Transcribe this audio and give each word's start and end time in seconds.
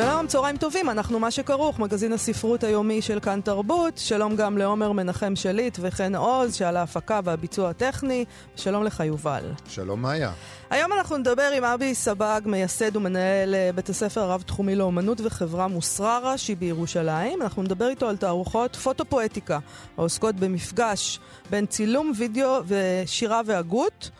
שלום, 0.00 0.26
צהריים 0.26 0.56
טובים, 0.56 0.90
אנחנו 0.90 1.18
מה 1.18 1.30
שכרוך, 1.30 1.78
מגזין 1.78 2.12
הספרות 2.12 2.64
היומי 2.64 3.02
של 3.02 3.20
כאן 3.20 3.40
תרבות. 3.40 3.98
שלום 3.98 4.36
גם 4.36 4.58
לעומר 4.58 4.92
מנחם 4.92 5.36
שליט 5.36 5.78
וחן 5.80 6.14
עוז, 6.14 6.54
שעל 6.54 6.76
ההפקה 6.76 7.20
והביצוע 7.24 7.70
הטכני. 7.70 8.24
שלום 8.56 8.84
לך, 8.84 9.00
יובל. 9.00 9.52
שלום, 9.68 10.02
מאיה. 10.02 10.32
היום 10.70 10.92
אנחנו 10.92 11.16
נדבר 11.16 11.50
עם 11.56 11.64
אבי 11.64 11.94
סבג, 11.94 12.40
מייסד 12.44 12.96
ומנהל 12.96 13.54
אה, 13.54 13.70
בית 13.74 13.88
הספר 13.88 14.20
הרב-תחומי 14.20 14.76
לאומנות 14.76 15.20
וחברה 15.20 15.68
מוסררה, 15.68 16.38
שהיא 16.38 16.56
בירושלים. 16.56 17.42
אנחנו 17.42 17.62
נדבר 17.62 17.88
איתו 17.88 18.08
על 18.08 18.16
תערוכות 18.16 18.76
פוטופואטיקה, 18.76 19.58
העוסקות 19.96 20.34
במפגש 20.34 21.20
בין 21.50 21.66
צילום, 21.66 22.12
וידאו 22.16 22.60
ושירה 22.66 23.40
והגות. 23.46 24.10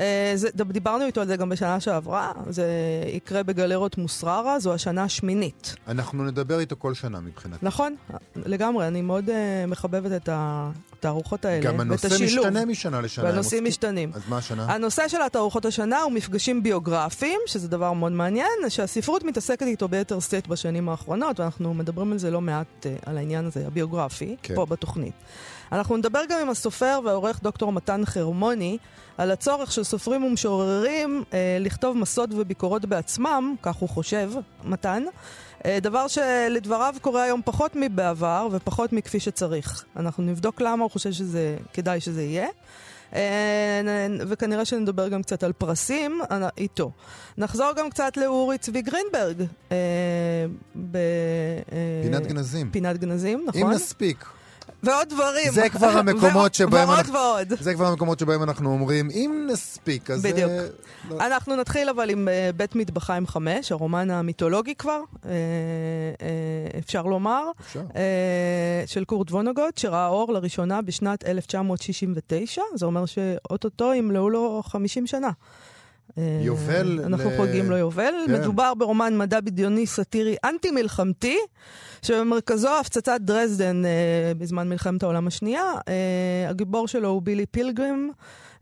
אה, 0.00 0.32
זה, 0.34 0.48
דיברנו 0.54 1.06
איתו 1.06 1.20
על 1.20 1.26
זה 1.26 1.36
גם 1.36 1.48
בשנה 1.48 1.80
שעברה, 1.80 2.32
זה 2.50 2.66
יקרה 3.12 3.42
בגלרות 3.42 3.98
מוסררה, 3.98 4.58
זו 4.58 4.74
השנה 4.74 5.04
השמינית. 5.04 5.74
אנחנו 5.88 6.24
נדבר 6.24 6.60
איתו 6.60 6.76
כל 6.78 6.94
שנה 6.94 7.20
מבחינתי. 7.20 7.66
נכון, 7.66 7.96
לגמרי, 8.36 8.88
אני 8.88 9.02
מאוד 9.02 9.28
uh, 9.28 9.32
מחבבת 9.68 10.22
את 10.22 10.28
התערוכות 10.32 11.44
האלה, 11.44 11.62
גם 11.62 11.80
הנושא 11.80 12.24
משתנה 12.24 12.64
משנה 12.64 13.00
לשנה. 13.00 13.24
והנושאים 13.24 13.64
משתנים. 13.64 14.10
אז 14.14 14.22
מה 14.28 14.38
השנה? 14.38 14.74
הנושא 14.74 15.08
של 15.08 15.22
התערוכות 15.22 15.64
השנה 15.64 16.00
הוא 16.00 16.12
מפגשים 16.12 16.62
ביוגרפיים, 16.62 17.40
שזה 17.46 17.68
דבר 17.68 17.92
מאוד 17.92 18.12
מעניין, 18.12 18.48
שהספרות 18.68 19.24
מתעסקת 19.24 19.62
איתו 19.62 19.88
ביתר 19.88 20.20
סט 20.20 20.46
בשנים 20.48 20.88
האחרונות, 20.88 21.40
ואנחנו 21.40 21.74
מדברים 21.74 22.12
על 22.12 22.18
זה 22.18 22.30
לא 22.30 22.40
מעט, 22.40 22.66
uh, 22.86 23.08
על 23.10 23.18
העניין 23.18 23.44
הזה, 23.44 23.66
הביוגרפי, 23.66 24.36
כן. 24.42 24.54
פה 24.54 24.66
בתוכנית. 24.66 25.14
אנחנו 25.72 25.96
נדבר 25.96 26.20
גם 26.28 26.40
עם 26.40 26.50
הסופר 26.50 27.00
והעורך 27.04 27.42
דוקטור 27.42 27.72
מתן 27.72 28.04
חרמוני 28.04 28.78
על 29.18 29.30
הצורך 29.30 29.72
של 29.72 29.84
סופרים 29.84 30.24
ומשוררים 30.24 31.24
אה, 31.32 31.56
לכתוב 31.60 31.96
מסות 31.96 32.30
וביקורות 32.32 32.84
בעצמם, 32.84 33.54
כך 33.62 33.76
הוא 33.76 33.88
חושב, 33.88 34.32
מתן. 34.64 35.04
אה, 35.64 35.78
דבר 35.82 36.08
שלדבריו 36.08 36.94
קורה 37.00 37.22
היום 37.22 37.40
פחות 37.44 37.72
מבעבר 37.74 38.48
ופחות 38.50 38.92
מכפי 38.92 39.20
שצריך. 39.20 39.84
אנחנו 39.96 40.24
נבדוק 40.24 40.60
למה 40.60 40.82
הוא 40.82 40.90
חושב 40.90 41.12
שזה 41.12 41.56
כדאי 41.72 42.00
שזה 42.00 42.22
יהיה. 42.22 42.48
אה, 43.14 44.06
וכנראה 44.28 44.64
שנדבר 44.64 45.08
גם 45.08 45.22
קצת 45.22 45.42
על 45.42 45.52
פרסים 45.52 46.20
אה, 46.30 46.48
איתו. 46.58 46.90
נחזור 47.38 47.72
גם 47.76 47.90
קצת 47.90 48.16
לאורי 48.16 48.58
צבי 48.58 48.82
גרינברג. 48.82 49.42
אה, 49.72 49.76
פינת 52.02 52.26
גנזים. 52.26 52.70
פינת 52.70 52.98
גנזים, 52.98 53.44
נכון? 53.46 53.62
אם 53.62 53.70
נספיק. 53.70 54.24
ועוד 54.82 55.08
דברים. 55.08 55.52
זה 55.52 55.68
כבר 55.68 55.88
המקומות 55.98 56.54
שבהם... 56.54 56.88
ועוד 56.88 56.98
אנחנו, 56.98 57.14
ועוד. 57.14 57.52
זה 57.60 57.74
כבר 57.74 57.86
המקומות 57.86 58.18
שבהם 58.18 58.42
אנחנו 58.42 58.72
אומרים, 58.72 59.10
אם 59.10 59.46
נספיק, 59.52 60.10
אז... 60.10 60.22
בדיוק. 60.22 60.50
זה... 60.50 60.68
לא. 61.10 61.26
אנחנו 61.26 61.56
נתחיל 61.56 61.88
אבל 61.88 62.10
עם 62.10 62.28
אה, 62.28 62.56
בית 62.56 62.74
מטבחיים 62.74 63.26
5, 63.26 63.72
הרומן 63.72 64.10
המיתולוגי 64.10 64.74
כבר, 64.74 65.00
אה, 65.22 65.26
אפשר 66.78 67.02
לומר. 67.02 67.50
אפשר. 67.60 67.82
של 68.86 69.04
קורט 69.04 69.30
וונוגוט, 69.30 69.78
שראה 69.78 70.08
אור 70.08 70.32
לראשונה 70.32 70.82
בשנת 70.82 71.24
1969. 71.24 72.62
זה 72.74 72.86
אומר 72.86 73.06
שאו-טו-טו 73.06 73.94
ימלאו 73.94 74.30
לו 74.30 74.62
50 74.66 75.06
שנה. 75.06 75.30
יובל. 76.16 77.00
אנחנו 77.04 77.30
ל... 77.30 77.36
חוגגים 77.36 77.70
לו 77.70 77.76
יובל. 77.76 78.14
כן. 78.26 78.32
מדובר 78.32 78.74
ברומן 78.74 79.18
מדע 79.18 79.40
בדיוני 79.40 79.86
סאטירי 79.86 80.36
אנטי-מלחמתי, 80.44 81.38
שבמרכזו 82.02 82.78
הפצצת 82.80 83.20
דרזדן 83.20 83.84
אה, 83.84 84.32
בזמן 84.38 84.68
מלחמת 84.68 85.02
העולם 85.02 85.26
השנייה. 85.26 85.72
אה, 85.88 86.48
הגיבור 86.48 86.88
שלו 86.88 87.08
הוא 87.08 87.22
בילי 87.22 87.46
פילגרים, 87.46 88.12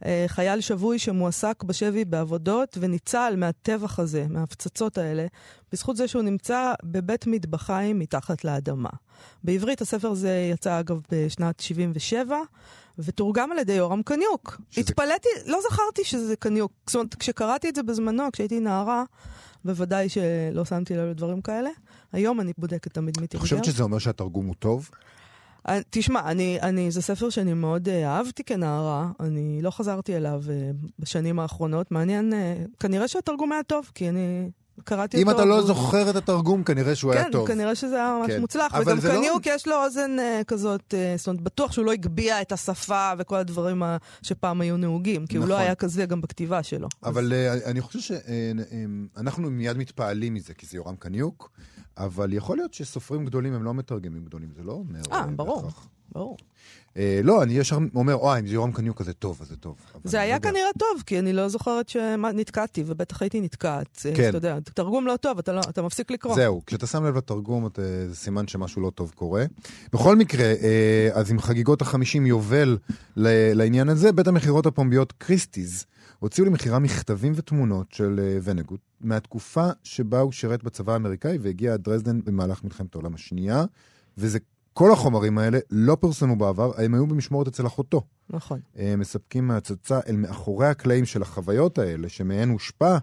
אה, 0.05 0.25
חייל 0.29 0.61
שבוי 0.61 0.99
שמועסק 0.99 1.62
בשבי 1.62 2.05
בעבודות 2.05 2.79
וניצל 2.81 3.35
מהטבח 3.37 3.99
הזה, 3.99 4.27
מההפצצות 4.31 4.99
האלה, 4.99 5.27
בזכות 5.73 5.97
זה 5.97 6.09
שהוא 6.09 6.23
נמצא 6.23 6.73
בבית 6.85 7.27
מטבחיים 7.27 7.99
מתחת 7.99 8.45
לאדמה. 8.45 8.91
בעברית 9.45 9.81
הספר 9.81 10.11
הזה 10.11 10.51
יצא 10.53 10.81
אגב 10.81 11.01
בשנת 11.12 11.61
77. 11.61 12.37
ותורגם 12.99 13.53
על 13.53 13.59
ידי 13.59 13.73
יורם 13.73 14.03
קניוק. 14.03 14.61
שזה... 14.71 14.81
התפלאתי, 14.81 15.29
לא 15.47 15.59
זכרתי 15.71 16.05
שזה 16.05 16.37
קניוק. 16.37 16.73
זאת 16.87 16.95
אומרת, 16.95 17.15
כשקראתי 17.15 17.69
את 17.69 17.75
זה 17.75 17.83
בזמנו, 17.83 18.25
כשהייתי 18.33 18.61
נערה, 18.61 19.05
בוודאי 19.65 20.09
שלא 20.09 20.65
שמתי 20.65 20.97
לב 20.97 21.09
לדברים 21.09 21.41
כאלה. 21.41 21.71
היום 22.12 22.41
אני 22.41 22.53
בודקת 22.59 22.95
תמיד 22.95 23.21
מי 23.21 23.27
תרגם. 23.27 23.45
את 23.45 23.49
חושבת 23.49 23.65
שזה 23.65 23.83
אומר 23.83 23.99
שהתרגום 23.99 24.47
הוא 24.47 24.55
טוב? 24.59 24.91
אה, 25.69 25.79
תשמע, 25.91 26.31
אני, 26.31 26.59
אני, 26.62 26.91
זה 26.91 27.03
ספר 27.03 27.31
שאני 27.31 27.55
מאוד 27.55 27.89
uh, 27.89 27.91
אהבתי 28.05 28.45
כנערה, 28.45 29.11
אני 29.21 29.62
לא 29.62 29.71
חזרתי 29.71 30.17
אליו 30.17 30.43
uh, 30.47 30.87
בשנים 30.99 31.39
האחרונות. 31.39 31.91
מעניין, 31.91 32.33
כנראה 32.81 33.09
שהתרגום 33.09 33.53
היה 33.53 33.62
טוב, 33.62 33.91
כי 33.95 34.09
אני 34.09 34.51
קראתי 34.84 35.22
אם 35.22 35.28
אותו. 35.28 35.38
אם 35.38 35.42
אתה 35.42 35.48
לא 35.48 35.62
זוכר 35.62 36.10
את 36.10 36.16
התרגום, 36.16 36.64
כנראה 36.64 36.94
שהוא 36.94 37.12
כן, 37.12 37.19
היה 37.19 37.31
טוב. 37.32 37.47
כן, 37.47 37.54
כנראה 37.54 37.75
שזה 37.75 37.94
היה 37.94 38.19
ממש 38.20 38.31
כן. 38.31 38.41
מוצלח. 38.41 38.75
וגם 38.81 39.00
קניוק 39.00 39.47
לא... 39.47 39.53
יש 39.53 39.66
לו 39.69 39.84
אוזן 39.84 40.16
uh, 40.19 40.44
כזאת, 40.44 40.94
uh, 40.94 41.19
זאת 41.19 41.26
אומרת, 41.26 41.41
בטוח 41.41 41.72
שהוא 41.72 41.84
לא 41.84 41.92
הגביה 41.92 42.42
את 42.42 42.53
השפה 42.53 43.12
וכל 43.19 43.37
הדברים 43.37 43.82
uh, 43.82 43.87
שפעם 44.22 44.60
היו 44.60 44.76
נהוגים, 44.76 45.26
כי 45.26 45.34
נכון. 45.34 45.37
הוא 45.37 45.48
לא 45.48 45.54
נכון. 45.54 45.66
היה 45.66 45.75
כזה 45.75 46.06
גם 46.06 46.20
בכתיבה 46.20 46.62
שלו. 46.62 46.88
אבל 47.03 47.32
אז... 47.32 47.62
uh, 47.62 47.66
אני 47.66 47.81
חושב 47.81 47.98
שאנחנו 48.00 49.47
uh, 49.48 49.50
מיד 49.50 49.76
מתפעלים 49.76 50.34
מזה, 50.34 50.54
כי 50.54 50.66
זה 50.66 50.76
יורם 50.76 50.97
קניוק, 50.97 51.50
אבל 51.98 52.32
יכול 52.32 52.56
להיות 52.56 52.75
שסופרים 52.75 53.25
גדולים 53.25 53.54
הם 53.54 53.62
לא 53.62 53.75
מתרגמים 53.75 54.25
גדולים, 54.25 54.48
זה 54.56 54.62
לא 54.62 54.72
אומר... 54.72 55.00
אה, 55.12 55.26
ברור, 55.26 55.70
ברור. 56.12 56.37
אה, 56.97 57.21
לא, 57.25 57.43
אני 57.43 57.53
ישר 57.53 57.79
אומר, 57.95 58.15
אוי, 58.15 58.41
אם 58.41 58.47
זה 58.47 58.55
יורם 58.55 58.73
קניוק 58.73 58.99
כזה 58.99 59.12
טוב, 59.12 59.39
אז 59.41 59.49
זה 59.49 59.57
טוב. 59.57 59.77
זה 60.05 60.21
היה 60.21 60.41
כנראה 60.41 60.71
טוב, 60.79 61.03
כי 61.07 61.19
אני 61.19 61.33
לא 61.33 61.49
זוכרת 61.49 61.89
שנתקעתי, 61.89 62.84
ובטח 62.87 63.23
הייתי 63.23 63.41
נתקעת. 63.41 64.07
כן. 64.15 64.29
אתה 64.29 64.37
יודע, 64.37 64.59
תרגום 64.75 65.06
לא 65.06 65.17
טוב, 65.17 65.39
אתה, 65.39 65.53
לא, 65.53 65.61
אתה 65.61 65.83
מפסיק 65.83 66.11
לקרוא. 66.11 66.35
זהו, 66.35 66.62
כשאתה 66.67 66.87
שם 66.87 67.05
לב 67.05 67.17
לתרגום, 67.17 67.69
זה 67.77 68.15
סימן 68.15 68.49
שמשהו 68.49 68.83
לא 68.83 68.91
טוב 68.91 69.12
קורה. 69.15 69.45
בכל 69.93 70.17
מקרה, 70.17 70.45
אה, 70.45 71.09
אז 71.12 71.31
עם 71.31 71.41
חגיגות 71.41 71.83
החמישים 71.83 72.27
יובל 72.27 72.79
לעניין 73.17 73.89
הזה, 73.89 74.12
בית 74.12 74.27
המכירות 74.27 74.67
הפומביות 74.67 75.12
קריסטיז 75.19 75.87
הוציאו 76.19 76.47
למכירה 76.47 76.79
מכתבים 76.79 77.33
ותמונות 77.37 77.93
של 77.93 78.21
אה, 78.23 78.39
ונגוט 78.43 78.81
מהתקופה 79.01 79.69
שבה 79.83 80.21
הוא 80.21 80.33
שירת 80.33 80.62
בצבא 80.62 80.93
האמריקאי 80.93 81.39
והגיע 81.39 81.73
עד 81.75 81.83
דרזדן 81.83 82.21
במהלך 82.25 82.65
מלחמת 82.65 82.95
העולם 82.95 83.15
השנייה, 83.15 83.65
וזה 84.19 84.39
כל 84.78 84.92
החומרים 84.92 85.38
האלה 85.38 85.59
לא 85.70 85.97
פורסמו 86.00 86.37
בעבר, 86.37 86.72
הם 86.78 86.94
היו 86.94 87.06
במשמורת 87.06 87.48
אצל 87.48 87.66
אחותו. 87.66 88.03
נכון. 88.31 88.60
מספקים 88.98 89.47
מהצצה 89.47 90.00
אל 90.09 90.16
מאחורי 90.16 90.66
הקלעים 90.66 91.04
של 91.04 91.22
החוויות 91.22 91.78
האלה, 91.78 92.09
שמהן 92.09 92.48
הושפע 92.48 92.98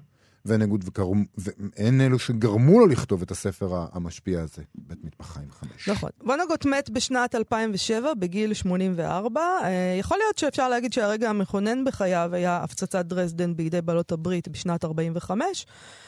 ונגוד 0.45 0.83
וקרום, 0.87 1.25
והן 1.37 2.01
אלו 2.01 2.19
שגרמו 2.19 2.79
לו 2.79 2.87
לכתוב 2.87 3.21
את 3.21 3.31
הספר 3.31 3.85
המשפיע 3.93 4.41
הזה, 4.41 4.61
בית 4.75 5.03
מטבחיים 5.03 5.47
חמש. 5.51 5.89
נכון. 5.89 6.09
וונגוט 6.21 6.65
מת 6.65 6.89
בשנת 6.89 7.35
2007, 7.35 8.13
בגיל 8.13 8.53
84. 8.53 9.41
אה, 9.41 9.97
יכול 9.99 10.17
להיות 10.17 10.37
שאפשר 10.37 10.69
להגיד 10.69 10.93
שהרגע 10.93 11.29
המכונן 11.29 11.85
בחייו 11.85 12.29
היה 12.33 12.57
הפצצת 12.63 13.05
דרזדן 13.05 13.55
בידי 13.55 13.81
בעלות 13.81 14.11
הברית 14.11 14.47
בשנת 14.47 14.85
45. 14.85 15.65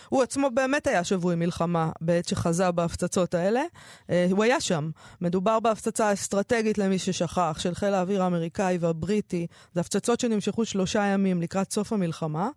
הוא 0.09 0.23
עצמו 0.23 0.49
באמת 0.53 0.87
היה 0.87 1.03
שבוי 1.03 1.35
מלחמה 1.35 1.91
בעת 2.01 2.27
שחזה 2.27 2.71
בהפצצות 2.71 3.33
האלה. 3.33 3.61
אה, 4.09 4.27
הוא 4.31 4.43
היה 4.43 4.61
שם. 4.61 4.89
מדובר 5.21 5.59
בהפצצה 5.59 6.13
אסטרטגית, 6.13 6.77
למי 6.77 6.99
ששכח, 6.99 7.57
של 7.59 7.75
חיל 7.75 7.93
האוויר 7.93 8.23
האמריקאי 8.23 8.77
והבריטי. 8.77 9.47
זה 9.73 9.79
הפצצות 9.81 10.19
שנמשכו 10.19 10.65
שלושה 10.65 11.03
ימים 11.03 11.41
לקראת 11.41 11.71
סוף 11.71 11.93
המלחמה. 11.93 12.49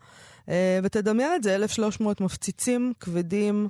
אה, 0.49 0.81
ותדמיין 0.83 1.31
את 1.37 1.43
זה, 1.43 1.55
1,300 1.55 2.21
מפציצים 2.21 2.93
כבדים, 3.00 3.69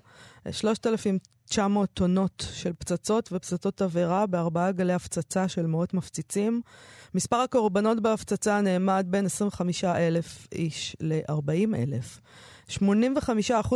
3,900 0.51 1.89
טונות 1.95 2.47
של 2.53 2.73
פצצות 2.79 3.29
ופצצות 3.33 3.77
תבערה 3.77 4.27
בארבעה 4.27 4.73
גלי 4.73 4.93
הפצצה 4.93 5.49
של 5.49 5.67
מאות 5.67 5.95
מפציצים. 5.95 6.61
מספר 7.15 7.37
הקורבנות 7.37 8.01
בהפצצה 8.01 8.61
נאמד 8.61 9.07
בין 9.09 9.27
25,000 9.27 10.49
איש 10.53 10.97
ל-40,000. 11.01 12.21
85% 12.71 12.81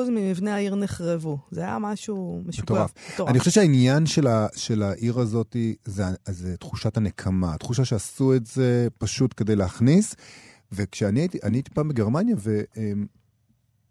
ממבני 0.09 0.51
העיר 0.51 0.75
נחרבו. 0.75 1.39
זה 1.51 1.61
היה 1.61 1.79
משהו 1.79 2.41
משוגע. 2.47 2.65
מטורף. 2.65 2.93
מטורף. 3.15 3.31
אני 3.31 3.39
חושב 3.39 3.51
שהעניין 3.51 4.07
של, 4.07 4.27
ה, 4.27 4.47
של 4.57 4.83
העיר 4.83 5.19
הזאת 5.19 5.57
זה, 5.85 6.05
זה 6.29 6.57
תחושת 6.57 6.97
הנקמה. 6.97 7.55
התחושה 7.55 7.85
שעשו 7.85 8.35
את 8.35 8.47
זה 8.47 8.89
פשוט 8.99 9.35
כדי 9.37 9.57
להכניס. 9.57 10.15
וכשאני 10.73 11.21
הייתי, 11.21 11.39
הייתי 11.43 11.71
פעם 11.71 11.89
בגרמניה, 11.89 12.37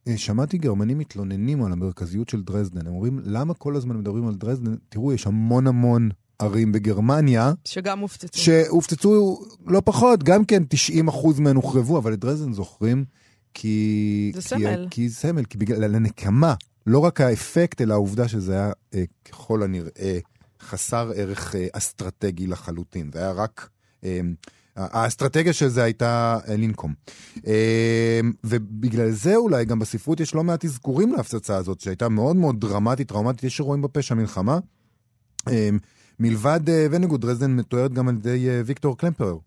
ושמעתי 0.07 0.57
גרמנים 0.57 0.98
מתלוננים 0.98 1.63
על 1.63 1.72
המרכזיות 1.72 2.30
של 2.30 2.42
דרזדן. 2.44 2.88
הם 2.88 2.94
אומרים, 2.94 3.19
למה 3.24 3.54
כל 3.54 3.75
הזמן 3.75 3.98
מדברים 3.98 4.28
על 4.28 4.36
דרזדן? 4.36 4.75
תראו, 4.89 5.13
יש 5.13 5.28
המון 5.28 5.68
המון 5.68 6.10
ערים 6.39 6.72
בגרמניה. 6.72 7.54
שגם 7.66 8.00
הופצצו. 8.00 8.39
שהופצצו 8.39 9.42
לא 9.66 9.81
פחות, 9.86 10.24
גם 10.24 10.45
כן 10.45 10.63
90% 11.00 11.42
מהן 11.42 11.56
הוחרבו, 11.56 11.98
אבל 11.98 12.13
את 12.13 12.19
דרזדן 12.19 12.54
זוכרים 12.54 13.06
כי... 13.54 14.31
זה 14.36 14.42
כי, 14.42 14.48
סמל. 14.48 14.88
כי 14.92 15.10
סמל, 15.10 15.45
כי 15.45 15.57
בגלל 15.57 15.95
הנקמה, 15.95 16.54
לא 16.88 17.00
רק 17.00 17.22
האפקט, 17.22 17.81
אלא 17.81 17.94
העובדה 17.94 18.27
שזה 18.27 18.54
היה 18.54 18.72
אה, 18.94 19.04
ככל 19.25 19.63
הנראה 19.63 20.19
חסר 20.62 21.12
ערך 21.16 21.56
אה, 21.56 21.68
אסטרטגי 21.74 22.48
לחלוטין. 22.48 23.10
זה 23.13 23.19
היה 23.19 23.31
רק... 23.31 23.69
אה, 24.04 24.19
האסטרטגיה 24.75 25.53
של 25.53 25.68
זה 25.68 25.83
הייתה 25.83 26.38
אה, 26.47 26.56
לנקום. 26.57 26.94
אה, 27.47 28.19
ובגלל 28.44 29.12
זה 29.12 29.35
אולי 29.35 29.65
גם 29.65 29.79
בספרות 29.79 30.19
יש 30.19 30.35
לא 30.35 30.44
מעט 30.44 30.65
אזכורים 30.65 31.13
להפצצה 31.13 31.56
הזאת, 31.57 31.79
שהייתה 31.79 32.09
מאוד 32.09 32.35
מאוד 32.35 32.59
דרמטית, 32.59 33.07
טראומטית, 33.07 33.44
יש 33.44 33.57
שרואים 33.57 33.81
בפשע 33.81 34.15
מלחמה. 34.15 34.59
אה, 35.47 35.69
מלבד 36.19 36.59
ונגוד, 36.91 37.21
דרזדן 37.21 37.56
מתוארת 37.56 37.94
גם 37.94 38.07
על 38.07 38.15
ידי 38.15 38.47
ויקטור 38.65 38.97
קלמפרר. 38.97 39.38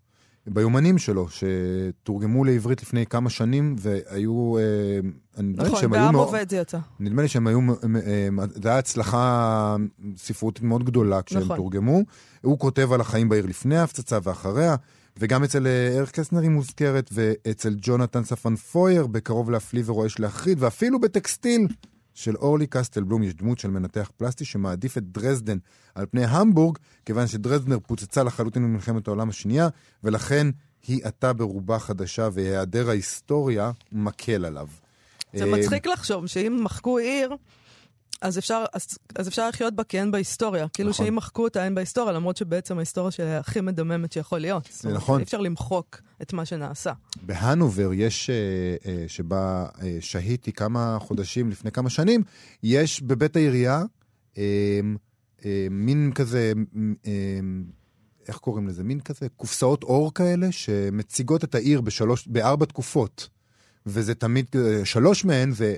ביומנים 0.47 0.99
שלו, 0.99 1.27
שתורגמו 1.31 2.45
לעברית 2.45 2.83
לפני 2.83 3.07
כמה 3.07 3.31
שנים, 3.31 3.77
והיו... 3.79 4.55
יודע 5.39 5.65
נכון, 5.65 5.91
בעם 5.91 6.13
מאוד- 6.13 6.27
עובד 6.27 6.51
זה 6.51 6.57
יצא. 6.57 6.79
נדמה 7.01 7.23
לי 7.23 7.29
שהם 7.29 7.47
היו, 7.47 7.61
זו 7.75 8.49
הייתה 8.55 8.79
הצלחה 8.79 9.77
ספרותית 10.17 10.63
מאוד 10.63 10.85
גדולה 10.85 11.23
כשהם 11.23 11.43
נכון. 11.43 11.57
תורגמו. 11.57 12.03
הוא 12.43 12.59
כותב 12.59 12.93
על 12.93 13.01
החיים 13.01 13.29
בעיר 13.29 13.47
לפני 13.47 13.77
ההפצצה 13.77 14.19
ואחריה, 14.23 14.77
וגם 15.17 15.45
אצל 15.45 15.67
אה, 15.67 15.99
אריך 15.99 16.11
קסנר 16.11 16.41
היא 16.41 16.51
מוזכרת, 16.51 17.11
ואצל 17.13 17.77
ג'ונתן 17.81 18.25
ספן 18.25 18.57
פויר, 18.57 19.07
בקרוב 19.07 19.51
להפליא 19.51 19.83
ורועש 19.87 20.19
להחריד, 20.19 20.63
ואפילו 20.63 21.01
בטקסטיל 21.01 21.69
של 22.15 22.37
אורלי 22.37 22.67
קסטלבלום 22.67 23.23
יש 23.23 23.35
דמות 23.35 23.59
של 23.59 23.71
מנתח 23.71 24.11
פלסטי 24.17 24.45
שמעדיף 24.45 24.99
את 24.99 25.03
דרזדן 25.05 25.59
על 25.95 26.07
פני 26.11 26.25
המבורג, 26.25 26.79
כיוון 27.05 27.27
שדרזדנר 27.27 27.79
פוצצה 27.79 28.23
לחלוטין 28.23 28.63
במלחמת 28.63 29.09
העולם 29.09 29.29
השנייה, 29.29 29.69
ולכן 30.05 30.47
היא 30.87 31.01
עתה 31.05 31.33
ברובה 31.33 31.79
חדשה, 31.79 32.29
והיעדר 32.33 32.89
ההיסטוריה 32.89 33.71
מקל 33.93 34.45
עליו. 34.45 34.69
זה 35.35 35.45
אה, 35.45 35.51
מצחיק 35.51 35.87
לחשוב 35.87 36.27
שאם 36.27 36.61
מחקו 36.65 36.99
עיר, 36.99 37.37
אז 38.25 38.39
אפשר, 38.39 38.65
אז, 38.73 38.99
אז 39.15 39.29
אפשר 39.29 39.49
לחיות 39.49 39.75
בה 39.75 39.85
כי 39.85 40.01
אין 40.01 40.11
בהיסטוריה. 40.11 40.67
כאילו 40.69 40.91
נכון. 40.91 41.07
שאם 41.07 41.17
מחקו 41.17 41.45
אותה 41.45 41.65
אין 41.65 41.75
בהיסטוריה, 41.75 42.13
למרות 42.13 42.37
שבעצם 42.37 42.77
ההיסטוריה 42.77 43.11
שלה 43.11 43.39
הכי 43.39 43.61
מדממת 43.61 44.13
שיכול 44.13 44.39
להיות. 44.39 44.69
אומרת, 44.85 44.97
נכון. 44.97 45.19
אי 45.19 45.25
אפשר 45.25 45.41
למחוק 45.41 46.01
את 46.23 46.33
מה 46.33 46.45
שנעשה. 46.45 46.93
בהנובר 47.23 47.91
יש, 47.93 48.31
אה, 48.31 48.35
אה, 48.87 49.05
שבה 49.09 49.67
אה, 49.83 49.97
שהיתי 50.01 50.53
כמה 50.53 50.99
חודשים 51.01 51.51
לפני 51.51 51.73
כמה 51.73 51.91
שנים, 51.91 52.23
יש 52.63 53.03
בבית 53.03 53.37
העירייה 53.37 53.83
אה, 54.39 54.43
אה, 55.45 55.67
מין 55.71 56.13
כזה, 56.15 56.53
אה, 57.07 57.13
איך 58.29 58.37
קוראים 58.37 58.69
לזה? 58.69 58.85
מין 58.85 59.01
כזה 59.01 59.27
קופסאות 59.37 59.83
אור 59.83 60.15
כאלה, 60.15 60.53
שמציגות 60.53 61.45
את 61.45 61.55
העיר 61.55 61.81
בשלוש, 61.81 62.27
בארבע 62.27 62.67
תקופות. 62.67 63.29
וזה 63.87 64.15
תמיד, 64.15 64.47
שלוש 64.85 65.25
מהן 65.25 65.53
זה 65.53 65.77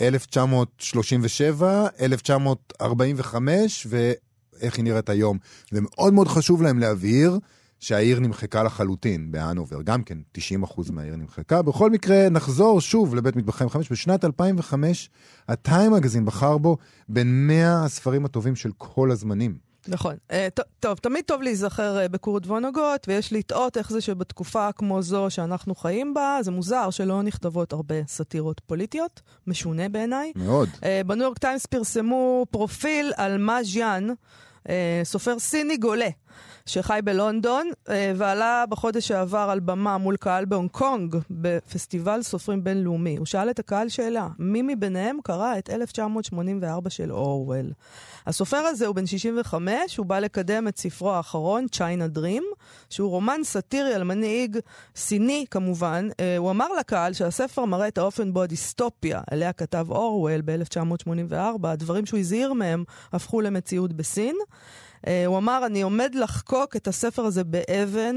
1937, 0.00 1.86
1945, 2.00 3.86
ואיך 3.90 4.76
היא 4.76 4.84
נראית 4.84 5.08
היום. 5.08 5.38
ומאוד 5.72 6.12
מאוד 6.12 6.28
חשוב 6.28 6.62
להם 6.62 6.78
להבהיר 6.78 7.38
שהעיר 7.80 8.20
נמחקה 8.20 8.62
לחלוטין 8.62 9.32
בהנובר, 9.32 9.82
גם 9.82 10.02
כן 10.02 10.18
90% 10.38 10.92
מהעיר 10.92 11.16
נמחקה. 11.16 11.62
בכל 11.62 11.90
מקרה, 11.90 12.28
נחזור 12.28 12.80
שוב 12.80 13.14
לבית 13.14 13.36
מטבחיים 13.36 13.70
5. 13.70 13.92
בשנת 13.92 14.24
2005, 14.24 15.10
הטיים 15.48 15.92
מגזין 15.92 16.24
בחר 16.24 16.58
בו 16.58 16.76
בין 17.08 17.46
100 17.46 17.84
הספרים 17.84 18.24
הטובים 18.24 18.56
של 18.56 18.70
כל 18.78 19.10
הזמנים. 19.10 19.56
נכון. 19.88 20.16
אה, 20.30 20.48
טוב, 20.80 20.98
תמיד 20.98 21.24
טוב 21.24 21.42
להיזכר 21.42 21.98
אה, 21.98 22.08
בכורת 22.08 22.46
וונגוט, 22.46 23.08
ויש 23.08 23.32
לתהות 23.32 23.76
איך 23.76 23.90
זה 23.90 24.00
שבתקופה 24.00 24.72
כמו 24.72 25.02
זו 25.02 25.26
שאנחנו 25.28 25.74
חיים 25.74 26.14
בה, 26.14 26.38
זה 26.40 26.50
מוזר 26.50 26.90
שלא 26.90 27.22
נכתבות 27.22 27.72
הרבה 27.72 27.94
סאטירות 28.08 28.60
פוליטיות, 28.60 29.20
משונה 29.46 29.88
בעיניי. 29.88 30.32
מאוד. 30.36 30.68
אה, 30.84 31.00
בניו 31.06 31.24
יורק 31.24 31.38
טיימס 31.38 31.66
פרסמו 31.66 32.46
פרופיל 32.50 33.12
על 33.16 33.38
מה 33.38 33.62
ז'אן, 33.62 34.08
סופר 35.04 35.38
סיני 35.38 35.76
גולה, 35.76 36.08
שחי 36.66 37.00
בלונדון, 37.04 37.70
אה, 37.88 38.12
ועלה 38.16 38.64
בחודש 38.68 39.08
שעבר 39.08 39.48
על 39.50 39.60
במה 39.60 39.98
מול 39.98 40.16
קהל 40.16 40.44
בהונג 40.44 40.70
קונג, 40.70 41.16
בפסטיבל 41.30 42.22
סופרים 42.22 42.64
בינלאומי. 42.64 43.16
הוא 43.16 43.26
שאל 43.26 43.50
את 43.50 43.58
הקהל 43.58 43.88
שאלה, 43.88 44.28
מי 44.38 44.62
מביניהם 44.62 45.18
קרא 45.24 45.58
את 45.58 45.70
1984 45.70 46.90
של 46.90 47.12
אורוול? 47.12 47.72
הסופר 48.26 48.56
הזה 48.56 48.86
הוא 48.86 48.94
בן 48.94 49.06
65, 49.06 49.96
הוא 49.96 50.06
בא 50.06 50.18
לקדם 50.18 50.68
את 50.68 50.78
ספרו 50.78 51.12
האחרון, 51.12 51.66
China 51.76 52.18
Dream, 52.18 52.42
שהוא 52.90 53.10
רומן 53.10 53.40
סאטירי 53.44 53.94
על 53.94 54.04
מנהיג 54.04 54.58
סיני 54.96 55.44
כמובן. 55.50 56.08
אה, 56.20 56.36
הוא 56.36 56.50
אמר 56.50 56.68
לקהל 56.78 57.12
שהספר 57.12 57.64
מראה 57.64 57.88
את 57.88 57.98
האופן 57.98 58.32
בו 58.32 58.42
הדיסטופיה, 58.42 59.20
עליה 59.30 59.52
כתב 59.52 59.86
אורוול 59.90 60.40
ב-1984, 60.44 61.68
הדברים 61.68 62.06
שהוא 62.06 62.20
הזהיר 62.20 62.52
מהם 62.52 62.84
הפכו 63.12 63.40
למציאות 63.40 63.92
בסין. 63.92 64.36
אה, 65.06 65.26
הוא 65.26 65.38
אמר, 65.38 65.66
אני 65.66 65.82
עומד 65.82 66.14
לחקוק 66.14 66.76
את 66.76 66.88
הספר 66.88 67.22
הזה 67.22 67.44
באבן 67.44 68.16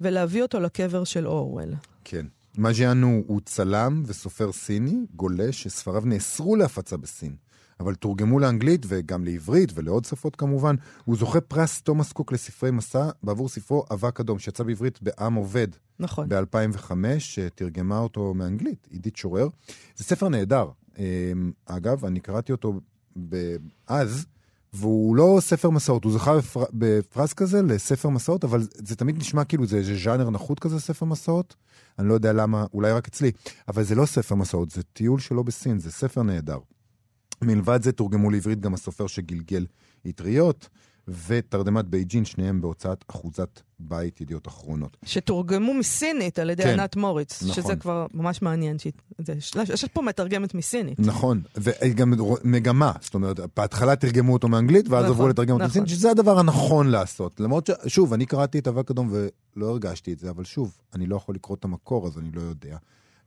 ולהביא 0.00 0.42
אותו 0.42 0.60
לקבר 0.60 1.04
של 1.04 1.26
אורוול. 1.26 1.74
כן. 2.04 2.26
מז'יאן 2.58 3.02
הוא, 3.02 3.40
צלם 3.44 4.02
וסופר 4.06 4.52
סיני, 4.52 5.06
גולש, 5.16 5.62
שספריו 5.62 6.02
נאסרו 6.04 6.56
להפצה 6.56 6.96
בסין, 6.96 7.34
אבל 7.80 7.94
תורגמו 7.94 8.38
לאנגלית 8.38 8.86
וגם 8.88 9.24
לעברית 9.24 9.70
ולעוד 9.74 10.04
שפות 10.04 10.36
כמובן. 10.36 10.74
הוא 11.04 11.16
זוכה 11.16 11.40
פרס 11.40 11.80
תומאס 11.80 12.12
קוק 12.12 12.32
לספרי 12.32 12.70
מסע 12.70 13.10
בעבור 13.22 13.48
ספרו 13.48 13.84
אבק 13.92 14.20
אדום, 14.20 14.38
שיצא 14.38 14.64
בעברית 14.64 15.02
בעם 15.02 15.34
עובד 15.34 15.68
נכון. 15.98 16.28
ב-2005, 16.28 16.92
שתרגמה 17.18 17.98
אותו 17.98 18.34
מאנגלית, 18.34 18.88
עידית 18.90 19.16
שורר. 19.16 19.48
זה 19.96 20.04
ספר 20.04 20.28
נהדר. 20.28 20.68
אה, 20.98 21.32
אגב, 21.66 22.04
אני 22.04 22.20
קראתי 22.20 22.52
אותו 22.52 22.80
ב- 23.28 23.56
אז, 23.86 24.26
והוא 24.72 25.16
לא 25.16 25.38
ספר 25.40 25.70
מסעות, 25.70 26.04
הוא 26.04 26.12
זכה 26.12 26.38
בפר... 26.38 26.64
בפרס 26.72 27.32
כזה 27.32 27.62
לספר 27.62 28.08
מסעות, 28.08 28.44
אבל 28.44 28.60
זה 28.74 28.96
תמיד 28.96 29.18
נשמע 29.18 29.44
כאילו 29.44 29.66
זה 29.66 29.76
איזה 29.76 29.96
ז'אנר 30.04 30.30
נחות 30.30 30.58
כזה, 30.58 30.80
ספר 30.80 31.06
מסעות. 31.06 31.56
אני 31.98 32.08
לא 32.08 32.14
יודע 32.14 32.32
למה, 32.32 32.66
אולי 32.74 32.92
רק 32.92 33.08
אצלי, 33.08 33.30
אבל 33.68 33.82
זה 33.82 33.94
לא 33.94 34.06
ספר 34.06 34.34
מסעות, 34.34 34.70
זה 34.70 34.82
טיול 34.82 35.20
שלו 35.20 35.44
בסין, 35.44 35.78
זה 35.78 35.90
ספר 35.90 36.22
נהדר. 36.22 36.58
מלבד 37.42 37.82
זה 37.82 37.92
תורגמו 37.92 38.30
לעברית 38.30 38.60
גם 38.60 38.74
הסופר 38.74 39.06
שגלגל 39.06 39.66
אטריות, 40.08 40.68
ותרדמת 41.26 41.84
בייג'ין, 41.84 42.24
שניהם 42.24 42.60
בהוצאת 42.60 43.04
אחוזת 43.10 43.60
בית 43.78 44.20
ידיעות 44.20 44.48
אחרונות. 44.48 44.96
שתורגמו 45.04 45.74
מסינית 45.74 46.38
על 46.38 46.50
ידי 46.50 46.62
כן, 46.62 46.80
ענת 46.80 46.96
מוריץ, 46.96 47.42
נכון. 47.42 47.54
שזה 47.54 47.76
כבר 47.76 48.06
ממש 48.14 48.42
מעניין. 48.42 48.76
זה- 49.18 49.34
יש 49.72 49.84
פה 49.84 50.02
מתרגמת 50.02 50.54
מסינית. 50.54 50.98
נכון, 51.00 51.42
וגם 51.56 52.12
מגמה, 52.44 52.92
זאת 53.00 53.14
אומרת, 53.14 53.40
בהתחלה 53.56 53.96
תרגמו 53.96 54.32
אותו 54.32 54.48
מאנגלית, 54.48 54.88
ואז 54.88 55.04
נכון, 55.04 55.14
עברו 55.14 55.28
לתרגם 55.28 55.54
אותו 55.54 55.64
נכון. 55.64 55.70
בסינית, 55.70 55.88
שזה 55.88 56.10
הדבר 56.10 56.38
הנכון 56.38 56.86
לעשות. 56.88 57.40
למרות 57.40 57.66
ש... 57.66 57.70
שוב, 57.86 58.12
אני 58.12 58.26
קראתי 58.26 58.58
את 58.58 58.68
אבק 58.68 58.90
אדום 58.90 59.12
ולא 59.12 59.66
הרגשתי 59.68 60.12
את 60.12 60.18
זה, 60.18 60.30
אבל 60.30 60.44
שוב, 60.44 60.76
אני 60.94 61.06
לא 61.06 61.16
יכול 61.16 61.34
לקרוא 61.34 61.56
את 61.60 61.64
המקור, 61.64 62.06
אז 62.06 62.18
אני 62.18 62.30
לא 62.32 62.40
יודע 62.40 62.76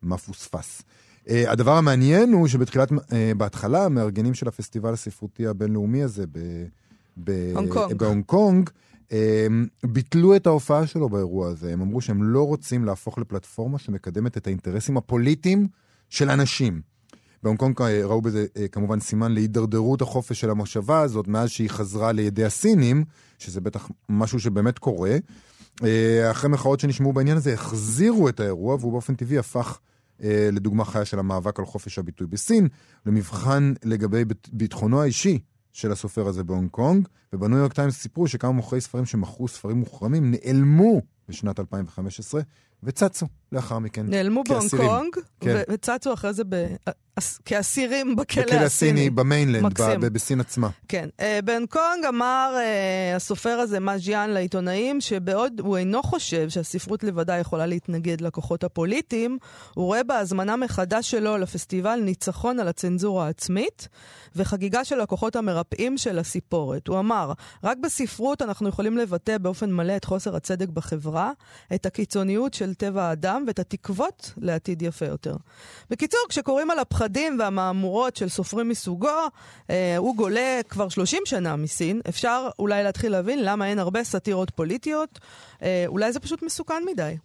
מה 0.02 0.18
פוספס. 0.18 0.82
Uh, 1.26 1.30
הדבר 1.48 1.72
המעניין 1.72 2.34
הוא 2.34 2.48
שבתחילת, 2.48 2.92
uh, 2.92 2.96
בהתחלה, 3.38 3.86
המארגנים 3.86 4.34
של 4.34 4.48
הפסטיבל 4.48 4.94
הספרותי 4.94 5.48
הבינלאומי 5.48 6.04
הזה 6.04 6.26
ב... 6.32 6.40
בהונג 7.18 8.24
קונג, 8.26 8.70
הם 9.12 9.68
ביטלו 9.84 10.36
את 10.36 10.48
ההופעה 10.48 10.88
שלו 10.88 11.10
באירוע 11.10 11.48
הזה. 11.48 11.74
הם 11.74 11.82
אמרו 11.82 12.02
שהם 12.02 12.24
לא 12.24 12.48
רוצים 12.48 12.86
להפוך 12.86 13.18
לפלטפורמה 13.18 13.80
שמקדמת 13.80 14.38
את 14.38 14.48
האינטרסים 14.48 14.98
הפוליטיים 14.98 15.68
של 16.10 16.30
אנשים. 16.30 16.82
בהונג 17.44 17.60
קונג 17.60 17.82
אה, 17.82 18.06
ראו 18.06 18.22
בזה 18.22 18.46
אה, 18.58 18.68
כמובן 18.68 19.00
סימן 19.00 19.32
להידרדרות 19.32 20.02
החופש 20.02 20.42
של 20.42 20.50
המושבה 20.50 21.02
הזאת 21.02 21.28
מאז 21.28 21.50
שהיא 21.50 21.70
חזרה 21.70 22.12
לידי 22.12 22.46
הסינים, 22.46 23.04
שזה 23.40 23.62
בטח 23.62 23.90
משהו 24.10 24.40
שבאמת 24.40 24.80
קורה. 24.80 25.18
אה, 25.84 26.32
אחרי 26.32 26.50
מחאות 26.50 26.80
שנשמעו 26.80 27.14
בעניין 27.14 27.38
הזה, 27.38 27.54
החזירו 27.54 28.30
את 28.30 28.40
האירוע, 28.40 28.76
והוא 28.80 28.92
באופן 28.92 29.16
טבעי 29.16 29.38
הפך 29.38 29.80
לדוגמה 30.52 30.86
חיה 30.86 31.06
של 31.06 31.20
המאבק 31.20 31.60
על 31.60 31.66
חופש 31.66 32.00
הביטוי 32.00 32.28
בסין, 32.28 32.68
למבחן 33.06 33.74
לגבי 33.84 34.24
ביטחונו 34.52 35.02
האישי 35.02 35.40
של 35.74 35.92
הסופר 35.92 36.28
הזה 36.28 36.44
בהונג 36.44 36.70
קונג, 36.70 37.08
ובניו 37.34 37.58
יורק 37.58 37.74
טיימס 37.74 37.98
סיפרו 38.02 38.28
שכמה 38.28 38.52
מוכרי 38.52 38.82
ספרים 38.82 39.06
שמכרו 39.06 39.48
ספרים 39.48 39.78
מוחרמים 39.78 40.32
נעלמו 40.32 41.02
בשנת 41.30 41.60
2015, 41.60 42.42
וצצו 42.86 43.26
לאחר 43.52 43.80
מכן. 43.80 44.06
נעלמו 44.10 44.44
בהונג. 44.50 44.70
קונג, 44.76 45.16
כן. 45.40 45.62
וצצו 45.70 46.14
אחרי 46.14 46.34
זה 46.34 46.44
ב- 46.50 46.76
אס- 47.20 47.40
כאסירים 47.46 48.16
בכלא 48.16 48.44
בכלא 48.44 48.56
הסיני, 48.60 48.66
הסיני. 48.66 49.10
ב 49.10 49.17
mainland. 49.17 49.82
ב- 49.82 50.06
בסין 50.08 50.40
עצמה. 50.40 50.70
כן. 50.88 51.10
אה, 51.20 51.40
בהונג 51.46 51.68
קונג 51.70 52.06
אמר 52.10 52.54
אה, 52.58 53.16
הסופר 53.16 53.50
הזה, 53.50 53.80
מא 53.80 53.92
ג'יאן, 53.92 54.30
לעיתונאים, 54.30 55.02
שבעוד 55.02 55.60
הוא 55.60 55.78
אינו 55.78 56.04
חושב 56.04 56.50
שהספרות 56.50 57.04
לבדה 57.04 57.38
יכולה 57.38 57.66
להתנגד 57.66 58.22
לכוחות 58.22 58.64
הפוליטיים, 58.64 59.38
הוא 59.76 59.86
רואה 59.86 60.04
בהזמנה 60.04 60.56
מחדש 60.56 61.12
שלו 61.12 61.38
לפסטיבל 61.38 62.00
ניצחון 62.06 62.60
על 62.60 62.68
הצנזורה 62.68 63.26
העצמית, 63.26 63.88
וחגיגה 64.36 64.86
של 64.86 65.02
הכוחות 65.02 65.36
המרפאים 65.36 65.98
של 65.98 66.20
הסיפורת. 66.20 66.88
הוא 66.88 67.00
אמר, 67.00 67.32
רק 67.64 67.78
בספרות 67.84 68.42
אנחנו 68.42 68.70
יכולים 68.70 68.98
לבטא 68.98 69.38
באופן 69.38 69.72
מלא 69.72 69.96
את 69.96 70.06
חוסר 70.06 70.36
הצדק 70.36 70.70
בחברה, 70.70 71.32
את 71.76 71.86
הקיצוניות 71.86 72.54
של 72.54 72.73
טבע 72.74 73.04
האדם 73.04 73.44
ואת 73.48 73.60
התקוות 73.60 74.34
לעתיד 74.38 74.82
יפה 74.82 75.06
יותר. 75.06 75.36
בקיצור, 75.90 76.20
כשקוראים 76.30 76.72
על 76.72 76.80
הפחדים 76.80 77.40
והמהמורות 77.40 78.16
של 78.16 78.30
סופרים 78.30 78.70
מסוגו, 78.70 79.10
אה, 79.70 79.98
הוא 79.98 80.16
גולה 80.16 80.60
כבר 80.70 80.90
30 80.90 81.24
שנה 81.26 81.56
מסין, 81.56 82.02
אפשר 82.10 82.50
אולי 82.60 82.84
להתחיל 82.84 83.12
להבין 83.12 83.40
למה 83.44 83.68
אין 83.68 83.80
הרבה 83.80 84.04
סאטירות 84.04 84.50
פוליטיות. 84.50 85.20
אה, 85.62 85.84
אולי 85.88 86.12
זה 86.12 86.20
פשוט 86.20 86.44
מסוכן 86.44 86.84
מדי. 86.92 87.18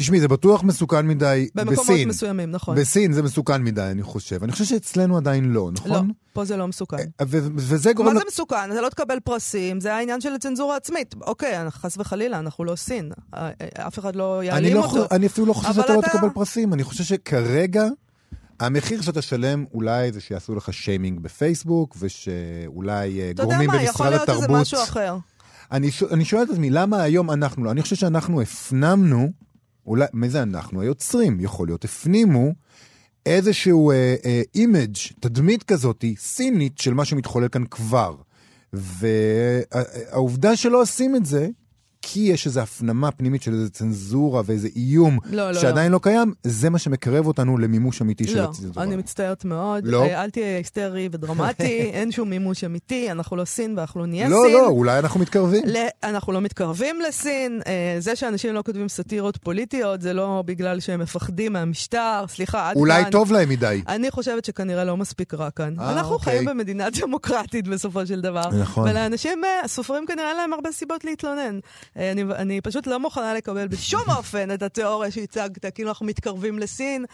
תשמעי, 0.00 0.20
זה 0.20 0.28
בטוח 0.28 0.62
מסוכן 0.62 1.06
מדי 1.06 1.48
במקומות 1.54 1.84
בסין. 1.84 2.08
מסוימים, 2.08 2.50
נכון. 2.50 2.76
בסין 2.76 3.12
זה 3.12 3.22
מסוכן 3.22 3.62
מדי, 3.62 3.82
אני 3.82 4.02
חושב. 4.02 4.42
אני 4.42 4.52
חושב 4.52 4.64
שאצלנו 4.64 5.16
עדיין 5.16 5.44
לא, 5.52 5.70
נכון? 5.72 5.90
לא, 5.90 6.00
פה 6.32 6.44
זה 6.44 6.56
לא 6.56 6.68
מסוכן. 6.68 6.96
ו- 7.22 7.38
וזה 7.56 7.92
גורם... 7.92 8.08
מה 8.08 8.14
ל- 8.14 8.18
זה 8.18 8.24
מסוכן? 8.28 8.72
אתה 8.72 8.80
לא 8.80 8.88
תקבל 8.88 9.20
פרסים, 9.24 9.80
זה 9.80 9.94
העניין 9.94 10.20
של 10.20 10.32
הצנזורה 10.34 10.74
העצמית. 10.74 11.14
אוקיי, 11.20 11.70
חס 11.70 11.96
וחלילה, 11.98 12.38
אנחנו 12.38 12.64
לא 12.64 12.76
סין. 12.76 13.10
אה, 13.34 13.50
אה, 13.60 13.86
אף 13.86 13.98
אחד 13.98 14.16
לא 14.16 14.38
אני, 14.38 14.46
יעלים 14.46 14.74
לא, 14.76 14.84
אותו. 14.84 15.04
אני 15.10 15.26
אפילו 15.26 15.46
לא 15.46 15.52
חושב 15.52 15.72
שאתה 15.72 15.94
לא 15.94 16.00
אתה- 16.00 16.08
תקבל 16.08 16.28
פרסים, 16.34 16.72
אני 16.74 16.84
חושב 16.84 17.04
שכרגע 17.04 17.84
המחיר 18.60 19.00
שאתה 19.02 19.22
שלם 19.22 19.64
אולי 19.74 20.12
זה 20.12 20.20
שיעשו 20.20 20.54
לך 20.54 20.72
שיימינג 20.72 21.20
בפייסבוק, 21.20 21.96
ושאולי 22.00 22.92
אה, 23.20 23.30
אתה 23.30 23.42
יודע 23.42 23.44
גורמים 23.44 23.70
מה, 23.70 23.82
יכול 23.82 24.06
במשרד 24.06 24.10
להיות 24.12 24.22
שזה 24.36 24.44
התרבות... 24.44 24.60
משהו 24.60 24.82
אחר. 24.82 25.16
אני, 25.72 25.90
ש... 25.90 26.02
אני 26.02 26.24
שואל 26.24 26.42
את 26.42 26.50
עצמי, 26.50 26.70
למה 26.70 27.02
היום 27.02 27.30
אנחנו 27.30 27.64
לא? 27.64 27.70
אני 27.70 27.82
חושב 27.82 27.96
שאנחנו 27.96 28.40
הפנמנו, 28.42 29.30
אולי, 29.86 30.06
מי 30.12 30.30
זה 30.30 30.42
אנחנו? 30.42 30.80
היוצרים, 30.80 31.40
יכול 31.40 31.68
להיות, 31.68 31.84
הפנימו 31.84 32.52
איזשהו 33.26 33.90
אה, 33.90 34.14
אה, 34.24 34.42
image, 34.54 34.96
תדמית 35.20 35.62
כזאת, 35.62 36.04
סינית, 36.16 36.78
של 36.78 36.94
מה 36.94 37.04
שמתחולל 37.04 37.48
כאן 37.48 37.64
כבר. 37.64 38.16
והעובדה 38.72 40.56
שלא 40.56 40.82
עושים 40.82 41.16
את 41.16 41.26
זה, 41.26 41.48
כי 42.02 42.20
יש 42.20 42.46
איזו 42.46 42.60
הפנמה 42.60 43.10
פנימית 43.10 43.42
של 43.42 43.52
איזו 43.52 43.70
צנזורה 43.70 44.42
ואיזה 44.44 44.68
איום 44.76 45.18
לא, 45.30 45.50
לא, 45.50 45.60
שעדיין 45.60 45.92
לא. 45.92 45.98
קיים, 46.02 46.32
זה 46.42 46.70
מה 46.70 46.78
שמקרב 46.78 47.26
אותנו 47.26 47.58
למימוש 47.58 48.02
אמיתי 48.02 48.28
של 48.28 48.38
לא, 48.38 48.44
הצנזורה. 48.44 48.82
אני 48.86 48.96
מצטערת 48.96 49.44
מאוד. 49.44 49.86
לא? 49.86 50.02
אה, 50.02 50.24
אל 50.24 50.30
תהיה 50.30 50.56
היסטרי 50.56 51.08
ודרמטי, 51.12 51.80
אין 51.96 52.12
שום 52.12 52.30
מימוש 52.30 52.64
אמיתי, 52.64 53.10
אנחנו 53.10 53.36
לא 53.36 53.44
סין 53.44 53.78
ואנחנו 53.78 54.00
לא 54.00 54.06
נהיה 54.06 54.28
לא, 54.28 54.42
סין. 54.46 54.52
לא, 54.54 54.66
אולי 54.66 54.98
אנחנו 54.98 55.20
מתקרבים. 55.20 55.62
ל- 55.66 55.76
אנחנו 56.08 56.32
לא 56.32 56.40
מתקרבים 56.40 57.00
לסין, 57.08 57.60
אה, 57.66 57.96
זה 57.98 58.16
שאנשים 58.16 58.54
לא 58.54 58.62
כותבים 58.66 58.88
סאטירות 58.88 59.36
פוליטיות 59.36 60.00
זה 60.02 60.12
לא 60.12 60.42
בגלל 60.46 60.80
שהם 60.80 61.00
מפחדים 61.00 61.52
מהמשטר, 61.52 62.24
סליחה, 62.28 62.70
עד 62.70 62.76
אולי 62.76 63.02
כאן. 63.02 63.10
טוב 63.10 63.32
להם 63.32 63.48
מדי. 63.48 63.82
אני 63.88 64.10
חושבת 64.10 64.44
שכנראה 64.44 64.84
לא 64.84 64.96
מספיק 64.96 65.34
רע 65.34 65.50
כאן. 65.50 65.74
אה, 65.80 65.92
אנחנו 65.92 66.14
אוקיי. 66.14 66.32
חיים 66.32 66.44
במדינה 66.44 66.86
דמוקרטית 67.00 67.68
בסופו 67.68 68.06
של 68.06 68.20
דבר. 68.20 68.48
נכון. 68.60 68.90
ולאנשים, 68.90 69.44
אה, 69.44 69.60
הסופרים 69.64 70.06
כנראה 70.06 70.34
להם 70.34 70.52
הרבה 70.52 70.72
סיבות 70.72 71.04
להתלונן. 71.04 71.58
אה, 71.96 72.12
אני, 72.12 72.22
אני 72.22 72.60
פשוט 72.60 72.86
לא 72.86 73.00
מוכנה 73.00 73.34
לקבל 73.34 73.68
בשום 73.68 74.02
אופן 74.16 74.54
את 74.54 74.62
התיאוריה 74.62 75.10
שהצגת, 75.10 75.74
כאילו 75.74 75.88
אנחנו 75.88 76.06
מתקרבים 76.06 76.58
לסין. 76.58 77.04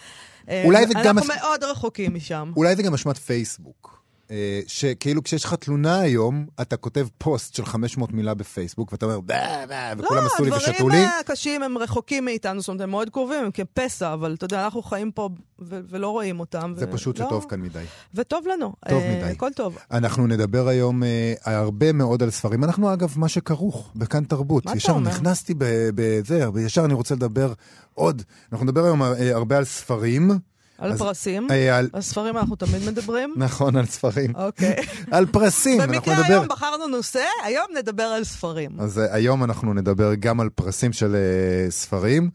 אה, 0.49 0.63
אולי 0.65 0.87
זה 0.87 0.95
גם 1.05 1.19
אנחנו 1.19 1.35
מאוד 1.35 1.65
רחוקים 1.65 2.15
משם. 2.15 2.53
אולי 2.57 2.77
זה 2.77 2.83
גם 2.83 2.95
אשמת 2.95 3.17
פייסבוק. 3.17 4.06
אה, 4.31 4.61
שכאילו 4.67 5.23
כשיש 5.23 5.45
לך 5.45 5.55
תלונה 5.55 6.01
היום, 6.01 6.47
אתה 6.61 6.77
כותב 6.77 7.07
פוסט 7.19 7.55
של 7.55 7.65
500 7.65 8.13
מילה 8.13 8.35
בפייסבוק, 8.35 8.93
ואתה 8.93 9.07
אומר, 9.07 9.21
"בה, 9.21 9.35
בה", 9.69 9.93
וכולם 9.99 10.27
עשו 10.27 10.45
לי 10.45 10.51
ושתו 10.51 10.71
לי. 10.71 10.79
לא, 10.79 10.85
הדברים 10.85 11.09
הקשים 11.21 11.63
הם 11.63 11.79
רחוקים 11.79 12.25
מאיתנו, 12.25 12.61
זאת 12.61 12.69
אומרת, 12.69 12.81
הם 12.81 12.91
מאוד 12.91 13.11
קרובים, 13.11 13.45
הם 13.45 13.51
כפסע, 13.51 14.13
אבל 14.13 14.35
אתה 14.35 14.45
יודע, 14.45 14.65
אנחנו 14.65 14.83
חיים 14.83 15.11
פה 15.11 15.29
ולא 15.59 16.09
רואים 16.09 16.41
אותם. 16.41 16.73
זה 16.77 16.87
פשוט 16.87 17.19
לא- 17.19 17.27
שטוב 17.27 17.47
כאן 17.49 17.61
מדי. 17.61 17.85
וטוב 18.15 18.47
לנו. 18.47 18.73
טוב 18.89 19.03
אה, 19.03 19.17
מדי. 19.19 19.31
הכל 19.33 19.51
טוב. 19.57 19.79
אנחנו 19.91 20.27
נדבר 20.27 20.69
היום 20.69 21.03
אה, 21.03 21.35
הרבה 21.45 21.93
מאוד 21.93 22.23
על 22.23 22.31
ספרים. 22.31 22.65
אנחנו 22.65 22.93
אגב, 22.93 23.15
מה 23.17 23.29
שכרוך 23.29 23.93
בכאן 23.97 24.25
תרבות. 24.25 24.65
מה 24.65 24.71
אתה 24.73 24.79
ישר 24.79 24.93
אומר? 24.93 25.11
נכנסתי 25.11 25.55
ב- 25.59 25.65
בזה, 25.95 26.45
ישר 26.61 26.85
אני 26.85 26.95
רוצה 26.95 27.15
לדבר 27.15 27.53
עוד. 27.95 28.23
אנחנו 28.53 28.67
נדבר 28.67 28.85
היום 28.85 29.03
הרבה 29.33 29.59
על 29.59 29.65
ספרים. 29.65 30.31
על 30.79 30.93
אז- 30.93 30.99
פרסים. 30.99 31.51
אה, 31.51 31.79
על- 31.79 31.89
על 31.93 32.01
ספרים 32.03 32.37
אנחנו 32.37 32.57
תמיד 32.57 32.83
מדברים. 32.89 33.35
נכון, 33.47 33.77
על 33.77 33.87
ספרים. 33.87 34.33
אוקיי. 34.35 34.77
על 35.11 35.27
פרסים. 35.27 35.81
אנחנו 35.81 35.95
במקרה 35.95 36.15
נדבר... 36.15 36.27
היום 36.27 36.49
בחרנו 36.49 36.87
נושא, 36.87 37.25
היום 37.45 37.67
נדבר 37.79 38.03
על 38.03 38.25
ספרים. 38.25 38.71
אז 38.79 38.99
אה, 38.99 39.15
היום 39.15 39.45
אנחנו 39.45 39.75
נדבר 39.75 40.15
גם 40.15 40.41
על 40.41 40.49
פרסים 40.49 40.93
של 40.93 41.15
אה, 41.17 41.71
ספרים. 41.71 42.31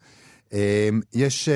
אה, 0.53 0.89
יש 1.13 1.49
אה, 1.49 1.55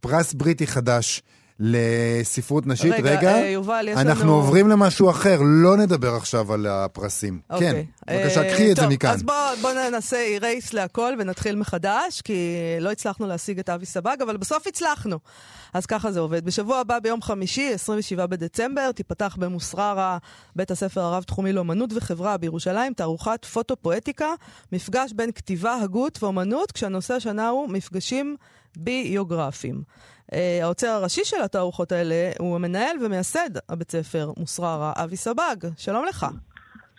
פרס 0.00 0.32
בריטי 0.32 0.66
חדש 0.66 1.22
לספרות 1.64 2.66
נשית. 2.66 2.92
רגע, 3.02 3.34
אה, 3.34 3.48
יובל, 3.48 3.88
יש 3.88 3.98
לנו... 3.98 4.10
אנחנו 4.10 4.32
עוברים 4.34 4.68
למשהו 4.68 5.10
אחר, 5.10 5.38
לא 5.42 5.76
נדבר 5.76 6.14
עכשיו 6.14 6.52
על 6.52 6.66
הפרסים. 6.66 7.40
כן, 7.48 7.54
אוקיי. 7.54 7.86
בבקשה, 8.10 8.42
אה, 8.42 8.54
קחי 8.54 8.70
את 8.70 8.76
זה 8.76 8.82
טוב, 8.82 8.92
מכאן. 8.92 9.10
אז 9.10 9.22
בוא, 9.22 9.34
בוא 9.60 9.72
ננסה 9.72 10.16
אירייס 10.16 10.72
להכל 10.72 11.12
ונתחיל 11.18 11.56
מחדש, 11.56 12.20
כי 12.20 12.56
לא 12.80 12.90
הצלחנו 12.90 13.26
להשיג 13.26 13.58
את 13.58 13.68
אבי 13.68 13.86
סבג, 13.86 14.16
אבל 14.22 14.36
בסוף 14.36 14.66
הצלחנו. 14.66 15.18
אז 15.74 15.86
ככה 15.86 16.12
זה 16.12 16.20
עובד. 16.20 16.44
בשבוע 16.44 16.78
הבא, 16.78 16.98
ביום 16.98 17.22
חמישי, 17.22 17.72
27 17.72 18.26
בדצמבר, 18.26 18.92
תיפתח 18.92 19.36
במוסררה, 19.40 20.18
בית 20.56 20.70
הספר 20.70 21.00
הרב-תחומי 21.00 21.52
לאומנות 21.52 21.90
וחברה 21.96 22.36
בירושלים, 22.36 22.92
תערוכת 22.92 23.44
פוטו-פואטיקה, 23.44 24.28
מפגש 24.72 25.12
בין 25.12 25.32
כתיבה, 25.32 25.76
הגות 25.82 26.22
ואומנות, 26.22 26.72
כשהנושא 26.72 27.14
השנה 27.14 27.48
הוא 27.48 27.68
מפגשים 27.68 28.36
ביוגרפיים. 28.76 29.82
העוצר 30.62 30.88
הראשי 30.88 31.24
של 31.24 31.42
התערוכות 31.42 31.92
האלה 31.92 32.30
הוא 32.38 32.56
המנהל 32.56 32.96
ומייסד 33.04 33.50
הבית 33.68 33.90
ספר 33.90 34.32
מוסררה, 34.36 34.92
אבי 34.96 35.16
סבג. 35.16 35.56
שלום 35.76 36.04
לך. 36.04 36.26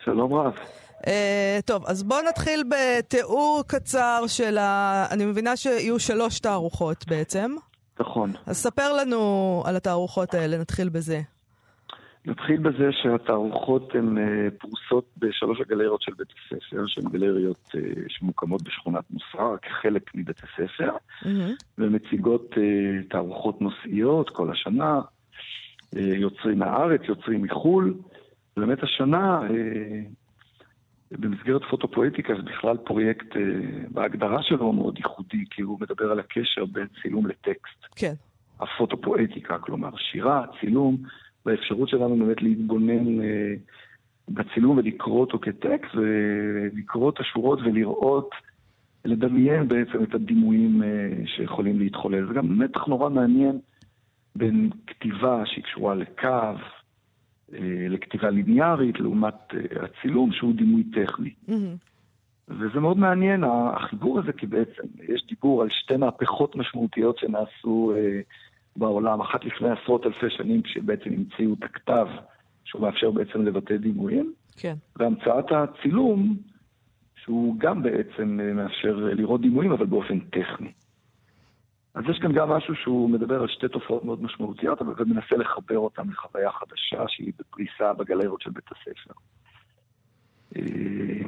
שלום 0.04 0.34
רב. 0.34 0.54
Uh, 1.02 1.06
טוב, 1.66 1.86
אז 1.86 2.04
בואו 2.04 2.22
נתחיל 2.22 2.63
בתיאור 2.70 3.63
קצר 3.68 4.24
של 4.28 4.58
ה... 4.58 5.06
אני 5.12 5.25
מבינה 5.25 5.58
שיהיו 5.58 6.00
שלוש 6.00 6.40
תערוכות 6.40 7.08
בעצם. 7.08 7.56
נכון. 8.00 8.34
אז 8.46 8.58
ספר 8.58 8.94
לנו 8.94 9.63
על 9.66 9.75
התערוכות 9.75 10.34
האלה, 10.34 10.58
נתחיל 10.58 10.90
בזה. 10.90 11.22
נתחיל 12.25 12.58
בזה 12.58 12.89
שהתערוכות 12.92 13.96
הן 13.96 14.18
אה, 14.18 14.48
פרוסות 14.60 15.06
בשלוש 15.18 15.62
הגלריות 15.62 16.01
של 16.01 16.12
בית 16.18 16.27
הספר, 16.32 16.84
שהן 16.88 17.03
גלריות 17.12 17.70
אה, 17.75 17.82
שמוקמות 18.08 18.62
בשכונת 18.62 19.03
מוסררה 19.12 19.58
כחלק 19.58 20.12
מבית 20.15 20.38
הספר, 20.38 20.92
מהמם. 21.25 21.53
ומציגות 21.77 22.53
אה, 22.58 23.03
תערוכות 23.10 23.62
נושאיות 23.62 24.30
כל 24.30 24.51
השנה, 24.51 25.01
יוצרים 25.96 26.60
מהארץ, 26.60 27.01
יוצרים 27.08 27.42
מחו"ל. 27.42 27.94
באמת 28.58 28.84
השנה, 28.84 29.42
במסגרת 31.12 31.62
פוטופואטיקה, 31.70 32.34
זה 32.36 32.42
בכלל 32.42 32.77
פרויקט 32.77 33.25
בהגדרה 33.92 34.44
שלו 34.44 34.74
מאוד 34.74 34.98
ייחודי, 34.98 35.44
כי 35.50 35.62
הוא 35.62 35.77
מדבר 35.82 36.12
על 36.12 36.20
הקשר 36.20 36.65
בין 36.65 36.88
צילום 37.01 37.27
לטקסט. 37.27 37.86
כן. 37.96 38.13
הפוטופואטיקה, 38.60 39.58
כלומר 39.58 39.89
שירה, 39.98 40.46
צילום, 40.60 40.98
והאפשרות 41.45 41.89
שלנו 41.89 42.25
באמת 42.25 42.41
להתבונן 42.41 43.21
אה, 43.21 43.53
בצילום 44.29 44.77
ולקרוא 44.77 45.21
אותו 45.21 45.39
כטקסט, 45.39 45.95
ולקרוא 45.95 47.09
את 47.09 47.19
השורות 47.19 47.59
ולראות, 47.62 48.29
לדמיין 49.05 49.67
בעצם 49.67 50.03
את 50.03 50.15
הדימויים 50.15 50.83
אה, 50.83 51.09
שיכולים 51.25 51.79
להתחולל. 51.79 52.27
זה 52.27 52.33
גם 52.33 52.59
מתח 52.59 52.85
נורא 52.85 53.09
מעניין 53.09 53.59
בין 54.35 54.69
כתיבה 54.88 55.43
שהיא 55.45 55.63
קשורה 55.63 55.95
לקו, 55.95 56.27
אה, 57.53 57.88
לכתיבה 57.89 58.29
ליניארית, 58.29 59.00
לעומת 59.00 59.35
הצילום 59.81 60.31
שהוא 60.31 60.55
דימוי 60.55 60.83
טכני. 60.83 61.33
מהמם. 61.47 61.75
וזה 62.47 62.79
מאוד 62.79 62.97
מעניין, 62.97 63.43
החיבור 63.43 64.19
הזה, 64.19 64.33
כי 64.33 64.47
בעצם 64.47 64.83
יש 65.09 65.25
דיבור 65.29 65.62
על 65.62 65.67
שתי 65.71 65.97
מהפכות 65.97 66.55
משמעותיות 66.55 67.17
שנעשו 67.17 67.93
אה, 67.95 68.19
בעולם, 68.75 69.22
אחת 69.22 69.46
לפני 69.46 69.70
עשרות 69.70 70.06
אלפי 70.06 70.30
שנים, 70.30 70.62
כשבעצם 70.62 71.10
המציאו 71.13 71.53
את 71.53 71.63
הכתב, 71.63 72.08
שהוא 72.63 72.82
מאפשר 72.82 73.12
בעצם 73.12 73.42
לבטא 73.42 73.77
דימויים, 73.77 74.34
כן. 74.58 74.75
והמצאת 74.96 75.46
הצילום, 75.51 76.38
שהוא 77.15 77.56
גם 77.58 77.84
בעצם 77.84 78.39
מאפשר 78.56 78.96
לראות 78.96 79.42
דימויים, 79.42 79.72
אבל 79.72 79.86
באופן 79.86 80.20
טכני. 80.20 80.72
אז 81.96 82.03
יש 82.10 82.20
כאן 82.20 82.34
גם 82.34 82.50
משהו 82.50 82.75
שהוא 82.75 83.10
מדבר 83.10 83.42
על 83.42 83.48
שתי 83.48 83.68
תופעות 83.68 84.06
מאוד 84.06 84.24
משמעותיות, 84.24 84.82
אבל 84.82 84.94
ומנסה 84.98 85.38
לחבר 85.38 85.77
אותן 85.77 86.10
לחוויה 86.10 86.51
חדשה 86.51 87.03
שהיא 87.08 87.34
בפריסה 87.39 87.94
בגלריות 87.94 88.42
של 88.42 88.50
בית 88.50 88.65
הספר. 88.72 89.13
אה, 90.56 91.27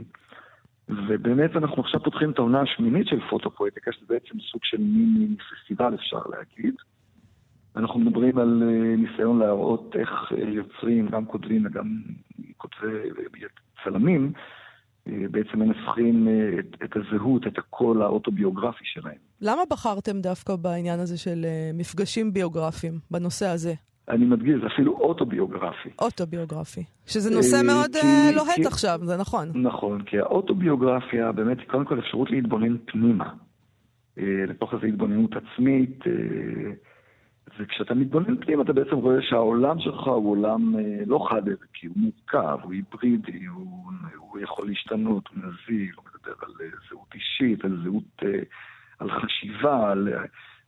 ובאמת 0.89 1.55
אנחנו 1.55 1.81
עכשיו 1.81 2.03
פותחים 2.03 2.31
את 2.31 2.39
העונה 2.39 2.61
השמינית 2.61 3.07
של 3.07 3.19
פוטופואטיקה, 3.29 3.91
שזה 3.91 4.05
בעצם 4.09 4.39
סוג 4.39 4.61
של 4.63 4.77
מיני 4.77 5.35
פסטיבל 5.37 5.95
אפשר 5.95 6.21
להגיד. 6.29 6.75
אנחנו 7.77 7.99
מדברים 7.99 8.37
על 8.37 8.63
אה, 8.63 8.95
ניסיון 8.95 9.39
להראות 9.39 9.95
איך 9.99 10.09
אה, 10.31 10.49
יוצרים, 10.49 11.09
גם 11.09 11.25
כותבים 11.25 11.65
וגם 11.65 12.01
כותבי 12.57 13.39
צלמים, 13.83 14.31
בעצם 15.05 15.59
מנסחים 15.59 16.27
את, 16.59 16.83
את 16.83 16.89
הזהות, 16.95 17.47
את 17.47 17.57
הקול 17.57 18.01
האוטוביוגרפי 18.01 18.83
שלהם. 18.83 19.17
למה 19.41 19.61
בחרתם 19.69 20.21
דווקא 20.21 20.55
בעניין 20.55 20.99
הזה 20.99 21.17
של 21.17 21.45
מפגשים 21.73 22.33
ביוגרפיים, 22.33 22.93
בנושא 23.11 23.45
הזה? 23.45 23.73
אני 24.09 24.25
מדגיש, 24.25 24.55
זה 24.61 24.67
אפילו 24.73 24.97
אוטוביוגרפי. 24.97 25.89
אוטוביוגרפי. 26.01 26.83
שזה 27.05 27.35
נושא 27.35 27.61
מאוד 27.65 27.91
כי, 28.01 28.35
לוהט 28.35 28.55
כי, 28.55 28.65
עכשיו, 28.65 28.99
זה 29.03 29.17
נכון. 29.17 29.51
נכון, 29.55 30.01
כי 30.01 30.19
האוטוביוגרפיה 30.19 31.31
באמת 31.31 31.59
היא 31.59 31.67
קודם 31.67 31.85
כל 31.85 31.99
אפשרות 31.99 32.31
להתבונן 32.31 32.77
פנימה. 32.85 33.29
לתוך 34.17 34.73
איזו 34.73 34.85
התבוננות 34.85 35.31
עצמית, 35.35 35.99
וכשאתה 37.59 37.93
מתבונן 37.93 38.45
פנימה 38.45 38.63
אתה 38.63 38.73
בעצם 38.73 38.95
רואה 38.95 39.21
שהעולם 39.21 39.79
שלך 39.79 40.07
הוא 40.07 40.31
עולם 40.31 40.73
לא 41.05 41.27
חד 41.29 41.41
כי 41.73 41.87
הוא 41.87 41.95
מורכב, 41.97 42.57
הוא 42.63 42.73
היברידי, 42.73 43.45
הוא, 43.45 43.91
הוא 44.17 44.39
יכול 44.39 44.67
להשתנות, 44.67 45.27
הוא 45.27 45.37
נזיל, 45.37 45.91
הוא 45.95 46.03
מדבר 46.05 46.33
על 46.41 46.51
זהות 46.89 47.13
אישית, 47.13 47.65
על 47.65 47.81
זהות, 47.83 48.23
על 48.99 49.09
חשיבה, 49.11 49.91
על, 49.91 50.09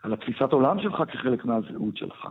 על 0.03 0.13
התפיסת 0.13 0.51
עולם 0.51 0.79
שלך 0.81 1.03
כחלק 1.12 1.46
מהזהות 1.46 1.98
שלך. 1.98 2.27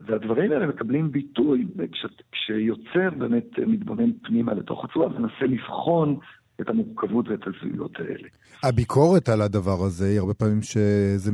והדברים 0.00 0.52
האלה 0.52 0.66
מקבלים 0.66 1.12
ביטוי 1.12 1.66
כש, 1.92 2.06
כשיוצר 2.32 3.10
באמת 3.18 3.58
מתבונן 3.66 4.12
פנימה 4.22 4.54
לתוך 4.54 4.84
עצמו 4.84 5.02
ומנסה 5.02 5.46
לבחון 5.46 6.18
את 6.60 6.68
המורכבות 6.68 7.28
ואת 7.28 7.40
הזהויות 7.46 7.96
האלה. 7.98 8.28
הביקורת 8.62 9.28
על 9.28 9.42
הדבר 9.42 9.84
הזה 9.86 10.04
היא 10.04 10.18
הרבה 10.18 10.34
פעמים 10.34 10.62
שזה 10.62 11.32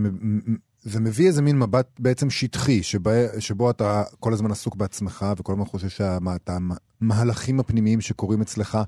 זה 0.85 1.01
מביא 1.01 1.27
איזה 1.27 1.43
מין 1.43 1.59
מבט 1.59 1.87
בעצם 1.99 2.31
שטחי, 2.31 2.83
שבו, 2.83 3.11
שבו 3.39 3.71
אתה 3.71 4.03
כל 4.21 4.33
הזמן 4.33 4.51
עסוק 4.51 4.77
בעצמך 4.77 5.27
וכל 5.39 5.53
הזמן 5.53 5.65
חושב 5.65 5.89
שהמהלכים 5.89 7.61
הפנימיים 7.61 8.01
שקורים 8.01 8.41
אצלך 8.41 8.79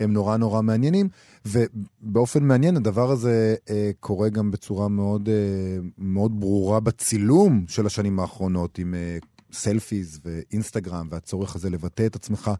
הם 0.00 0.12
נורא 0.12 0.36
נורא 0.36 0.62
מעניינים, 0.62 1.08
ובאופן 1.46 2.44
מעניין 2.44 2.76
הדבר 2.76 3.10
הזה 3.10 3.54
אה, 3.70 3.90
קורה 4.00 4.28
גם 4.28 4.50
בצורה 4.50 4.88
מאוד, 4.88 5.28
אה, 5.28 5.78
מאוד 5.98 6.40
ברורה 6.40 6.80
בצילום 6.80 7.64
של 7.68 7.86
השנים 7.86 8.20
האחרונות, 8.20 8.78
עם 8.78 8.94
אה, 8.94 9.18
סלפיז 9.52 10.20
ואינסטגרם 10.24 11.08
והצורך 11.10 11.56
הזה 11.56 11.70
לבטא 11.70 12.06
את 12.06 12.16
עצמך 12.16 12.50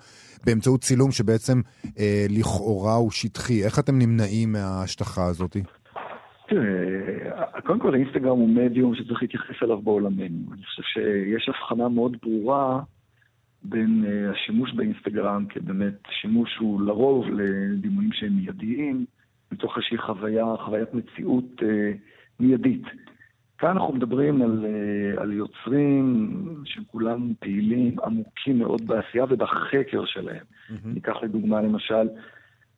באמצעות 0.45 0.83
צילום 0.83 1.13
שבעצם 1.13 1.61
אה, 1.99 2.27
לכאורה 2.29 2.95
הוא 2.95 3.11
שטחי. 3.11 3.65
איך 3.65 3.79
אתם 3.79 3.99
נמנעים 3.99 4.53
מההשטחה 4.53 5.25
הזאתי? 5.25 5.63
תראה, 6.49 7.10
קודם 7.65 7.81
כל 7.81 7.95
אינסטגרם 7.95 8.39
הוא 8.39 8.49
מדיום 8.49 8.95
שצריך 8.95 9.23
להתייחס 9.23 9.63
אליו 9.63 9.83
בעולמנו. 9.83 10.53
אני 10.53 10.65
חושב 10.65 10.83
שיש 10.83 11.49
הבחנה 11.49 11.89
מאוד 11.89 12.17
ברורה 12.23 12.81
בין 13.63 14.05
uh, 14.05 14.35
השימוש 14.35 14.73
באינסטגרם 14.73 15.47
כבאמת 15.49 15.95
שימוש 16.11 16.57
הוא 16.57 16.83
לרוב 16.83 17.27
לדימויים 17.31 18.13
שהם 18.13 18.33
מיידיים, 18.33 19.05
מתוך 19.53 19.77
איזושהי 19.77 19.99
חוויה, 19.99 20.45
חוויית 20.65 20.95
מציאות 20.95 21.45
uh, 21.61 21.65
מיידית. 22.41 22.83
כאן 23.59 23.69
אנחנו 23.69 23.95
מדברים 23.95 24.43
על, 24.43 24.65
uh, 24.65 25.21
על 25.21 25.33
יוצרים 25.33 26.35
שכולם 26.65 27.33
פעילים, 27.41 27.97
עמוקים 28.05 28.59
מאוד 28.59 28.87
בעשייה 28.87 29.25
ובחקר 29.29 30.05
שלהם. 30.05 30.45
Mm-hmm. 30.45 30.75
ניקח 30.85 31.17
לדוגמה 31.23 31.61
למשל 31.61 32.09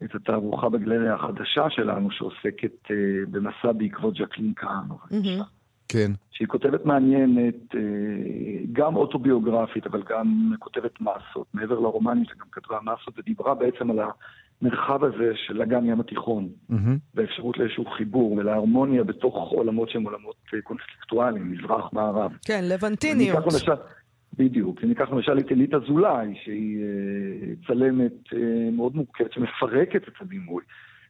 את 0.04 0.14
התערוכה 0.14 0.68
בגלריה 0.68 1.14
החדשה 1.14 1.70
שלנו, 1.70 2.10
שעוסקת 2.10 2.86
uh, 2.86 2.90
במסע 3.30 3.72
בעקבות 3.72 4.14
ז'קלין 4.14 4.52
כהנו. 4.56 4.98
Mm-hmm. 5.10 5.42
כן. 5.88 6.12
שהיא 6.30 6.48
כותבת 6.48 6.84
מעניינת, 6.86 7.74
uh, 7.74 7.76
גם 8.72 8.96
אוטוביוגרפית, 8.96 9.86
אבל 9.86 10.02
גם 10.08 10.52
כותבת 10.58 11.00
מסות. 11.00 11.46
מעבר 11.54 11.80
לרומנים 11.80 12.24
שגם 12.24 12.46
כתבה 12.52 12.78
מסות, 12.82 13.18
ודיברה 13.18 13.54
בעצם 13.54 13.90
על 13.90 13.98
המרחב 14.62 15.04
הזה 15.04 15.32
של 15.46 15.62
אגן 15.62 15.86
ים 15.86 16.00
התיכון, 16.00 16.48
mm-hmm. 16.70 16.74
והאפשרות 17.14 17.58
לאיזשהו 17.58 17.84
חיבור 17.96 18.32
ולהרמוניה 18.32 19.04
בתוך 19.04 19.34
עולמות 19.34 19.90
שהם 19.90 20.04
עולמות 20.04 20.36
אה, 20.54 20.62
קונספטואליים, 20.62 21.52
מזרח-מערב. 21.52 22.32
כן, 22.44 22.64
לבנטיניות. 22.64 23.38
בדיוק. 24.38 24.84
ניקח 24.84 25.10
למשל 25.10 25.38
את 25.38 25.52
אלית 25.52 25.74
אזולאי, 25.74 26.34
שהיא 26.44 26.78
אה, 26.82 27.54
צלמת 27.66 28.32
אה, 28.32 28.70
מאוד 28.72 28.96
מורכבת, 28.96 29.32
שמפרקת 29.32 30.08
את 30.08 30.12
הדימוי. 30.20 30.62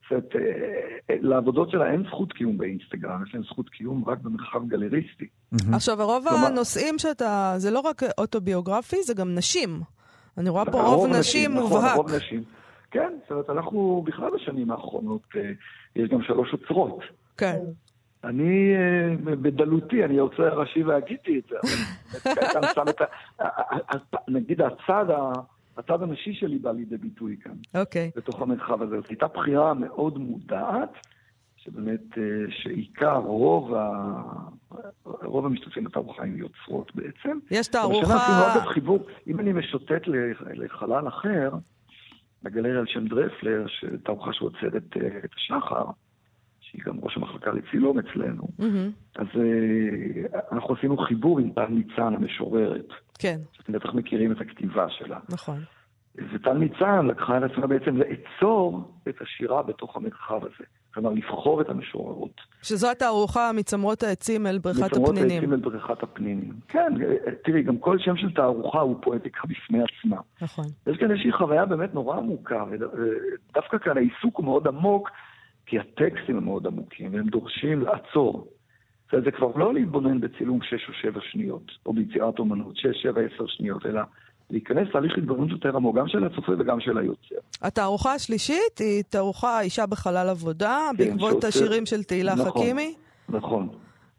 זאת 0.03 0.11
אומרת, 0.11 0.37
אה, 0.37 1.17
לעבודות 1.21 1.71
שלה 1.71 1.93
אין 1.93 2.03
זכות 2.07 2.33
קיום 2.33 2.59
באינסטגרם, 2.59 3.23
יש 3.27 3.35
להן 3.35 3.43
זכות 3.43 3.69
קיום 3.69 4.05
רק 4.07 4.19
במרחב 4.19 4.69
גלריסטי. 4.69 5.27
עכשיו, 5.73 5.97
רוב 6.01 6.27
הנושאים 6.29 6.99
שאתה, 6.99 7.55
זה 7.57 7.71
לא 7.71 7.81
רק 7.81 8.03
אוטוביוגרפי, 8.19 9.03
זה 9.03 9.15
גם 9.15 9.35
נשים. 9.35 9.81
אני 10.39 10.51
רואה 10.51 10.65
פה 10.65 10.83
רוב 10.83 11.17
נשים 11.17 11.51
נכון, 11.53 11.63
מובהק. 11.63 11.97
רוב 11.97 12.15
נשים. 12.15 12.43
כן, 12.91 13.13
זאת 13.23 13.31
אומרת, 13.31 13.51
אנחנו 13.51 14.03
בכלל 14.07 14.31
בשנים 14.35 14.71
האחרונות, 14.71 15.23
יש 15.97 16.09
גם 16.09 16.23
שלוש 16.23 16.53
אוצרות. 16.53 17.01
כן. 17.37 17.59
אני 18.25 18.75
אה, 18.75 19.17
בדלותי, 19.25 20.05
אני 20.05 20.15
יוצא 20.15 20.43
ראשי 20.43 20.83
והגיתי 20.83 21.39
את 21.39 21.45
זה. 21.51 21.57
נגיד 24.29 24.61
הצד, 24.61 25.07
הצד 25.77 26.03
הנשי 26.03 26.35
שלי 26.35 26.59
בא 26.59 26.73
לידי 26.73 26.97
ביטוי 26.97 27.37
כאן. 27.43 27.81
אוקיי. 27.81 28.11
בתוך 28.17 28.43
המרחב 28.43 28.83
הזה. 28.83 28.97
זאת 29.01 29.09
הייתה 29.09 29.27
בחירה 29.27 29.75
מאוד 29.75 30.19
מודעת, 30.19 30.93
שבאמת, 31.57 32.19
אה, 32.19 32.23
שעיקר, 32.51 33.17
רוב, 33.17 33.75
ה... 33.75 34.23
רוב 35.05 35.47
המשתתפים 35.47 35.85
בתערוכה 35.85 36.23
הם 36.23 36.37
יוצרות 36.37 36.95
בעצם. 36.95 37.39
יש 37.51 37.69
תערוכה... 37.69 38.07
אבל 38.07 38.15
עשינו 38.15 38.53
אגב 38.53 38.73
חיבור, 38.73 39.07
אם 39.27 39.41
אני 39.41 39.53
משוטט 39.53 40.03
לחלל 40.55 41.09
אחר, 41.09 41.51
בגלריה 42.43 42.79
על 42.79 42.87
שם 42.87 43.07
דרפלר, 43.07 43.67
תערוכה 44.05 44.33
שעוצרת 44.33 44.97
אה, 44.97 45.19
את 45.25 45.31
השחר, 45.37 45.85
שהיא 46.73 46.83
גם 46.87 46.99
ראש 47.03 47.17
המחלקה 47.17 47.51
לצילום 47.53 47.99
אצלנו, 47.99 48.43
mm-hmm. 48.61 49.17
אז 49.17 49.27
uh, 49.27 50.53
אנחנו 50.53 50.75
עשינו 50.75 50.97
חיבור 50.97 51.39
עם 51.39 51.51
טל 51.51 51.67
ניצן 51.67 52.15
המשוררת. 52.15 52.89
כן. 53.19 53.39
שאתם 53.53 53.73
בטח 53.73 53.95
מכירים 53.95 54.33
את 54.33 54.41
הכתיבה 54.41 54.87
שלה. 54.91 55.19
נכון. 55.29 55.59
וטל 56.15 56.53
ניצן 56.53 57.07
לקחה 57.07 57.37
על 57.37 57.45
עצמה 57.45 57.67
בעצם 57.67 57.97
לאצור 57.97 58.93
את 59.09 59.15
השירה 59.21 59.63
בתוך 59.63 59.97
המרחב 59.97 60.45
הזה. 60.45 60.65
כלומר, 60.95 61.11
לבחור 61.11 61.61
את 61.61 61.69
המשוררות. 61.69 62.41
שזו 62.63 62.91
התערוכה 62.91 63.51
מצמרות 63.57 64.03
העצים 64.03 64.47
אל 64.47 64.59
בריכת 64.59 64.83
מצמרות 64.83 65.09
הפנינים. 65.09 65.43
מצמרות 65.43 65.43
העצים 65.43 65.53
אל 65.53 65.61
בריכת 65.61 66.03
הפנינים. 66.03 66.53
כן, 66.69 66.93
תראי, 67.45 67.63
גם 67.63 67.79
כל 67.79 67.99
שם 67.99 68.17
של 68.17 68.33
תערוכה 68.33 68.81
הוא 68.81 68.97
פואטיקה 69.03 69.41
בפני 69.49 69.79
עצמה. 69.83 70.17
נכון. 70.43 70.65
יש 70.87 70.97
כאן 70.97 71.11
איזושהי 71.11 71.33
חוויה 71.33 71.67
באמת 71.67 71.95
נורא 71.95 72.17
עמוקה, 72.17 72.65
ודווקא 72.71 73.79
כאן 73.79 73.97
העיסוק 73.97 74.37
הוא 74.37 74.45
מאוד 74.45 74.69
עמוק 74.69 75.11
כי 75.67 75.79
הטקסטים 75.79 76.37
הם 76.37 76.45
מאוד 76.45 76.67
עמוקים, 76.67 77.15
והם 77.15 77.27
דורשים 77.29 77.83
לעצור. 77.83 78.49
זה 79.25 79.31
כבר 79.31 79.57
לא 79.57 79.75
להתבונן 79.75 80.21
בצילום 80.21 80.63
6 80.63 80.73
או 80.89 80.93
7 80.93 81.21
שניות, 81.31 81.73
או 81.87 81.93
ביצירת 81.93 82.39
אומנות 82.39 82.77
6, 82.77 82.87
7, 83.03 83.21
10 83.35 83.47
שניות, 83.47 83.87
אלא 83.87 84.01
להיכנס 84.51 84.89
להליך 84.95 85.19
התבוננות 85.19 85.51
יותר 85.51 85.77
עמוק, 85.77 85.97
גם 85.97 86.09
של 86.09 86.25
הצופה 86.25 86.53
וגם 86.59 86.81
של 86.81 86.99
היוצר. 86.99 87.35
התערוכה 87.63 88.15
השלישית 88.15 88.79
היא 88.79 89.03
תערוכה 89.03 89.61
אישה 89.61 89.87
בחלל 89.87 90.29
עבודה, 90.29 90.91
כן, 90.91 91.05
בעקבות 91.05 91.31
שעוצר... 91.31 91.49
השירים 91.49 91.87
של 91.87 92.03
תהילה 92.03 92.35
נכון, 92.35 92.51
חכימי. 92.51 92.95
נכון. 93.29 93.69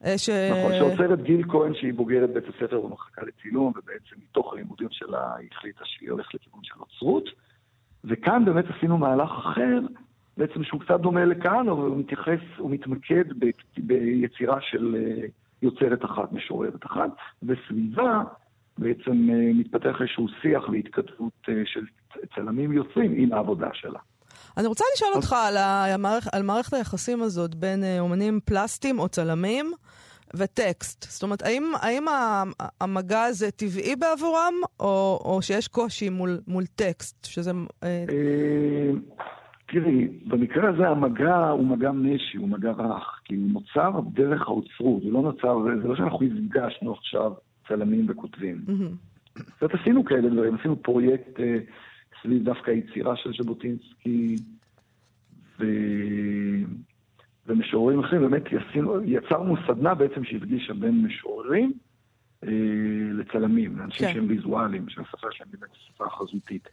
אה, 0.06 0.18
ש... 0.18 0.30
נכון, 0.30 0.72
שעוצרת 0.80 1.24
גיל 1.24 1.44
כהן 1.48 1.74
שהיא 1.74 1.94
בוגרת 1.94 2.30
בית 2.34 2.44
הספר 2.44 2.80
במחלקה 2.80 3.22
לצילום, 3.26 3.74
ובעצם 3.76 4.16
מתוך 4.30 4.54
הלימודים 4.54 4.88
שלה 4.92 5.36
היא 5.36 5.50
החליטה 5.52 5.82
שהיא 5.86 6.12
הולכת 6.12 6.34
לכיוון 6.34 6.60
של 6.64 6.80
אוצרות. 6.80 7.30
וכאן 8.04 8.46
באמת 8.46 8.66
עשינו 8.78 8.98
מהלך 8.98 9.32
אחר, 9.32 9.80
בעצם 10.38 10.64
שהוא 10.64 10.82
קצת 10.82 11.00
דומה 11.00 11.26
לכאן, 11.26 11.70
אבל 11.70 11.88
הוא 11.90 11.98
מתייחס, 11.98 12.40
הוא 12.58 12.72
מתמקד 12.72 13.24
ב, 13.40 13.46
ביצירה 13.78 14.58
של 14.62 14.96
אה, 14.96 15.26
יוצרת 15.62 16.06
אחת, 16.06 16.32
משוררת 16.32 16.86
אחת, 16.86 17.10
וסביבה 17.44 18.22
בעצם 18.78 19.30
אה, 19.30 19.54
מתפתח 19.54 19.96
איזשהו 20.02 20.28
שיח 20.42 20.70
והתכתבות 20.70 21.34
אה, 21.50 21.54
של 21.66 21.86
צלמים 22.36 22.74
יוצרים 22.74 23.14
עם 23.18 23.34
העבודה 23.34 23.68
שלה. 23.74 24.00
אני 24.58 24.68
רוצה 24.68 24.84
לשאול 24.96 25.12
אותך 25.16 25.36
על, 25.48 25.58
המערכ... 25.58 26.28
על 26.34 26.44
מערכת 26.44 26.74
היחסים 26.74 27.22
הזאת 27.22 27.56
בין 27.56 27.84
אומנים 28.00 28.40
פלסטיים 28.46 29.00
או 29.00 29.10
צלמים 29.10 29.72
וטקסט. 30.36 31.06
זאת 31.10 31.24
אומרת, 31.24 31.42
האם, 31.42 31.72
האם 31.82 32.06
המגע 32.82 33.24
הזה 33.24 33.52
טבעי 33.52 33.96
בעבורם, 33.96 34.54
או, 34.80 35.20
או 35.26 35.42
שיש 35.42 35.68
קושי 35.68 36.10
מול, 36.10 36.40
מול 36.48 36.66
טקסט, 36.66 37.26
שזה... 37.26 37.52
תראי, 39.74 40.08
במקרה 40.26 40.70
הזה 40.70 40.88
המגע 40.90 41.48
הוא 41.50 41.68
מגע 41.68 41.92
משי, 41.92 42.38
הוא 42.38 42.50
מגע 42.50 42.72
רך, 42.72 43.22
כי 43.26 43.36
הוא 43.36 43.50
נוצר 43.52 44.00
דרך 44.14 44.42
האוצרות, 44.42 45.04
זה 45.04 45.10
לא 45.10 45.22
נוצר, 45.22 45.58
זה 45.82 45.88
לא 45.88 45.96
שאנחנו 45.96 46.26
הפגשנו 46.26 46.94
עכשיו 46.94 47.34
צלמים 47.68 48.06
וכותבים. 48.10 48.62
זאת 49.36 49.62
אומרת, 49.62 49.76
עשינו 49.82 50.06
כאלה 50.06 50.30
דברים, 50.30 50.56
עשינו 50.56 50.84
פרויקט 50.84 51.40
אה, 51.40 51.58
סביב 52.22 52.44
דווקא 52.44 52.72
היצירה 52.72 53.16
של 53.16 53.32
ז'בוטינסקי, 53.44 54.36
ו... 55.60 55.66
ומשוררים 57.48 58.00
אחרים, 58.00 58.22
באמת 58.22 58.44
יסינו, 58.52 59.02
יצרנו 59.04 59.56
סדנה 59.68 59.96
בעצם 59.96 60.24
שהפגישה 60.24 60.74
בין 60.74 61.06
משוררים 61.06 61.74
אה, 62.44 62.50
לצלמים, 63.14 63.78
לאנשים 63.78 64.08
כן. 64.08 64.14
שהם 64.14 64.26
ויזואליים, 64.28 64.90
שהשפה 64.90 65.28
שלהם 65.32 65.50
באמת 65.52 65.70
שפה 65.74 66.06
חזותית. 66.10 66.68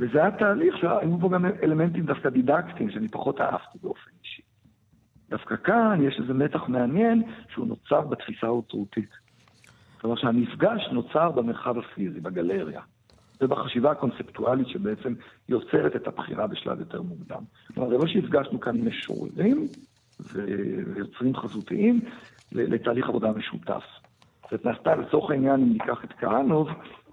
וזה 0.00 0.18
היה 0.18 0.30
תהליך 0.30 0.76
שהיו 0.76 1.16
בו 1.16 1.28
גם 1.28 1.44
אלמנטים 1.62 2.06
דווקא 2.06 2.28
דידקטיים, 2.28 2.90
שאני 2.90 3.08
פחות 3.08 3.40
אהבתי 3.40 3.78
באופן 3.82 4.10
אישי. 4.22 4.42
דווקא 5.30 5.56
כאן 5.56 5.98
יש 6.02 6.20
איזה 6.20 6.34
מתח 6.34 6.68
מעניין 6.68 7.22
שהוא 7.48 7.66
נוצר 7.66 8.00
בתפיסה 8.00 8.46
האוצרותית. 8.46 9.10
אומרת 10.04 10.18
שהמפגש 10.18 10.88
נוצר 10.92 11.30
במרחב 11.30 11.78
הפיזי, 11.78 12.20
בגלריה, 12.20 12.80
ובחשיבה 13.40 13.90
הקונספטואלית 13.90 14.68
שבעצם 14.68 15.14
יוצרת 15.48 15.96
את 15.96 16.06
הבחירה 16.06 16.46
בשלב 16.46 16.80
יותר 16.80 17.02
מוקדם. 17.02 17.42
כלומר, 17.74 17.90
זה 17.90 17.98
לא 17.98 18.06
שהפגשנו 18.06 18.60
כאן 18.60 18.80
משוררים 18.80 19.68
ויוצרים 20.34 21.36
חזותיים 21.36 22.00
לתהליך 22.52 23.08
עבודה 23.08 23.32
משותף. 23.32 23.82
זאת 24.50 24.64
נעשתה 24.64 24.96
לצורך 24.96 25.30
העניין, 25.30 25.60
אם 25.60 25.72
ניקח 25.72 26.04
את 26.04 26.12
כהנוב, 26.12 26.68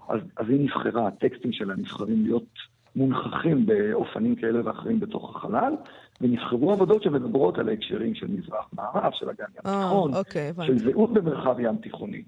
אז, 0.08 0.20
אז 0.36 0.48
היא 0.48 0.60
נבחרה, 0.60 1.08
הטקסטים 1.08 1.52
שלה 1.52 1.74
נבחרים 1.74 2.22
להיות 2.22 2.77
מונחכים 2.98 3.66
באופנים 3.66 4.36
כאלה 4.36 4.60
ואחרים 4.64 5.00
בתוך 5.00 5.36
החלל, 5.36 5.72
ונבחרו 6.20 6.72
עבודות 6.72 7.02
שמדברות 7.02 7.58
על 7.58 7.68
ההקשרים 7.68 8.14
של 8.14 8.26
מזרח-מערב, 8.26 9.12
של 9.12 9.30
אגן 9.30 9.44
ים 9.54 9.60
אה, 9.66 9.82
תיכון, 9.82 10.14
אוקיי, 10.14 10.48
הבנתי. 10.48 10.66
של 10.72 10.78
זהות 10.78 11.12
במרחב 11.12 11.60
ים 11.60 11.76
תיכוני. 11.76 12.22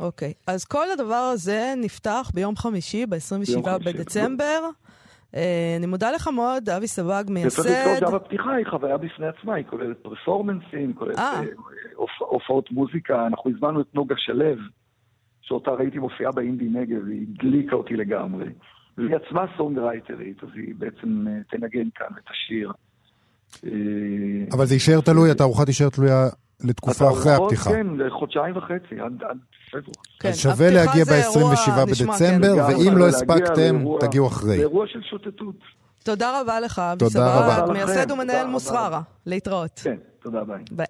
אוקיי, 0.00 0.32
אז 0.46 0.64
כל 0.64 0.90
הדבר 0.92 1.30
הזה 1.32 1.74
נפתח 1.76 2.30
ביום 2.34 2.56
חמישי, 2.56 3.06
ב-27 3.06 3.16
ביום 3.46 3.62
חמישי. 3.64 3.92
בדצמבר. 3.98 4.60
אה, 5.34 5.74
אני 5.78 5.86
מודה 5.86 6.10
לך 6.12 6.28
מאוד, 6.28 6.68
אבי 6.68 6.86
סבג, 6.86 7.24
וצריך 7.26 7.46
לזכור 7.66 7.74
מייסד. 7.92 8.06
גם 8.06 8.14
הפתיחה 8.14 8.52
היא 8.54 8.66
חוויה 8.70 8.96
בפני 8.96 9.26
עצמה, 9.26 9.54
היא 9.54 9.64
כוללת 9.70 9.96
פרפורמנסים, 10.02 10.92
כוללת 10.94 11.18
אה. 11.18 11.40
הופ- 11.94 12.28
הופעות 12.28 12.70
מוזיקה. 12.70 13.26
אנחנו 13.26 13.50
הזמנו 13.50 13.80
את 13.80 13.94
נוגה 13.94 14.14
שלו, 14.18 14.44
שאותה 15.40 15.70
ראיתי 15.70 15.98
מופיעה 15.98 16.32
באינדי 16.32 16.64
נגב, 16.64 16.98
והיא 17.06 17.26
הדליקה 17.34 17.76
אותי 17.76 17.96
לגמרי. 17.96 18.46
והיא 18.98 19.16
עצמה 19.16 19.44
סונגרייטרית, 19.56 20.42
אז 20.42 20.48
היא 20.54 20.74
בעצם 20.78 21.24
אה, 21.28 21.32
תנגן 21.50 21.88
כאן 21.94 22.06
את 22.24 22.30
השיר. 22.30 22.72
אה, 23.64 23.70
אבל 24.52 24.66
זה 24.66 24.74
יישאר 24.74 25.00
תלוי, 25.00 25.30
התערוכה 25.30 25.64
תישאר 25.64 25.88
תלויה 25.88 26.28
לתקופה 26.64 27.10
אחרי 27.10 27.32
הפתיחה. 27.32 27.70
כן, 27.70 27.86
לחודשיים 27.96 28.56
וחצי, 28.56 29.00
עד 29.00 29.22
עד 29.22 29.38
פברואר. 29.70 29.92
כן, 30.20 30.28
אז 30.28 30.38
שווה 30.38 30.70
להגיע 30.70 31.04
זה 31.04 31.14
אירוע 31.14 31.54
ב-27 31.54 31.90
נשמע, 31.90 32.14
בדצמבר, 32.14 32.54
כן. 32.56 32.76
ואם 32.76 32.98
לא 32.98 33.08
הספקתם, 33.08 33.84
תגיעו 34.00 34.26
אחרי. 34.26 34.56
זה 34.56 34.62
אירוע 34.62 34.86
של 34.86 35.02
שוטטות. 35.02 35.56
תודה 36.04 36.40
רבה 36.40 36.60
לך, 36.60 36.78
אבי 36.78 37.72
מייסד 37.72 38.10
ומנהל 38.10 38.46
מוסררה. 38.46 39.00
להתראות. 39.26 39.80
כן, 39.84 39.96
תודה, 40.22 40.44
ביי. 40.44 40.64
ביי. 40.70 40.86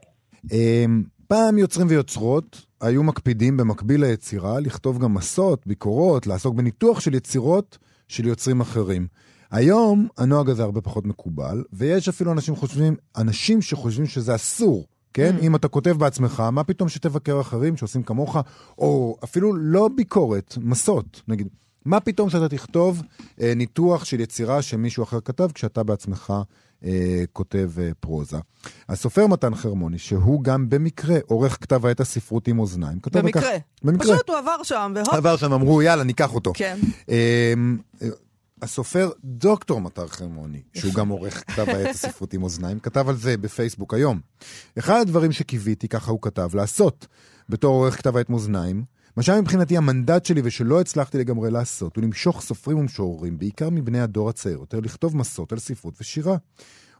אמ, 0.53 1.03
פעם 1.29 1.59
יוצרים 1.59 1.87
ויוצרות 1.91 2.65
היו 2.81 3.03
מקפידים 3.03 3.57
במקביל 3.57 4.01
ליצירה 4.01 4.61
לכתוב 4.61 4.99
גם 4.99 5.15
מסות, 5.15 5.67
ביקורות, 5.67 6.27
לעסוק 6.27 6.55
בניתוח 6.55 7.01
של 7.01 7.15
יצירות 7.15 7.79
של 8.09 8.27
יוצרים 8.27 8.61
אחרים. 8.61 9.07
היום 9.51 10.09
הנוהג 10.19 10.51
הזה 10.51 10.63
הרבה 10.63 10.81
פחות 10.81 11.07
מקובל, 11.07 11.65
ויש 11.73 12.09
אפילו 12.09 12.33
אנשים 12.33 12.57
חושבים, 12.57 12.97
אנשים 13.17 13.63
שחושבים 13.63 14.07
שזה 14.07 14.35
אסור. 14.35 14.87
כן? 15.15 15.37
Mm. 15.39 15.43
אם 15.43 15.57
אתה 15.57 15.69
כותב 15.69 15.91
בעצמך, 15.91 16.41
מה 16.41 16.65
פתאום 16.65 16.89
שתבקר 16.89 17.41
אחרים 17.41 17.77
שעושים 17.77 18.03
כמוך, 18.03 18.37
או 18.79 19.17
אפילו 19.25 19.55
לא 19.55 19.89
ביקורת, 19.97 20.55
מסות, 20.61 21.23
נגיד. 21.29 21.49
מה 21.85 22.01
פתאום 22.01 22.31
שאתה 22.31 22.49
תכתוב 22.49 23.03
אה, 23.41 23.53
ניתוח 23.57 24.05
של 24.05 24.21
יצירה 24.21 24.63
שמישהו 24.63 25.03
אחר 25.03 25.21
כתב 25.21 25.49
כשאתה 25.55 25.83
בעצמך 25.83 26.33
אה, 26.85 26.91
כותב 27.33 27.71
אה, 27.79 27.91
פרוזה. 28.01 28.37
הסופר 28.89 29.27
מתן 29.27 29.55
חרמוני, 29.55 29.99
שהוא 29.99 30.43
גם 30.45 30.71
במקרה 30.71 31.17
עורך 31.27 31.59
כתב 31.61 31.87
העת 31.87 32.01
הספרות 32.01 32.49
עם 32.49 32.59
אוזניים, 32.59 33.01
כתב 33.01 33.17
על 33.19 33.31
כך- 33.33 33.37
במקרה. 33.43 33.57
במקרה. 33.85 34.15
פשוט 34.15 34.29
הוא 34.31 34.37
עבר 34.39 34.63
שם, 34.63 34.93
והופ. 34.97 35.09
עבר 35.15 35.37
שם, 35.37 35.53
אמרו 35.53 35.83
יאללה 35.83 36.05
ניקח 36.05 36.35
אותו. 36.35 36.53
כן. 36.55 36.79
אמ, 37.09 37.79
הסופר 38.63 39.11
דוקטור 39.25 39.81
מטר 39.81 40.07
חרמוני, 40.07 40.63
שהוא 40.75 40.95
גם 40.95 41.09
עורך 41.09 41.45
כתב 41.53 41.69
העת 41.69 41.95
הספרות 41.95 42.33
עם 42.35 42.43
אוזניים, 42.43 42.79
כתב 42.81 43.09
על 43.09 43.17
זה 43.17 43.37
בפייסבוק 43.37 43.95
היום. 43.95 44.21
אחד 44.79 45.01
הדברים 45.01 45.33
שקיוויתי, 45.33 45.89
ככה 45.89 46.11
הוא 46.11 46.19
כתב, 46.23 46.49
לעשות 46.55 47.07
בתור 47.49 47.75
עורך 47.75 47.97
כתב 47.99 48.17
העת 48.17 48.31
מאזניים, 48.31 48.85
מה 49.19 49.23
שהיה 49.23 49.41
מבחינתי 49.41 49.77
המנדט 49.77 50.25
שלי 50.25 50.41
ושלא 50.45 50.81
הצלחתי 50.81 51.19
לגמרי 51.19 51.51
לעשות, 51.51 51.97
הוא 51.97 52.05
למשוך 52.05 52.41
סופרים 52.41 52.79
ומשוררים, 52.79 53.39
בעיקר 53.39 53.71
מבני 53.71 54.01
הדור 54.01 54.29
הצעיר 54.29 54.59
יותר, 54.59 54.81
לכתוב 54.81 55.17
מסות 55.17 55.53
על 55.53 55.59
ספרות 55.59 55.95
ושירה. 56.01 56.37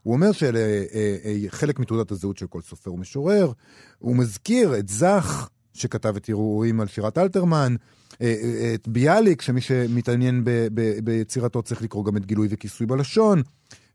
הוא 0.03 0.15
אומר 0.15 0.33
שאלה 0.33 0.59
אה, 0.59 0.85
אה, 1.25 1.37
חלק 1.49 1.79
מתעודת 1.79 2.11
הזהות 2.11 2.39
של 2.39 2.47
כל 2.47 2.61
סופר 2.63 2.93
ומשורר. 2.93 3.53
הוא 3.99 4.17
מזכיר 4.17 4.79
את 4.79 4.89
זך, 4.89 5.49
שכתב 5.75 6.17
את 6.17 6.29
ערעורים 6.29 6.81
על 6.81 6.87
שירת 6.87 7.19
אלתרמן, 7.19 7.77
אה, 8.21 8.35
אה, 8.43 8.75
את 8.75 8.89
ביאליק, 8.89 9.43
שמי 9.43 9.61
שמתעניין 9.61 10.45
ב- 10.45 10.69
ב- 10.75 10.99
ביצירתו 11.05 11.63
צריך 11.63 11.83
לקרוא 11.83 12.05
גם 12.05 12.17
את 12.17 12.27
גילוי 12.27 12.49
וכיסוי 12.51 12.87
בלשון, 12.87 13.43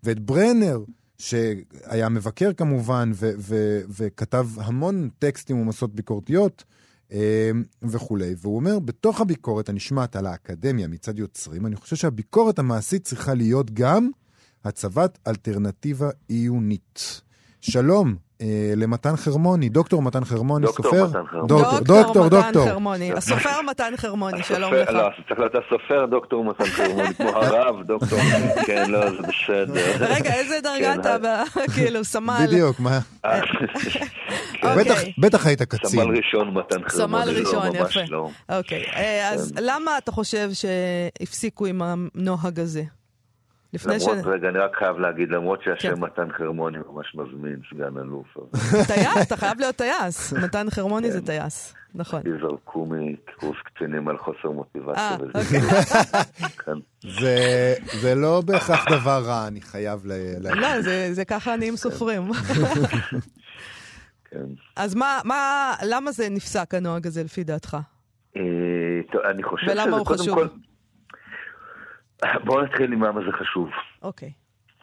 ואת 0.04 0.20
ברנר, 0.20 0.84
שהיה 1.18 2.10
מבקר 2.10 2.54
כמובן, 2.54 3.12
ו- 3.16 3.32
ו- 3.38 3.82
וכתב 3.90 4.48
המון 4.58 5.10
טקסטים 5.20 5.60
ומסות 5.60 5.96
ביקורתיות. 5.96 6.64
אה, 7.14 7.52
וכולי. 7.82 8.36
והוא 8.38 8.56
אומר, 8.56 8.80
בתוך 8.80 9.22
הביקורת 9.22 9.70
הנשמעת 9.70 10.16
על 10.16 10.26
האקדמיה 10.26 10.88
מצד 10.88 11.20
יוצרים, 11.20 11.66
אני 11.66 11.76
חושב 11.76 11.96
שהביקורת 11.96 12.60
המעשית 12.60 13.04
צריכה 13.04 13.34
להיות 13.34 13.72
גם 13.72 14.10
הצבת 14.66 15.20
אלטרנטיבה 15.28 16.10
עיונית. 16.28 17.22
שלום 17.72 18.16
אה, 18.42 18.48
למתן 18.76 19.16
חרמוני, 19.16 19.70
דוקטור 19.70 20.02
מתן 20.02 20.26
חרמוני, 20.26 20.66
דוקטור 20.66 20.86
סופר? 20.86 21.08
מתן 21.08 21.28
חרמוני. 21.28 21.48
דוקטור, 21.48 21.80
דוקטור, 21.80 22.26
מתן 22.26 22.36
דוקטור. 22.42 22.68
חרמוני. 22.70 23.14
הסופר 23.18 23.62
מתן 23.70 23.94
חרמוני, 23.98 24.44
שלום 24.44 24.74
לך. 24.74 24.90
לא, 24.90 25.10
צריך 25.28 25.40
להיות 25.40 25.54
הסופר 25.56 26.06
דוקטור 26.06 26.44
מתן 26.46 26.66
חרמוני, 26.66 27.14
כמו 27.14 27.30
הרב 27.30 27.76
דוקטור, 27.88 28.20
כן, 28.68 28.92
לא, 28.92 29.10
זה 29.10 29.18
בסדר. 29.18 30.06
רגע, 30.16 30.34
איזה 30.34 30.60
דרגה 30.64 30.94
כן, 30.94 31.00
אתה, 31.00 31.18
ב- 31.18 31.60
כאילו, 31.76 32.04
סמל. 32.04 32.46
בדיוק, 32.48 32.80
מה? 32.80 33.00
אה, 33.26 33.40
אוקיי. 34.64 35.14
בטח, 35.18 35.46
היית 35.46 35.62
קצין. 35.62 35.90
סמל 35.90 36.18
ראשון 36.18 36.54
מתן 36.54 36.90
חרמוני, 36.90 37.26
סמל 37.26 37.40
ראשון, 37.40 37.66
לא, 37.76 37.82
ממש 37.82 37.96
יפה. 37.96 38.06
לא. 38.12 38.30
אוקיי, 38.58 38.84
אה, 38.96 39.30
אז 39.30 39.52
כן. 39.56 39.64
למה 39.64 39.98
אתה 39.98 40.12
חושב 40.12 40.50
שהפסיקו 40.54 41.66
עם 41.66 41.82
הנוהג 41.82 42.60
הזה? 42.60 42.84
לפני 43.74 44.00
ש... 44.00 44.08
למרות, 44.08 44.26
רגע, 44.26 44.50
אני 44.50 44.58
רק 44.60 44.76
חייב 44.80 44.98
להגיד, 44.98 45.30
למרות 45.32 45.60
כן. 45.64 45.72
שהשם 45.76 46.04
מתן 46.04 46.28
חרמוני 46.38 46.78
ממש 46.78 47.16
מזמין, 47.16 47.60
סגן 47.74 47.98
אלוף, 47.98 48.28
טייס, 48.88 49.28
אתה 49.28 49.38
חייב 49.38 49.60
להיות 49.60 49.76
טייס. 49.76 50.34
מתן 50.34 50.70
חרמוני 50.70 51.12
זה 51.12 51.20
כן. 51.20 51.26
טייס, 51.26 51.74
נכון. 51.96 52.20
אותי 52.20 52.30
זרקו 52.42 52.86
מקורס 52.90 53.58
קצינים 53.64 54.08
על 54.08 54.18
חוסר 54.18 54.48
אה, 54.48 54.52
מוטיבציה. 54.54 55.18
וזה. 55.22 55.40
אוקיי. 55.40 55.60
כן. 56.66 56.72
זה- 57.22 57.74
זה 58.02 58.16
לא 58.16 58.42
בהכרח 58.46 58.86
דבר 58.92 59.22
רע, 59.26 59.48
אני 59.48 59.62
חייב 59.62 60.06
ל... 60.06 60.12
ל- 60.40 60.60
לא, 60.60 60.82
זה- 60.82 61.10
זה 61.14 61.26
ככה 61.26 61.56
נהיים 61.56 61.76
סופרים. 61.76 62.22
כן. 64.32 64.46
אז 64.76 64.96
מה, 64.96 65.20
מה, 65.24 65.74
למה 65.86 66.12
זה 66.12 66.30
נפסק 66.30 66.74
הנוהג 66.74 67.08
הזה 67.08 67.24
לפי 67.24 67.44
דעתך? 67.44 67.78
אה, 68.38 68.42
אני 69.32 69.44
חושב 69.44 69.66
שזה 69.66 69.74
ולמה 69.84 69.98
הוא 69.98 70.06
קודם 70.06 70.20
חשוב? 70.20 70.36
כל... 70.36 70.48
בואו 72.46 72.62
נתחיל 72.62 72.94
עם 72.94 73.04
למה 73.04 73.22
זה 73.26 73.32
חשוב. 73.32 73.70
אוקיי. 74.02 74.32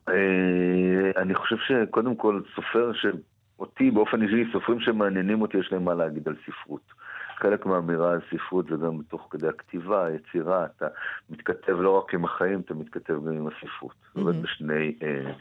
אה, 0.09 1.23
אני 1.23 1.35
חושב 1.35 1.57
שקודם 1.57 2.17
כל 2.17 2.41
סופר 2.55 2.93
שאותי 2.93 3.91
באופן 3.91 4.23
אישי, 4.23 4.53
סופרים 4.53 4.81
שמעניינים 4.81 5.43
אותי, 5.43 5.59
יש 5.59 5.73
להם 5.73 5.85
מה 5.85 5.95
להגיד 5.95 6.29
על 6.29 6.37
ספרות. 6.47 6.93
חלק 7.37 7.67
מהאמירה 7.67 8.13
על 8.13 8.21
ספרות 8.35 8.67
זה 8.67 8.77
גם 8.87 8.99
בתוך 8.99 9.29
כדי 9.31 9.49
הכתיבה, 9.49 10.07
היצירה, 10.07 10.67
אתה 10.77 10.87
מתכתב 11.31 11.73
לא 11.81 11.99
רק 11.99 12.15
עם 12.15 12.25
החיים, 12.25 12.61
אתה 12.61 12.75
מתכתב 12.75 13.15
גם 13.15 13.33
עם 13.33 13.47
הספרות. 13.47 13.95
זאת 14.07 14.17
אומרת, 14.17 14.37
בשני, 14.37 14.95
אה, 15.03 15.33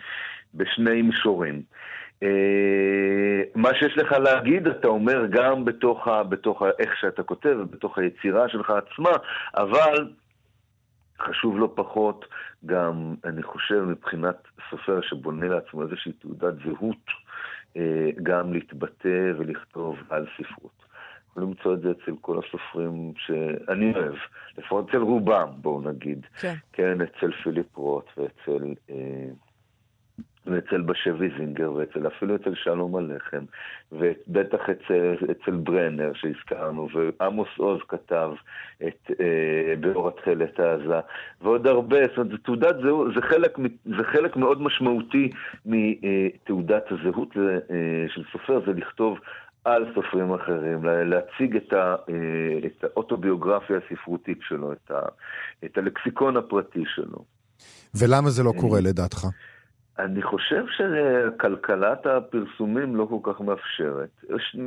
בשני 0.53 1.01
מישורים. 1.01 1.61
אה, 2.23 3.41
מה 3.55 3.69
שיש 3.73 3.97
לך 3.97 4.11
להגיד, 4.11 4.67
אתה 4.67 4.87
אומר 4.87 5.25
גם 5.29 5.65
בתוך, 5.65 6.07
ה, 6.07 6.23
בתוך 6.23 6.61
ה, 6.61 6.65
איך 6.79 6.97
שאתה 6.97 7.23
כותב, 7.23 7.57
בתוך 7.69 7.97
היצירה 7.97 8.49
שלך 8.49 8.69
עצמה, 8.69 9.11
אבל 9.57 10.07
חשוב 11.19 11.59
לא 11.59 11.71
פחות 11.75 12.25
גם, 12.65 13.15
אני 13.25 13.43
חושב, 13.43 13.83
מבחינת 13.83 14.35
סופר 14.69 15.01
שבונה 15.01 15.47
לעצמו 15.47 15.83
איזושהי 15.83 16.11
תעודת 16.11 16.53
זהות, 16.65 17.05
אה, 17.77 18.09
גם 18.23 18.53
להתבטא 18.53 19.33
ולכתוב 19.37 19.97
על 20.09 20.25
ספרות. 20.37 20.79
יכולים 21.29 21.49
למצוא 21.49 21.73
את 21.73 21.81
זה 21.81 21.91
אצל 21.91 22.15
כל 22.21 22.39
הסופרים 22.39 23.13
שאני 23.17 23.93
אוהב, 23.95 24.15
לפחות 24.57 24.89
אצל 24.89 24.97
רובם, 24.97 25.49
בואו 25.55 25.81
נגיד. 25.81 26.25
כן. 26.39 26.53
כן, 26.73 26.97
אצל 27.01 27.31
פיליפ 27.43 27.77
רוט 27.77 28.05
ואצל, 28.17 28.73
אה, 28.89 29.29
ואצל 30.45 30.81
בשביזינגר, 30.81 31.71
ואפילו 31.73 32.35
אצל 32.35 32.55
שלום 32.55 32.95
הלחם, 32.95 33.45
ובטח 33.91 34.59
אצל, 34.69 35.15
אצל 35.31 35.51
ברנר 35.51 36.11
שהזכרנו, 36.13 36.87
ועמוס 36.93 37.47
עוז 37.57 37.79
כתב 37.87 38.31
את 38.87 39.11
אה, 39.19 39.75
באור 39.79 40.07
התכלת 40.07 40.59
העזה, 40.59 40.99
ועוד 41.41 41.67
הרבה, 41.67 41.97
זאת 42.07 42.17
אומרת, 42.17 42.31
זה 42.31 42.37
תעודת 42.37 42.75
זהות, 42.83 43.07
זה 43.15 43.21
חלק, 43.21 43.57
זה 43.85 44.03
חלק 44.03 44.35
מאוד 44.35 44.61
משמעותי 44.61 45.31
מתעודת 45.65 46.83
הזהות 46.91 47.37
אה, 47.37 48.05
של 48.09 48.23
סופר, 48.31 48.61
זה 48.65 48.73
לכתוב 48.73 49.19
על 49.65 49.85
סופרים 49.95 50.33
אחרים, 50.33 50.83
להציג 50.83 51.55
את, 51.55 51.73
ה, 51.73 51.95
אה, 52.09 52.59
את 52.65 52.83
האוטוביוגרפיה 52.83 53.77
הספרותית 53.77 54.37
שלו, 54.41 54.73
את, 54.73 54.91
ה, 54.91 54.99
את 55.65 55.77
הלקסיקון 55.77 56.37
הפרטי 56.37 56.83
שלו. 56.95 57.25
ולמה 57.95 58.29
זה 58.29 58.43
לא 58.43 58.53
קורה 58.59 58.79
לדעתך? 58.81 59.27
אני 60.05 60.21
חושב 60.21 60.63
שכלכלת 60.77 62.05
הפרסומים 62.05 62.95
לא 62.95 63.07
כל 63.09 63.33
כך 63.33 63.41
מאפשרת, 63.41 64.09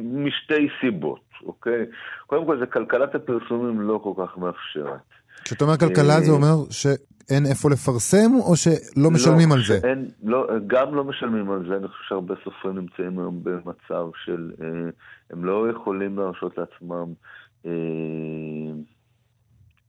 משתי 0.02 0.68
סיבות, 0.80 1.24
אוקיי? 1.44 1.86
קודם 2.26 2.46
כל, 2.46 2.58
זה 2.58 2.66
כלכלת 2.66 3.14
הפרסומים 3.14 3.80
לא 3.80 4.00
כל 4.02 4.12
כך 4.22 4.38
מאפשרת. 4.38 5.00
כשאתה 5.44 5.64
אומר 5.64 5.76
כלכלה 5.76 6.20
זה 6.20 6.32
אומר 6.32 6.54
שאין 6.70 7.46
איפה 7.50 7.70
לפרסם, 7.70 8.34
או 8.34 8.56
שלא 8.56 9.10
משלמים 9.10 9.48
לא, 9.48 9.54
על 9.54 9.60
זה? 9.62 9.88
אין, 9.88 10.08
לא, 10.22 10.46
גם 10.66 10.94
לא 10.94 11.04
משלמים 11.04 11.50
על 11.50 11.68
זה, 11.68 11.76
אני 11.76 11.88
חושב 11.88 12.04
שהרבה 12.08 12.34
סופרים 12.44 12.78
נמצאים 12.78 13.18
היום 13.18 13.40
במצב 13.42 14.06
של, 14.24 14.52
אה, 14.62 14.90
הם 15.30 15.44
לא 15.44 15.70
יכולים 15.70 16.18
להרשות 16.18 16.58
לעצמם 16.58 17.12
אה, 17.66 17.72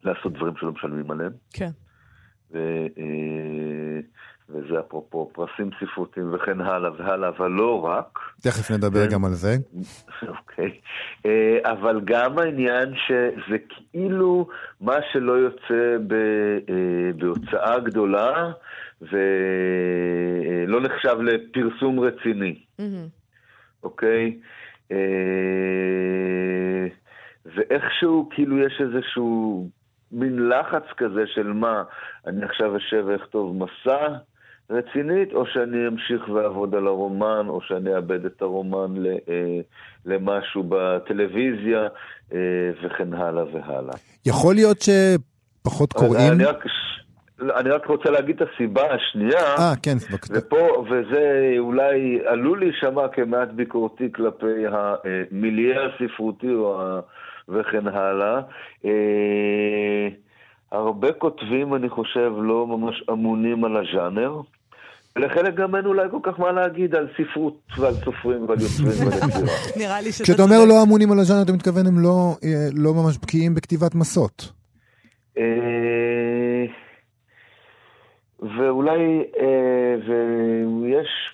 לעשות 0.04 0.34
דברים 0.34 0.54
שלא 0.60 0.72
משלמים 0.72 1.12
עליהם. 1.12 1.32
כן. 1.54 1.70
ו, 2.52 2.58
אה, 2.98 4.00
וזה 4.50 4.80
אפרופו 4.80 5.32
פרסים 5.34 5.70
ספרותיים 5.80 6.34
וכן 6.34 6.62
הלאה 6.62 6.92
והלאה, 6.98 7.30
אבל 7.30 7.52
לא 7.52 7.86
רק. 7.86 8.20
תכף 8.42 8.72
נדבר 8.72 9.06
גם 9.12 9.26
על 9.26 9.32
זה. 9.32 9.56
אוקיי. 10.28 10.80
אה, 11.26 11.72
אבל 11.72 12.02
גם 12.06 12.40
העניין 12.40 12.94
שזה 13.08 13.58
כאילו 13.70 14.48
מה 14.82 14.96
שלא 15.12 15.34
יוצא 15.34 15.98
ב, 16.08 16.14
אה, 16.14 17.12
בהוצאה 17.16 17.80
גדולה 17.80 18.52
ולא 19.02 20.82
נחשב 20.82 21.18
לפרסום 21.22 22.00
רציני, 22.00 22.60
אוקיי? 23.84 24.40
ואיכשהו 27.46 28.30
כאילו 28.32 28.60
יש 28.60 28.82
איזשהו 28.82 29.70
מין 30.14 30.50
לחץ 30.50 30.84
כזה 30.98 31.28
של 31.28 31.54
מה, 31.54 31.84
אני 32.28 32.46
עכשיו 32.46 32.78
אשב 32.78 33.04
ואכתוב 33.08 33.64
מסע 33.64 34.08
רצינית, 34.70 35.34
או 35.34 35.46
שאני 35.46 35.88
אמשיך 35.88 36.30
ואעבוד 36.30 36.76
על 36.76 36.88
הרומן, 36.88 37.46
או 37.48 37.62
שאני 37.62 37.96
אאבד 37.96 38.26
את 38.26 38.42
הרומן 38.42 38.94
ל, 38.98 39.08
אה, 39.08 39.60
למשהו 40.06 40.64
בטלוויזיה, 40.70 41.88
אה, 42.34 42.40
וכן 42.84 43.14
הלאה 43.14 43.44
והלאה. 43.54 43.96
יכול 44.26 44.56
להיות 44.56 44.78
שפחות 44.82 45.94
קוראים? 45.94 46.32
אני 46.32 46.46
רק, 46.46 46.66
אני 47.40 47.70
רק 47.70 47.86
רוצה 47.86 48.10
להגיד 48.10 48.42
את 48.42 48.48
הסיבה 48.54 48.94
השנייה, 48.94 49.56
אה, 49.60 49.74
כן, 49.84 49.98
ופה, 50.32 50.86
וזה 50.90 51.54
אולי 51.60 52.20
עלול 52.26 52.60
להישמע 52.60 53.08
כמעט 53.08 53.50
ביקורתי 53.50 54.12
כלפי 54.12 54.64
המיליה 54.72 55.80
הספרותי. 55.86 56.56
וכן 57.50 57.88
הלאה. 57.88 58.42
אה, 60.74 60.80
הרבה 60.80 61.12
כותבים, 61.12 61.76
אני 61.76 61.90
חושב, 61.90 62.32
לא 62.38 62.68
ממש 62.68 63.04
אמונים 63.12 63.66
על 63.66 63.78
הז'אנר. 63.78 64.42
ולחלק 65.16 65.56
גם 65.56 65.76
אין 65.76 65.86
אולי 65.86 66.08
כל 66.12 66.20
כך 66.24 66.40
מה 66.40 66.52
להגיד 66.52 66.96
על 66.96 67.08
ספרות 67.18 67.58
ועל 67.78 67.94
סופרים 67.94 68.50
ועל 68.50 68.58
יוצרים 68.62 69.08
ועל 69.08 69.18
יצירה. 69.30 69.54
נראה 69.78 70.02
לי 70.02 70.12
שזה... 70.12 70.24
כשאתה 70.24 70.44
אומר 70.44 70.66
לא 70.66 70.84
אמונים 70.84 71.12
על 71.12 71.20
הז'אנר, 71.20 71.42
אתה 71.42 71.54
מתכוון 71.54 71.88
הם 71.88 72.00
לא, 72.00 72.36
אה, 72.44 72.68
לא 72.74 72.94
ממש 72.94 73.18
בקיאים 73.18 73.56
בכתיבת 73.56 73.96
מסות. 73.96 74.52
ואולי, 78.58 79.24
אה, 79.40 79.96
ויש, 80.08 81.32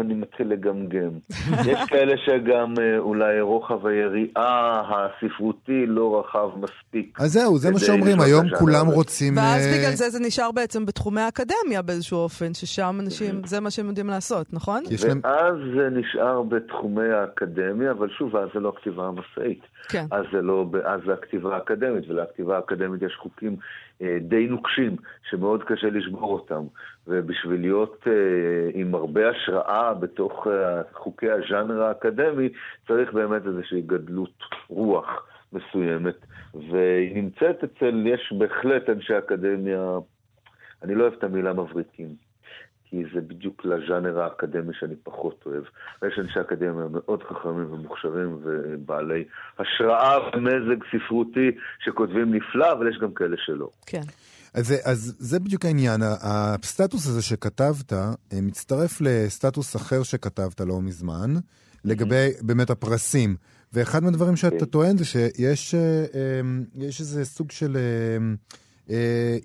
אני 0.00 0.14
מתחיל 0.14 0.48
לגמגם, 0.48 1.10
יש 1.70 1.78
כאלה 1.88 2.14
שגם 2.26 2.74
אה, 2.80 2.98
אולי 2.98 3.40
רוחב 3.40 3.86
היריעה 3.86 4.82
הספרותי 4.90 5.86
לא 5.86 6.20
רחב 6.20 6.48
מספיק. 6.56 7.18
אז 7.20 7.32
זהו, 7.32 7.58
זה 7.58 7.70
מה 7.70 7.78
שאומרים, 7.78 8.20
היום 8.20 8.44
כולם 8.58 8.86
רוצים... 8.86 9.36
ואז 9.36 9.66
אה... 9.66 9.78
בגלל 9.78 9.94
זה 9.94 10.10
זה 10.10 10.20
נשאר 10.20 10.52
בעצם 10.52 10.86
בתחומי 10.86 11.20
האקדמיה 11.20 11.82
באיזשהו 11.84 12.18
אופן, 12.18 12.54
ששם 12.54 12.96
אנשים, 13.00 13.42
זה 13.46 13.60
מה 13.60 13.70
שהם 13.70 13.86
יודעים 13.86 14.06
לעשות, 14.06 14.46
נכון? 14.52 14.82
ואז 15.22 15.54
זה 15.76 15.88
נשאר 15.90 16.42
בתחומי 16.42 17.08
האקדמיה, 17.08 17.90
אבל 17.90 18.08
שוב, 18.18 18.36
אז 18.36 18.48
זה 18.54 18.60
לא 18.60 18.68
הכתיבה 18.68 19.06
המסעית. 19.06 19.60
כן. 19.88 20.04
אז 20.10 20.24
זה 20.32 20.42
לא, 20.42 20.66
אז 20.84 21.00
זה 21.06 21.12
הכתיבה 21.12 21.54
האקדמית, 21.54 22.10
ולכתיבה 22.10 22.56
האקדמית 22.56 23.02
יש 23.02 23.16
חוקים 23.22 23.56
די 24.20 24.46
נוקשים, 24.46 24.96
שמאוד 25.30 25.64
קשה 25.64 25.90
לשבור 25.90 26.32
אותם. 26.32 26.64
ובשביל 27.06 27.60
להיות 27.60 28.04
אה, 28.06 28.70
עם 28.74 28.94
הרבה 28.94 29.30
השראה 29.30 29.94
בתוך 29.94 30.46
אה, 30.46 30.82
חוקי 30.92 31.30
הז'אנר 31.30 31.82
האקדמי, 31.82 32.48
צריך 32.86 33.12
באמת 33.12 33.46
איזושהי 33.46 33.82
גדלות 33.82 34.38
רוח 34.68 35.26
מסוימת. 35.52 36.16
והיא 36.54 37.22
נמצאת 37.22 37.64
אצל, 37.64 38.06
יש 38.06 38.32
בהחלט 38.38 38.90
אנשי 38.90 39.18
אקדמיה, 39.18 39.98
אני 40.82 40.94
לא 40.94 41.02
אוהב 41.02 41.12
את 41.12 41.24
המילה 41.24 41.52
מבריקים. 41.52 42.29
כי 42.90 43.02
זה 43.14 43.20
בדיוק 43.20 43.64
לז'אנר 43.64 44.20
האקדמי 44.20 44.74
שאני 44.78 44.94
פחות 45.02 45.42
אוהב. 45.46 45.64
ויש 46.02 46.18
אנשי 46.18 46.40
אקדמיה 46.40 46.86
מאוד 46.92 47.22
חכמים 47.22 47.72
ומוכשרים 47.72 48.38
ובעלי 48.42 49.24
השראה 49.58 50.18
ומזג 50.18 50.84
ספרותי 50.92 51.50
שכותבים 51.84 52.34
נפלא, 52.34 52.72
אבל 52.72 52.88
יש 52.90 52.98
גם 52.98 53.14
כאלה 53.14 53.36
שלא. 53.38 53.70
כן. 53.86 54.02
אז, 54.54 54.74
אז 54.84 55.16
זה 55.18 55.40
בדיוק 55.40 55.64
העניין, 55.64 56.00
הסטטוס 56.22 57.06
הזה 57.06 57.22
שכתבת 57.22 57.92
אה, 57.92 58.10
מצטרף 58.42 59.00
לסטטוס 59.00 59.76
אחר 59.76 60.02
שכתבת 60.02 60.60
לא 60.60 60.80
מזמן, 60.80 61.34
לגבי 61.84 62.28
באמת 62.42 62.70
הפרסים. 62.70 63.36
ואחד 63.72 64.02
מהדברים 64.02 64.36
שאתה 64.36 64.58
כן. 64.58 64.64
טוען 64.64 64.96
זה 64.96 65.04
שיש 65.04 65.74
אה, 65.74 65.80
אה, 65.80 66.86
איזה 67.00 67.24
סוג 67.24 67.50
של 67.50 67.76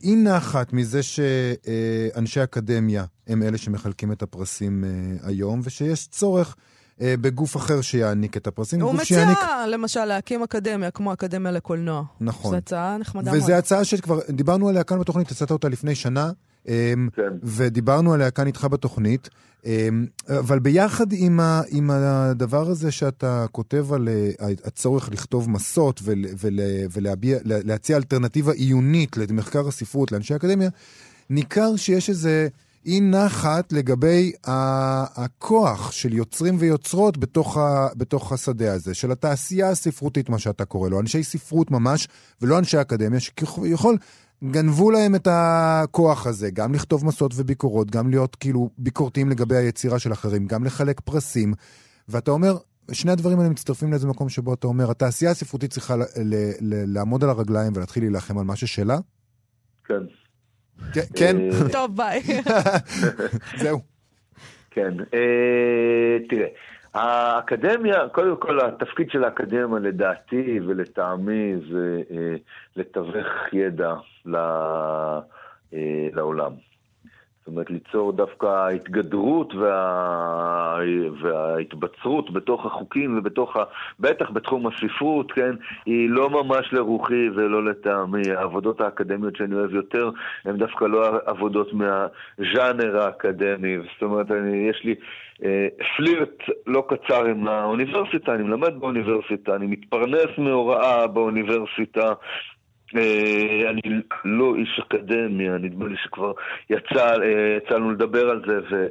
אי 0.04 0.16
נחת 0.16 0.74
מזה 0.74 1.04
שאנשי 1.04 2.44
אקדמיה 2.44 3.06
הם 3.28 3.44
אלה 3.44 3.58
שמחלקים 3.58 4.12
את 4.12 4.22
הפרסים 4.22 4.84
היום, 5.24 5.62
ושיש 5.64 6.08
צורך 6.08 6.56
בגוף 7.00 7.58
אחר 7.58 7.82
שיעניק 7.82 8.38
את 8.38 8.48
הפרסים. 8.48 8.82
הוא 8.82 8.94
מציע 8.94 9.06
שיעניק... 9.06 9.38
למשל 9.68 10.06
להקים 10.06 10.44
אקדמיה, 10.44 10.92
כמו 10.92 11.14
אקדמיה 11.14 11.52
לקולנוע. 11.52 12.04
נכון. 12.22 12.52
זו 12.52 12.58
הצעה 12.58 12.98
נחמדה 12.98 13.32
מאוד. 13.32 13.44
וזו 13.44 13.54
הצעה 13.54 13.84
שכבר 13.84 14.20
דיברנו 14.30 14.70
עליה 14.70 14.84
כאן 14.84 15.00
בתוכנית, 15.00 15.32
הצעת 15.32 15.52
אותה 15.52 15.70
לפני 15.70 15.96
שנה, 15.96 16.32
כן. 16.66 17.34
ודיברנו 17.44 18.14
עליה 18.14 18.32
כאן 18.32 18.48
איתך 18.48 18.68
בתוכנית. 18.72 19.30
אבל 20.30 20.60
ביחד 20.60 21.06
עם, 21.12 21.40
ה, 21.40 21.62
עם 21.70 21.90
הדבר 21.92 22.70
הזה 22.70 22.92
שאתה 22.92 23.46
כותב 23.52 23.94
על 23.94 24.10
הצורך 24.66 25.10
לכתוב 25.12 25.50
מסות 25.50 26.00
ול, 26.04 26.26
ול, 26.40 26.60
ולהציע 26.94 27.98
אלטרנטיבה 27.98 28.52
עיונית 28.54 29.18
למחקר 29.18 29.68
הספרות 29.68 30.12
לאנשי 30.12 30.36
אקדמיה, 30.36 30.70
ניכר 31.30 31.76
שיש 31.76 32.10
איזה 32.10 32.48
אי 32.86 33.02
נחת 33.02 33.74
לגבי 33.74 34.32
הכוח 34.44 35.92
של 35.92 36.14
יוצרים 36.14 36.56
ויוצרות 36.60 37.18
בתוך, 37.18 37.58
ה, 37.58 37.88
בתוך 37.98 38.32
השדה 38.32 38.74
הזה, 38.74 38.94
של 38.94 39.12
התעשייה 39.12 39.70
הספרותית, 39.70 40.30
מה 40.30 40.40
שאתה 40.40 40.66
קורא 40.66 40.90
לו, 40.90 41.00
אנשי 41.00 41.24
ספרות 41.24 41.72
ממש, 41.72 42.08
ולא 42.42 42.60
אנשי 42.60 42.82
אקדמיה, 42.82 43.20
שכביכול 43.20 43.98
גנבו 44.44 44.92
להם 44.92 45.16
את 45.16 45.28
הכוח 45.32 46.28
הזה, 46.28 46.52
גם 46.52 46.74
לכתוב 46.74 47.06
מסות 47.06 47.32
וביקורות, 47.36 47.92
גם 47.92 48.10
להיות 48.10 48.36
כאילו 48.36 48.70
ביקורתיים 48.78 49.30
לגבי 49.30 49.56
היצירה 49.56 50.00
של 50.00 50.14
אחרים, 50.14 50.48
גם 50.48 50.64
לחלק 50.64 51.00
פרסים. 51.00 51.54
ואתה 52.10 52.32
אומר, 52.32 52.58
שני 52.92 53.12
הדברים 53.12 53.40
האלה 53.40 53.50
מצטרפים 53.50 53.92
לאיזה 53.92 54.08
מקום 54.08 54.30
שבו 54.30 54.54
אתה 54.54 54.68
אומר, 54.68 54.92
התעשייה 54.92 55.32
הספרותית 55.32 55.72
צריכה 55.72 55.96
ל- 55.96 56.02
ל- 56.02 56.52
ל- 56.62 56.94
לעמוד 56.94 57.24
על 57.24 57.30
הרגליים 57.30 57.74
ולהתחיל 57.76 58.04
להילחם 58.04 58.38
על 58.38 58.46
מה 58.46 58.56
ששלה? 58.56 58.98
כן. 59.86 60.25
כן? 60.94 61.38
אה, 61.40 61.70
טוב, 61.72 61.98
ביי. 61.98 62.22
זהו. 63.62 63.80
כן. 64.72 64.94
אה, 65.14 66.18
תראה, 66.30 66.48
האקדמיה, 66.94 68.10
קודם 68.10 68.36
כל 68.40 68.60
התפקיד 68.60 69.10
של 69.12 69.24
האקדמיה 69.24 69.80
לדעתי 69.80 70.60
ולטעמי 70.68 71.54
זה 71.72 72.02
אה, 72.12 72.36
לתווך 72.76 73.54
ידע 73.54 73.94
לעולם. 76.14 76.52
זאת 77.46 77.52
אומרת, 77.52 77.70
ליצור 77.70 78.12
דווקא 78.12 78.46
ההתגדרות 78.46 79.56
וה... 79.56 80.80
וההתבצרות 81.22 82.34
בתוך 82.34 82.66
החוקים 82.66 83.18
ובתוך 83.18 83.56
ה... 83.56 83.64
בטח 84.00 84.32
בתחום 84.32 84.68
הספרות, 84.68 85.32
כן, 85.32 85.52
היא 85.86 86.10
לא 86.10 86.30
ממש 86.30 86.74
לרוחי 86.74 87.30
ולא 87.36 87.66
לטעמי. 87.66 88.32
העבודות 88.38 88.82
האקדמיות 88.82 89.36
שאני 89.36 89.56
אוהב 89.56 89.74
יותר 89.74 90.10
הן 90.46 90.58
דווקא 90.58 90.86
לא 90.86 91.20
עבודות 91.26 91.74
מהז'אנר 91.74 93.02
האקדמי. 93.02 93.78
זאת 93.78 94.02
אומרת, 94.02 94.32
אני, 94.32 94.70
יש 94.70 94.82
לי 94.84 94.96
אה, 95.44 95.68
פלירט 95.98 96.44
לא 96.68 96.84
קצר 96.88 97.26
עם 97.26 97.48
האוניברסיטה, 97.48 98.36
אני 98.36 98.44
מלמד 98.44 98.80
באוניברסיטה, 98.80 99.56
אני 99.56 99.68
מתפרנס 99.68 100.38
מהוראה 100.38 101.08
באוניברסיטה. 101.08 102.14
אה, 102.96 103.70
אני 103.70 103.82
לא 104.26 104.56
איש 104.56 104.80
אקדמיה, 104.80 105.58
נדמה 105.58 105.88
לי 105.88 105.96
שכבר 106.04 106.34
יצא, 106.70 107.22
אה, 107.22 107.58
יצא 107.58 107.76
לנו 107.76 107.92
לדבר 107.92 108.30
על 108.30 108.42
זה, 108.48 108.60
ו, 108.72 108.88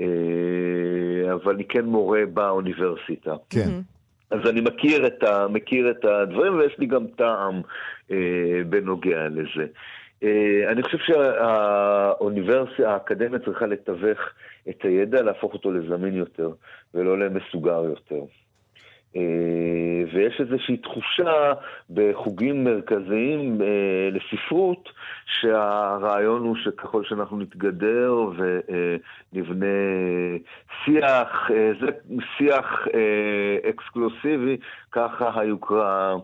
אה, 0.00 1.32
אבל 1.32 1.54
אני 1.54 1.64
כן 1.64 1.84
מורה 1.84 2.22
באוניברסיטה. 2.32 3.34
כן. 3.50 3.70
אז 4.30 4.50
אני 4.50 4.60
מכיר 4.60 5.06
את, 5.06 5.22
ה, 5.22 5.48
מכיר 5.48 5.90
את 5.90 6.04
הדברים 6.04 6.58
ויש 6.58 6.78
לי 6.78 6.86
גם 6.86 7.06
טעם 7.06 7.62
אה, 8.10 8.62
בנוגע 8.68 9.28
לזה. 9.28 9.66
אה, 10.22 10.72
אני 10.72 10.82
חושב 10.82 10.98
שהאוניברסיטה, 10.98 12.92
האקדמיה 12.92 13.38
צריכה 13.38 13.66
לתווך 13.66 14.18
את 14.68 14.82
הידע, 14.82 15.22
להפוך 15.22 15.52
אותו 15.52 15.72
לזמין 15.72 16.14
יותר 16.14 16.50
ולא 16.94 17.18
למסוגר 17.18 17.84
יותר. 17.84 18.22
אה, 19.16 20.02
ויש 20.12 20.40
איזושהי 20.40 20.76
תחושה 20.76 21.52
בחוגים 21.90 22.64
מרכזיים 22.64 23.62
אה, 23.62 24.08
לספרות, 24.12 24.88
שהרעיון 25.26 26.42
הוא 26.42 26.56
שככל 26.56 27.04
שאנחנו 27.04 27.38
נתגדר 27.38 28.14
ונבנה 28.36 29.66
שיח, 30.84 31.50
אה, 31.50 31.72
זה 31.80 31.86
שיח 32.38 32.86
אקסקלוסיבי, 33.68 34.56
ככה 34.92 35.40
היוקרה, 35.40 36.16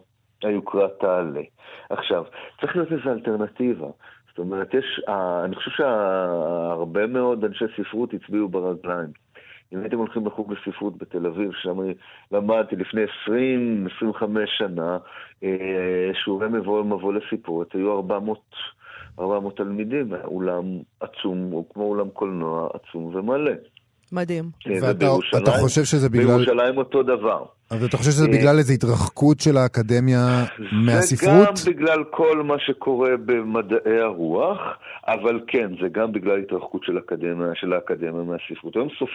היוקרה 0.42 0.88
תעלה. 1.00 1.42
עכשיו, 1.90 2.24
צריך 2.60 2.76
להיות 2.76 2.92
איזו 2.92 3.10
אלטרנטיבה. 3.10 3.86
זאת 4.28 4.38
אומרת, 4.38 4.74
יש, 4.74 5.00
אני 5.44 5.56
חושב 5.56 5.70
שהרבה 5.70 7.06
מאוד 7.06 7.44
אנשי 7.44 7.64
ספרות 7.76 8.14
הצביעו 8.14 8.48
ברגליים. 8.48 9.25
אם 9.72 9.80
הייתם 9.80 9.98
הולכים 9.98 10.26
לחוג 10.26 10.52
לספרות 10.52 10.98
בתל 10.98 11.26
אביב, 11.26 11.50
שם 11.62 11.76
למדתי 12.32 12.76
לפני 12.76 13.00
20-25 13.26 14.24
שנה, 14.58 14.98
אה, 15.44 16.10
שיעורי 16.24 16.48
מבוא 16.48 16.84
מבוא 16.84 17.12
לספרות, 17.12 17.74
היו 17.74 17.96
400, 17.96 18.40
400 19.18 19.56
תלמידים, 19.56 20.12
אולם 20.24 20.64
עצום, 21.00 21.50
הוא 21.50 21.64
כמו 21.74 21.84
אולם 21.84 22.08
קולנוע 22.08 22.68
עצום 22.74 23.14
ומלא. 23.14 23.52
מדהים. 24.12 24.44
אה, 24.66 24.72
ואתה 25.32 25.50
חושב 25.60 25.84
שזה 25.84 26.08
בגלל... 26.08 26.26
בירושלים 26.26 26.78
אותו 26.78 27.02
דבר. 27.02 27.44
אבל 27.70 27.86
אתה 27.86 27.96
חושב 27.96 28.10
שזה 28.10 28.28
בגלל 28.28 28.58
איזו 28.58 28.72
התרחקות 28.72 29.40
של 29.40 29.56
האקדמיה 29.56 30.44
מהספרות? 30.72 31.56
זה 31.56 31.70
גם 31.70 31.76
בגלל 31.76 32.04
כל 32.10 32.42
מה 32.42 32.54
שקורה 32.58 33.10
במדעי 33.24 34.00
הרוח, 34.02 34.58
אבל 35.06 35.40
כן, 35.46 35.70
זה 35.82 35.88
גם 35.92 36.12
בגלל 36.12 36.38
התרחקות 36.38 36.84
של, 36.84 36.96
האקדמיה, 36.96 37.50
של 37.54 37.72
האקדמיה 37.72 38.22
מהספרות. 38.22 38.76
היום, 38.76 38.88
סופ... 38.98 39.10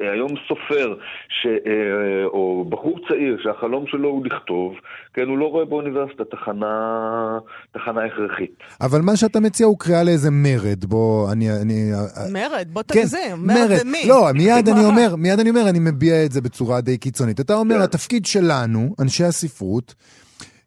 היום 0.00 0.30
סופר, 0.48 0.94
ש... 1.28 1.46
אה, 1.46 2.24
או 2.24 2.64
בחור 2.68 2.98
צעיר 3.08 3.36
שהחלום 3.42 3.84
שלו 3.86 4.08
הוא 4.08 4.26
לכתוב, 4.26 4.74
כן, 5.14 5.28
הוא 5.28 5.38
לא 5.38 5.44
רואה 5.44 5.64
באוניברסיטה 5.64 6.24
תחנה, 6.24 7.38
תחנה 7.72 8.04
הכרחית. 8.04 8.50
אבל 8.80 9.00
מה 9.00 9.16
שאתה 9.16 9.40
מציע 9.40 9.66
הוא 9.66 9.78
קריאה 9.78 10.02
לאיזה 10.02 10.30
מרד, 10.30 10.84
בוא, 10.84 11.32
אני... 11.32 11.50
אני... 11.62 11.90
מרד? 12.32 12.68
בוא 12.72 12.82
כן, 12.88 13.00
תגזים, 13.00 13.36
מרד, 13.38 13.68
מרד 13.68 13.80
במי? 13.80 14.04
לא, 14.08 14.28
מיד 14.34 14.68
אני 14.72 14.84
אומר, 14.84 15.16
מיד 15.16 15.40
אני 15.40 15.50
אומר, 15.50 15.68
אני 15.68 15.78
מביע 15.78 16.24
את 16.24 16.32
זה 16.32 16.40
בצורה 16.40 16.80
די 16.80 16.98
קיצונית. 16.98 17.40
אתה 17.40 17.54
אומר, 17.54 17.75
אומר, 17.76 17.84
התפקיד 17.84 18.26
שלנו, 18.26 18.94
אנשי 19.00 19.24
הספרות, 19.24 19.94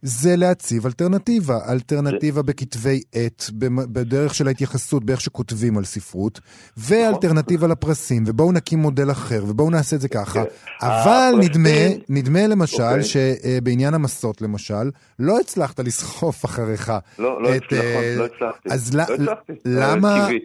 זה 0.02 0.36
להציב 0.36 0.86
אלטרנטיבה. 0.86 1.60
אלטרנטיבה 1.70 2.42
בכתבי 2.42 3.02
עת, 3.14 3.50
בדרך 3.54 4.36
של 4.36 4.48
ההתייחסות, 4.48 5.04
באיך 5.04 5.22
שכותבים 5.22 5.78
על 5.78 5.86
ספרות, 5.86 6.40
ואלטרנטיבה 6.78 7.68
לפרסים, 7.68 8.24
ובואו 8.28 8.52
נקים 8.52 8.80
מודל 8.80 9.12
אחר, 9.12 9.44
ובואו 9.48 9.70
נעשה 9.70 9.96
את 9.96 10.02
זה 10.02 10.08
ככה. 10.10 10.44
אבל 10.82 11.34
נדמה, 11.40 11.70
נדמה 12.10 12.48
למשל, 12.48 12.84
אוקיי. 12.84 13.04
שבעניין 13.04 13.94
המסות 13.94 14.42
למשל, 14.42 14.92
לא 15.20 15.40
הצלחת 15.40 15.80
לסחוף 15.80 16.46
אחריך. 16.46 16.94
לא, 17.20 17.44
לא 17.44 17.50
הצלחתי, 17.50 17.76
אה, 17.80 18.16
לא 18.18 18.26
הצלחתי. 18.26 18.70
אז 18.70 18.94
לא 18.94 19.04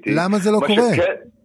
למה 0.07 0.39
זה 0.39 0.51
לא 0.51 0.61
קורה? 0.67 0.89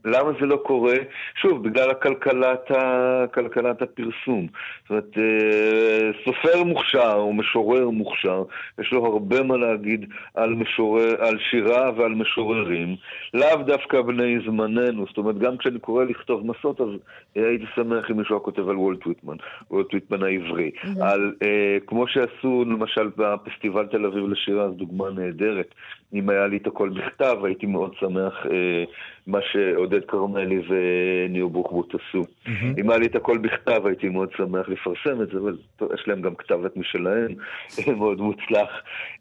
למה 0.06 0.32
זה 0.40 0.46
לא 0.46 0.56
קורה? 0.56 0.96
שוב, 1.42 1.68
בגלל 1.68 1.90
הכלכלת, 1.90 2.72
ה... 2.72 3.26
כלכלת 3.34 3.82
הפרסום. 3.82 4.48
זאת 4.82 4.90
אומרת, 4.90 5.18
אה, 5.18 6.10
סופר 6.26 6.64
מוכשר 6.64 7.14
או 7.14 7.34
משורר 7.34 7.90
מוכשר, 7.90 8.44
יש 8.80 8.92
לו 8.92 9.06
הרבה 9.06 9.44
מה 9.44 9.58
להגיד 9.58 10.06
על, 10.36 10.50
משורר, 10.50 11.16
על 11.20 11.38
שירה 11.50 11.92
ועל 11.98 12.12
משוררים, 12.12 12.96
לאו 13.34 13.64
דווקא 13.66 14.02
בני 14.02 14.40
זמננו. 14.46 15.06
זאת 15.08 15.18
אומרת, 15.18 15.38
גם 15.38 15.58
כשאני 15.58 15.80
קורא 15.80 16.04
לכתוב 16.04 16.48
מסות, 16.48 16.82
אז 16.82 16.90
הייתי 17.36 17.66
שמח 17.76 18.12
אם 18.12 18.18
מישהו 18.18 18.36
היה 18.36 18.44
כותב 18.44 18.70
על 18.70 18.78
וולט 18.78 19.08
ויטמן, 19.08 19.36
וולט 19.72 19.94
ויטמן 19.94 20.24
העברי. 20.24 20.72
Mm-hmm. 20.76 21.04
על, 21.04 21.34
אה, 21.44 21.78
כמו 21.88 22.08
שעשו 22.08 22.66
למשל 22.68 23.10
בפסטיבל 23.18 23.86
תל 23.86 24.06
אביב 24.06 24.28
לשירה, 24.28 24.70
זו 24.70 24.74
דוגמה 24.74 25.10
נהדרת. 25.10 25.76
אם 26.14 26.30
היה 26.30 26.48
לי 26.48 26.58
את 26.58 26.68
הכל 26.68 26.90
בכתב, 26.90 27.38
הייתי 27.44 27.66
מאוד 27.66 27.94
שמח 28.00 28.46
אה, 28.46 28.84
מה 29.30 29.39
שעודד 29.52 30.06
כרמלי 30.08 30.62
וניר 30.70 31.48
בוחבוט 31.48 31.96
עשו. 31.96 32.22
Mm-hmm. 32.22 32.82
אם 32.82 32.89
היה 32.89 33.00
לי 33.00 33.06
את 33.06 33.15
הכל 33.15 33.38
בכתב, 33.38 33.86
הייתי 33.86 34.10
מאוד 34.10 34.30
שמח 34.38 34.70
לפרסם 34.70 35.22
את 35.22 35.28
זה, 35.34 35.38
אבל 35.39 35.58
יש 35.94 36.08
להם 36.08 36.22
גם 36.22 36.36
כתבת 36.36 36.78
משלהם, 36.78 37.32
מאוד 38.00 38.18
מוצלח, 38.22 38.70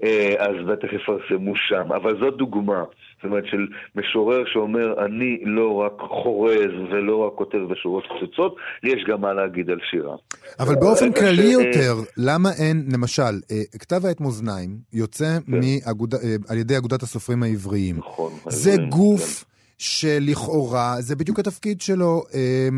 אה, 0.04 0.34
אז 0.38 0.66
בטח 0.66 0.88
יפרסמו 0.92 1.56
שם. 1.56 1.92
אבל 1.92 2.18
זאת 2.20 2.36
דוגמה. 2.36 2.84
זאת 3.16 3.24
אומרת, 3.24 3.44
של 3.46 3.66
משורר 3.94 4.44
שאומר, 4.52 5.04
אני 5.04 5.38
לא 5.44 5.74
רק 5.74 5.92
חורז 5.98 6.72
ולא 6.90 7.16
רק 7.16 7.32
כותב 7.34 7.58
בשורות 7.70 8.04
קצוצות, 8.04 8.56
יש 8.82 9.04
גם 9.08 9.20
מה 9.20 9.32
להגיד 9.32 9.70
על 9.70 9.78
שירה. 9.90 10.16
אבל 10.60 10.74
באופן 10.74 11.12
כללי 11.12 11.52
ש... 11.52 11.52
יותר, 11.52 11.94
למה 12.16 12.48
אין, 12.58 12.84
למשל, 12.92 13.22
אה, 13.22 13.78
כתב 13.78 14.06
העת 14.06 14.20
מאזניים 14.20 14.70
יוצא 14.92 15.38
כן. 15.46 15.52
מאגוד... 15.52 16.14
אה, 16.14 16.36
על 16.48 16.58
ידי 16.58 16.76
אגודת 16.76 17.02
הסופרים 17.02 17.42
העבריים. 17.42 17.96
נכון. 17.98 18.32
זה 18.48 18.76
גוף... 18.88 19.44
שלכאורה 19.78 20.96
זה 21.00 21.16
בדיוק 21.16 21.38
התפקיד 21.38 21.80
שלו 21.80 22.24
אה, 22.34 22.68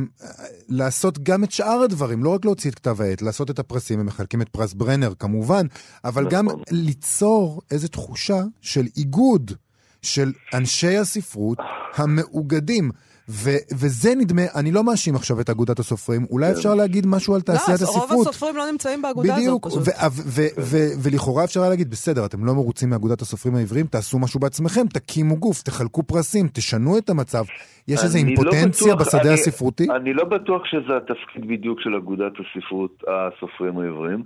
לעשות 0.69 1.19
גם 1.19 1.45
את 1.45 1.53
שאר 1.53 1.83
הדברים, 1.85 2.25
לא 2.25 2.35
רק 2.35 2.45
להוציא 2.45 2.71
את 2.71 2.75
כתב 2.75 3.01
העת, 3.01 3.23
לעשות 3.23 3.51
את 3.51 3.59
הפרסים, 3.59 4.01
הם 4.01 4.07
מחלקים 4.07 4.43
את 4.43 4.49
פרס 4.49 4.73
ברנר 4.73 5.13
כמובן, 5.19 5.67
אבל 6.05 6.23
נכון. 6.27 6.35
גם 6.39 6.47
ליצור 6.71 7.63
איזו 7.71 7.89
תחושה 7.89 8.43
של 8.61 8.87
איגוד 8.97 9.53
של 10.03 10.33
אנשי 10.55 10.97
הספרות 10.97 11.59
המאוגדים. 11.95 12.91
ו- 13.29 13.63
וזה 13.73 14.15
נדמה, 14.15 14.43
אני 14.55 14.73
לא 14.73 14.85
מאשים 14.85 15.15
עכשיו 15.15 15.41
את 15.41 15.51
אגודת 15.51 15.79
הסופרים, 15.79 16.27
אולי 16.31 16.47
כן. 16.47 16.53
אפשר 16.53 16.75
להגיד 16.75 17.07
משהו 17.07 17.35
על 17.35 17.41
תעשיית 17.41 17.81
לא, 17.81 17.87
הספרות. 17.87 18.11
לא, 18.11 18.15
רוב 18.15 18.29
הסופרים 18.29 18.57
לא 18.57 18.71
נמצאים 18.73 19.03
באגודה 19.03 19.37
בדיוק, 19.37 19.67
הזאת 19.67 19.85
פשוט. 19.85 19.95
ולכאורה 21.03 21.45
אפשר 21.45 21.61
להגיד, 21.69 21.91
בסדר, 21.91 22.25
אתם 22.27 22.45
לא 22.45 22.55
מרוצים 22.55 22.91
מאגודת 22.91 23.21
הסופרים 23.21 23.55
העבריים, 23.55 23.87
תעשו 23.87 24.19
משהו 24.19 24.41
בעצמכם, 24.41 24.87
תקימו 24.87 25.37
גוף, 25.37 25.63
תחלקו 25.63 26.03
פרסים, 26.03 26.49
תשנו 26.53 26.99
את 26.99 27.11
המצב. 27.11 27.45
יש 27.89 28.03
איזו 28.05 28.19
לא 28.19 28.29
אימפוטנציה 28.29 28.89
לא 28.89 28.95
בטוח, 28.95 29.07
בשדה 29.07 29.23
אני, 29.23 29.33
הספרותי? 29.33 29.87
אני 29.97 30.13
לא 30.13 30.25
בטוח 30.25 30.63
שזה 30.65 30.97
התפקיד 30.97 31.49
בדיוק 31.49 31.81
של 31.81 31.95
אגודת 31.95 32.33
הספרות, 32.33 33.05
הסופרים 33.09 33.79
העבריים. 33.79 34.23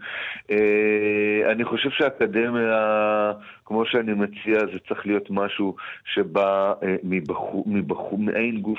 אה, 0.50 1.52
אני 1.52 1.64
חושב 1.64 1.88
שהאקדמיה, 1.90 3.32
כמו 3.64 3.82
שאני 3.86 4.12
מציע, 4.12 4.54
זה 4.72 4.78
צריך 4.88 5.06
להיות 5.06 5.26
משהו 5.30 5.74
שבא 6.14 6.72
אה, 6.82 6.96
מבחור, 7.68 8.18
מעין 8.18 8.60
גוף 8.60 8.78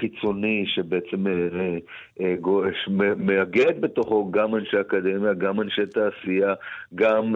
חיצוני, 0.00 0.64
שבעצם 0.66 1.26
אה, 2.20 2.34
מאגד 3.16 3.80
בתוכו 3.80 4.30
גם 4.30 4.54
אנשי 4.54 4.80
אקדמיה, 4.80 5.34
גם 5.34 5.60
אנשי 5.60 5.86
תעשייה, 5.86 6.54
גם... 6.94 7.34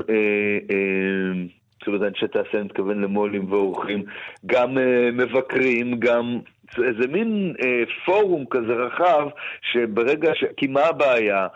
זאת 1.78 1.86
אומרת, 1.86 2.02
אנשי 2.02 2.28
תעשייה, 2.28 2.60
אני 2.60 2.64
מתכוון 2.64 3.00
למו"לים 3.00 3.52
ועורכים, 3.52 4.04
גם 4.46 4.78
מבקרים, 5.12 6.00
גם 6.00 6.38
איזה 6.76 7.08
מין 7.08 7.54
אה, 7.64 7.82
פורום 8.04 8.44
כזה 8.50 8.72
רחב, 8.72 9.28
שברגע 9.72 10.34
ש... 10.34 10.44
כי 10.56 10.66
מה 10.66 10.80
הבעיה 10.80 11.46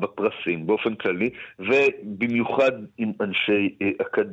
בפרסים 0.00 0.66
באופן 0.66 0.94
כללי, 0.94 1.30
ובמיוחד 1.58 2.72
עם 2.98 3.12
אנשי 3.20 3.74
אה, 3.82 3.88
אקד... 4.02 4.26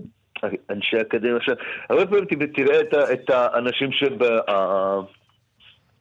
אנשי 0.70 1.02
אקדמיה. 1.02 1.36
עכשיו, 1.36 1.56
הרבה 1.90 2.06
פעמים 2.06 2.26
תראה 2.54 2.80
את, 3.14 3.30
האנשים 3.30 3.92
שב... 3.92 4.24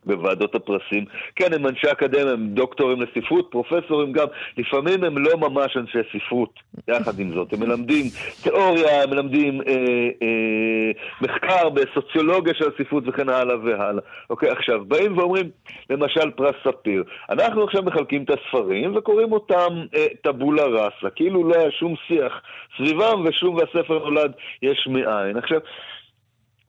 בוועדות 0.07 0.55
הפרסים. 0.55 1.05
כן, 1.37 1.55
הם 1.55 1.67
אנשי 1.67 1.93
אקדמיה, 1.93 2.33
הם 2.33 2.49
דוקטורים 2.49 3.03
לספרות, 3.03 3.49
פרופסורים 3.51 4.13
גם, 4.13 4.27
לפעמים 4.59 5.05
הם 5.05 5.19
לא 5.19 5.37
ממש 5.37 5.77
אנשי 5.77 5.99
ספרות, 6.13 6.61
יחד 6.89 7.19
עם 7.19 7.35
זאת. 7.35 7.53
הם 7.53 7.61
מלמדים 7.61 8.05
תיאוריה, 8.43 9.03
הם 9.03 9.11
מלמדים 9.11 9.61
אה, 9.61 9.75
אה, 10.23 10.91
מחקר 11.21 11.69
בסוציולוגיה 11.69 12.55
של 12.55 12.65
הספרות 12.75 13.05
וכן 13.07 13.29
הלאה 13.29 13.57
והלאה. 13.65 14.03
אוקיי, 14.31 14.51
עכשיו, 14.51 14.85
באים 14.85 15.19
ואומרים, 15.19 15.51
למשל 15.91 16.31
פרס 16.31 16.55
ספיר. 16.65 17.05
אנחנו 17.31 17.65
עכשיו 17.65 17.83
מחלקים 17.83 18.23
את 18.23 18.31
הספרים 18.31 18.97
וקוראים 18.97 19.33
אותם 19.33 19.85
אה, 19.97 20.07
טבולה 20.23 20.65
ראסה, 20.65 21.11
כאילו 21.15 21.49
לא 21.49 21.55
היה 21.55 21.71
שום 21.71 21.95
שיח 22.07 22.43
סביבם 22.77 23.25
ושום 23.25 23.55
והספר 23.55 23.99
נולד 23.99 24.33
יש 24.63 24.89
מאין. 24.91 25.37
עכשיו, 25.37 25.61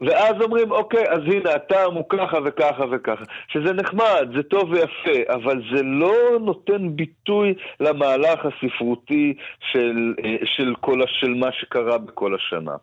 ואז 0.02 0.42
אומרים, 0.42 0.72
אוקיי, 0.72 1.10
אז 1.10 1.20
הנה, 1.26 1.52
הטעם 1.56 1.94
הוא 1.94 2.04
ככה 2.10 2.38
וככה 2.46 2.84
וככה. 2.92 3.24
שזה 3.48 3.74
נחמד, 3.74 4.28
זה 4.36 4.44
טוב 4.44 4.72
ויפה, 4.72 5.34
אבל 5.34 5.62
זה 5.76 5.84
לא 5.84 6.14
נותן 6.40 6.96
ביטוי 6.96 7.54
למהלך 7.80 8.40
הספרותי 8.46 9.34
של, 9.72 10.14
אה, 10.26 10.36
של, 10.46 10.76
כל, 10.80 11.02
של 11.08 11.34
מה 11.34 11.52
שקרה 11.52 11.98
בכל 11.98 12.36
השנה. 12.36 12.76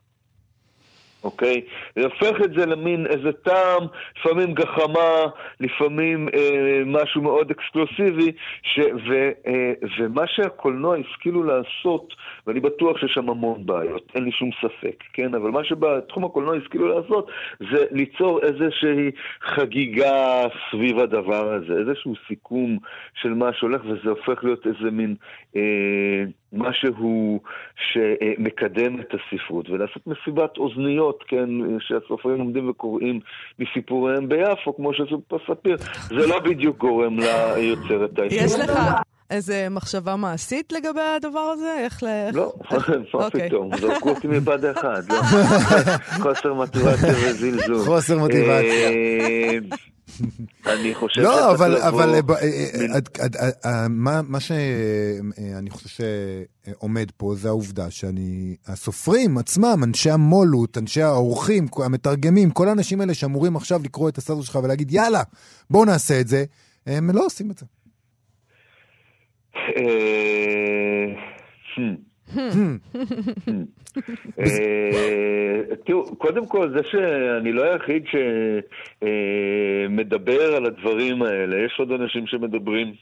אוקיי? 1.25 1.61
זה 1.97 2.05
הופך 2.05 2.41
את 2.45 2.51
זה 2.57 2.67
למין 2.67 3.07
איזה 3.07 3.33
טעם, 3.33 3.83
לפעמים 4.19 4.55
גחמה, 4.55 5.27
לפעמים 5.61 6.29
אה, 6.35 6.83
משהו 6.87 7.23
מאוד 7.23 7.51
אקסקלוסיבי, 7.51 8.33
ש, 8.63 8.79
ו, 8.79 9.31
אה, 9.47 9.73
ומה 9.99 10.23
שהקולנוע 10.27 10.97
השכילו 10.97 11.43
לעשות, 11.43 12.15
ואני 12.47 12.61
בטוח 12.61 12.99
שיש 12.99 13.13
שם 13.15 13.31
המון 13.31 13.67
בעיות, 13.67 14.13
אין 14.15 14.25
לי 14.25 14.33
שום 14.33 14.51
ספק, 14.63 15.05
כן? 15.13 15.35
אבל 15.35 15.51
מה 15.51 15.65
שבתחום 15.65 16.25
הקולנוע 16.25 16.57
השכילו 16.57 16.89
לעשות, 16.89 17.31
זה 17.61 17.85
ליצור 17.91 18.41
איזושהי 18.43 19.11
חגיגה 19.43 20.47
סביב 20.71 20.99
הדבר 20.99 21.53
הזה, 21.53 21.73
איזשהו 21.73 22.15
סיכום 22.29 22.79
של 23.23 23.35
מה 23.35 23.53
שהולך, 23.53 23.81
וזה 23.85 24.11
הופך 24.11 24.45
להיות 24.45 24.67
איזה 24.67 24.91
מין... 24.91 25.15
אה, 25.57 26.25
משהו 26.53 27.41
שמקדם 27.77 29.01
את 29.01 29.15
הספרות, 29.15 29.71
ולעשות 29.71 30.07
מסיבת 30.07 30.57
אוזניות, 30.57 31.25
כן, 31.29 31.49
שהסופרים 31.81 32.39
עומדים 32.39 32.71
וקוראים 32.71 33.21
מסיפוריהם 33.59 34.29
ביפו, 34.29 34.77
כמו 34.77 34.95
שעשו 34.95 35.23
בספיר, 35.33 35.77
זה 36.09 36.27
לא 36.27 36.39
בדיוק 36.41 36.79
גורם 36.79 37.17
ליוצרת 37.19 38.19
הישראלית. 38.19 38.31
יש 38.31 38.61
לך 38.61 38.79
איזה 39.31 39.67
מחשבה 39.71 40.17
מעשית 40.17 40.73
לגבי 40.73 41.01
הדבר 41.17 41.41
הזה? 41.41 41.75
איך 41.79 42.03
ל... 42.03 42.07
לא, 42.33 42.53
מה 43.15 43.25
אוקיי. 43.25 43.49
פתאום, 43.49 43.77
זרקו 43.77 44.09
אותי 44.11 44.27
מבד 44.29 44.65
אחד, 44.65 45.03
לא? 45.09 45.17
חוסר 46.23 46.55
מוטיבציה 46.55 47.11
וזלזול. 47.11 47.85
חוסר 47.85 48.19
מוטיבציה. 48.19 48.91
אה, 50.67 50.73
אני 50.73 50.95
חושב 50.95 51.21
לא, 51.21 51.55
אבל, 51.55 51.77
אבל 51.77 52.15
אה, 52.15 52.21
אה, 53.65 53.89
מה 54.23 54.41
שאני 54.41 55.71
חושב 55.71 55.89
שעומד 55.89 57.11
פה 57.17 57.35
זה 57.35 57.49
העובדה 57.49 57.87
שהסופרים 57.91 59.39
עצמם, 59.39 59.81
אנשי 59.85 60.11
המו"לות, 60.11 60.79
אנשי 60.79 61.03
האורחים, 61.03 61.67
המתרגמים, 61.85 62.51
כל 62.51 62.69
האנשים 62.69 63.01
האלה 63.01 63.15
שאמורים 63.15 63.57
עכשיו 63.57 63.81
לקרוא 63.85 64.09
את 64.09 64.19
הסדר 64.19 64.43
שלך 64.43 64.59
ולהגיד, 64.63 64.93
יאללה, 64.93 65.23
בואו 65.71 65.85
נעשה 65.85 66.21
את 66.21 66.29
זה, 66.29 66.45
הם 66.87 67.11
לא 67.11 67.27
עושים 67.27 67.51
את 67.51 67.59
זה. 67.59 67.67
אה, 74.39 75.63
תראו, 75.85 76.17
קודם 76.17 76.47
כל, 76.47 76.71
זה 76.71 76.81
שאני 76.91 77.53
לא 77.53 77.63
היחיד 77.65 78.05
שמדבר 79.89 80.55
על 80.57 80.67
הדברים 80.67 81.23
האלה, 81.23 81.65
יש 81.65 81.77
עוד 81.79 81.93
אנשים 81.93 82.27
שמדברים. 82.27 82.95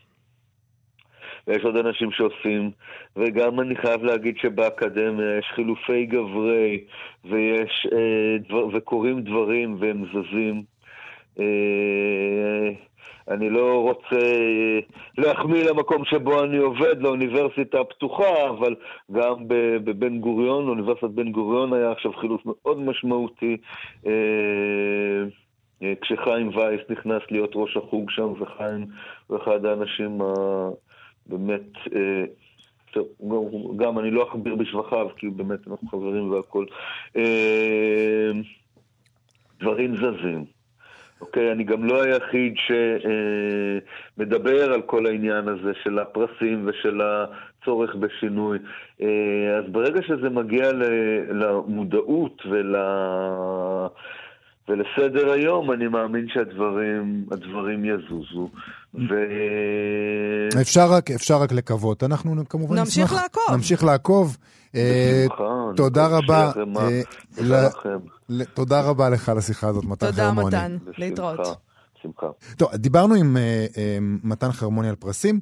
ויש 1.46 1.64
עוד 1.64 1.76
אנשים 1.76 2.10
שעושים, 2.12 2.70
וגם 3.16 3.60
אני 3.60 3.76
חייב 3.76 4.04
להגיד 4.04 4.38
שבאקדמיה 4.38 5.38
יש 5.38 5.46
חילופי 5.54 6.06
גברי, 6.06 6.84
ויש, 7.24 7.86
אה, 7.92 8.38
דבר, 8.48 8.66
וקורים 8.72 9.22
דברים 9.22 9.76
והם 9.80 10.04
זזים. 10.06 10.62
אה, 11.40 12.70
אני 13.28 13.50
לא 13.50 13.82
רוצה 13.82 14.16
אה, 14.16 14.78
להחמיא 15.18 15.64
למקום 15.64 16.04
שבו 16.04 16.44
אני 16.44 16.56
עובד, 16.56 17.02
לאוניברסיטה 17.02 17.80
הפתוחה, 17.80 18.48
אבל 18.48 18.74
גם 19.12 19.34
בבן 19.84 20.18
גוריון, 20.18 20.68
אוניברסיטת 20.68 21.10
בן 21.10 21.32
גוריון 21.32 21.72
היה 21.72 21.92
עכשיו 21.92 22.12
חילוף 22.12 22.42
מאוד 22.44 22.78
משמעותי. 22.78 23.56
אה, 24.06 24.12
אה, 25.82 25.92
כשחיים 26.00 26.48
וייס 26.56 26.80
נכנס 26.90 27.22
להיות 27.30 27.50
ראש 27.54 27.76
החוג 27.76 28.10
שם, 28.10 28.32
וחיים 28.40 28.86
הוא 29.26 29.36
אחד 29.36 29.64
האנשים 29.64 30.20
הבאמת, 31.26 31.70
טוב, 32.92 33.06
גם 33.76 33.98
אני 33.98 34.10
לא 34.10 34.28
אכביר 34.28 34.54
בשבחיו, 34.54 35.08
כי 35.16 35.28
באמת 35.28 35.68
אנחנו 35.68 35.88
חברים 35.88 36.30
והכול. 36.30 36.66
דברים 39.60 39.96
זזים. 39.96 40.55
אוקיי, 41.20 41.52
אני 41.52 41.64
גם 41.64 41.84
לא 41.84 42.02
היחיד 42.02 42.54
שמדבר 44.16 44.72
על 44.72 44.82
כל 44.82 45.06
העניין 45.06 45.48
הזה 45.48 45.72
של 45.82 45.98
הפרסים 45.98 46.68
ושל 46.68 47.00
הצורך 47.00 47.94
בשינוי. 47.94 48.58
אה, 49.02 49.58
אז 49.58 49.64
ברגע 49.72 50.02
שזה 50.02 50.30
מגיע 50.30 50.72
למודעות 51.30 52.42
ול... 52.50 52.76
ולסדר 54.68 55.30
היום, 55.30 55.72
אני 55.72 55.88
מאמין 55.88 56.26
שהדברים 56.28 57.84
יזוזו. 57.84 58.50
ו... 58.94 59.14
אפשר 60.60 60.90
רק, 60.90 61.10
אפשר 61.10 61.36
רק 61.36 61.52
לקוות. 61.52 62.02
אנחנו 62.02 62.48
כמובן 62.48 62.78
נמשיך 62.78 63.04
נשמח... 63.04 63.22
לעקוב. 63.22 63.44
נמשיך 63.52 63.84
לעקוב. 63.84 64.36
בשמחה. 64.74 65.44
תודה 65.76 66.06
רבה. 66.06 66.52
תודה 67.36 67.66
לכם. 67.66 67.98
תודה 68.54 68.80
רבה 68.80 69.10
לך 69.10 69.28
על 69.28 69.38
השיחה 69.38 69.68
הזאת, 69.68 69.84
מתן 69.84 70.12
חרמוני. 70.12 70.44
תודה, 70.44 70.68
מתן. 70.68 70.76
להתראות. 70.98 71.58
שמחה. 72.02 72.26
טוב, 72.56 72.74
דיברנו 72.74 73.14
עם 73.14 73.36
אה, 73.36 73.78
מתן 74.24 74.52
חרמוני 74.52 74.88
על 74.88 74.94
פרסים. 74.94 75.40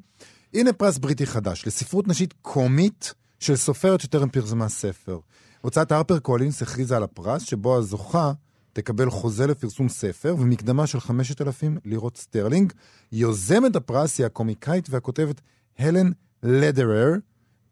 הנה 0.54 0.72
פרס 0.72 0.98
בריטי 0.98 1.26
חדש, 1.26 1.66
לספרות 1.66 2.08
נשית 2.08 2.34
קומית 2.42 3.14
של 3.40 3.56
סופרת 3.56 4.00
שטרם 4.00 4.28
פרסמה 4.28 4.68
ספר. 4.68 5.18
הוצאת 5.60 5.92
הרפר 5.92 6.18
קולינס 6.18 6.62
הכריזה 6.62 6.96
על 6.96 7.02
הפרס, 7.02 7.42
שבו 7.42 7.76
הזוכה 7.76 8.32
תקבל 8.74 9.10
חוזה 9.10 9.46
לפרסום 9.46 9.88
ספר 9.88 10.36
ומקדמה 10.38 10.86
של 10.86 11.00
5,000 11.00 11.78
לירות 11.84 12.16
סטרלינג. 12.16 12.72
יוזמת 13.12 13.76
הפרס 13.76 14.18
היא 14.18 14.26
הקומיקאית 14.26 14.90
והכותבת 14.90 15.40
הלן 15.78 16.10
לדרר, 16.42 17.12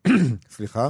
סליחה, 0.57 0.89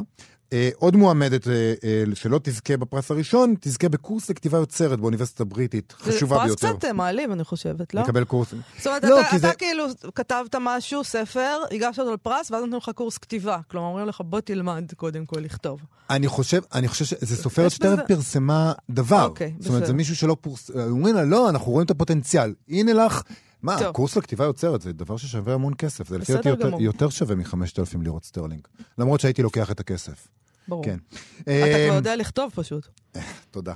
עוד 0.77 0.97
מועמדת 0.97 1.49
אה, 1.49 1.75
אה, 1.85 2.05
שלא 2.15 2.41
תזכה 2.43 2.77
בפרס 2.77 3.11
הראשון, 3.11 3.55
תזכה 3.61 3.89
בקורס 3.89 4.31
לכתיבה 4.31 4.59
יוצרת 4.59 5.01
באוניברסיטת 5.01 5.41
הבריטית, 5.41 5.95
חשובה 5.99 6.45
ביותר. 6.45 6.67
זה 6.67 6.73
פרס 6.73 6.77
קצת 6.77 6.89
מעליב, 6.89 7.31
אני 7.31 7.45
חושבת, 7.45 7.95
לא? 7.95 8.03
לקבל 8.03 8.25
קורס. 8.25 8.55
זאת 8.79 8.87
אומרת, 8.87 9.05
לא, 9.05 9.21
אתה, 9.21 9.29
אתה 9.29 9.39
זה... 9.39 9.53
כאילו 9.59 9.85
כתבת 10.15 10.55
משהו, 10.61 11.05
ספר, 11.05 11.59
הגשת 11.71 11.99
אותו 11.99 12.15
לפרס, 12.15 12.51
ואז 12.51 12.61
נותנים 12.61 12.79
לך 12.79 12.91
קורס 12.95 13.19
כתיבה. 13.19 13.59
כלומר, 13.71 13.87
אומרים 13.87 14.07
לך, 14.07 14.21
בוא 14.25 14.41
תלמד 14.41 14.93
קודם 14.97 15.27
כל 15.27 15.41
לכתוב. 15.41 15.81
אני 16.11 16.29
חושב, 16.29 16.63
אני 16.75 16.89
חושב 16.89 17.05
שזה 17.05 17.37
סופרת 17.37 17.71
שטרם 17.71 17.95
בזה... 17.95 18.03
פרסמה 18.09 18.73
דבר. 18.91 19.25
אוקיי, 19.25 19.55
זאת 19.59 19.69
אומרת, 19.69 19.87
זה 19.87 19.93
מישהו 19.93 20.17
שלא 20.17 20.37
פורס... 20.41 20.71
אומרים 20.71 21.15
לה, 21.15 21.25
לא, 21.25 21.49
אנחנו 21.49 21.73
רואים 21.73 21.87
את 21.87 21.91
הפוטנציאל. 21.91 22.55
הנה 22.69 22.93
לך... 22.93 23.23
מה, 23.63 23.79
טוב. 23.79 23.93
קורס 23.93 24.17
לכתיבה 24.17 24.45
יוצרת 24.45 24.83
זה 24.83 24.93
דבר 24.93 25.17
ששווה 25.17 25.55
המון 25.55 25.75
כסף. 25.79 26.09
זה 26.09 26.19
לפי 26.19 26.33
דעתי 26.33 26.49
יותר, 26.49 26.71
יותר 26.81 27.09
שווה 27.09 27.35
מ-5,000 27.35 28.03
לירות 28.03 28.25
סטרלינג. 28.25 28.69
למרות 28.99 29.21
שהייתי 29.21 29.43
לוקח 29.43 29.71
את 29.71 29.81
הכסף. 29.81 30.29
ברור. 30.69 30.85
כן. 30.85 30.97
אתה 31.41 31.51
כבר 31.51 31.89
אמ, 31.89 31.95
יודע 31.95 32.17
לכתוב 32.17 32.51
פשוט. 32.55 32.89
תודה, 33.51 33.75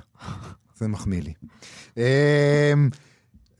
זה 0.77 0.87
מחמיא 0.87 1.21
לי. 1.21 1.33
אמ, 1.97 2.89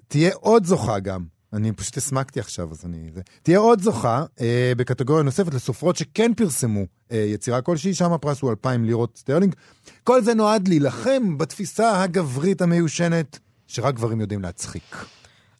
תהיה 0.08 0.32
עוד 0.36 0.66
זוכה 0.66 1.00
גם, 1.00 1.26
אני 1.54 1.72
פשוט 1.72 1.98
הסמקתי 1.98 2.40
עכשיו, 2.40 2.72
אז 2.72 2.86
אני... 2.86 3.10
זה. 3.14 3.22
תהיה 3.44 3.60
עוד 3.60 3.82
זוכה 3.82 4.26
אה, 4.42 4.72
בקטגוריה 4.78 5.24
נוספת 5.24 5.54
לסופרות 5.54 5.96
שכן 5.96 6.34
פרסמו 6.34 6.86
אה, 7.12 7.18
יצירה 7.18 7.62
כלשהי, 7.62 7.94
שם 7.94 8.14
הפרס 8.14 8.42
הוא 8.42 8.50
2,000 8.50 8.86
לירות 8.86 9.18
סטרלינג. 9.18 9.56
כל 10.04 10.24
זה 10.24 10.34
נועד 10.34 10.68
להילחם 10.68 11.38
בתפיסה 11.38 12.04
הגברית 12.04 12.62
המיושנת, 12.62 13.40
שרק 13.68 13.96
גברים 13.96 14.22
יודעים 14.22 14.42
להצחיק. 14.42 14.96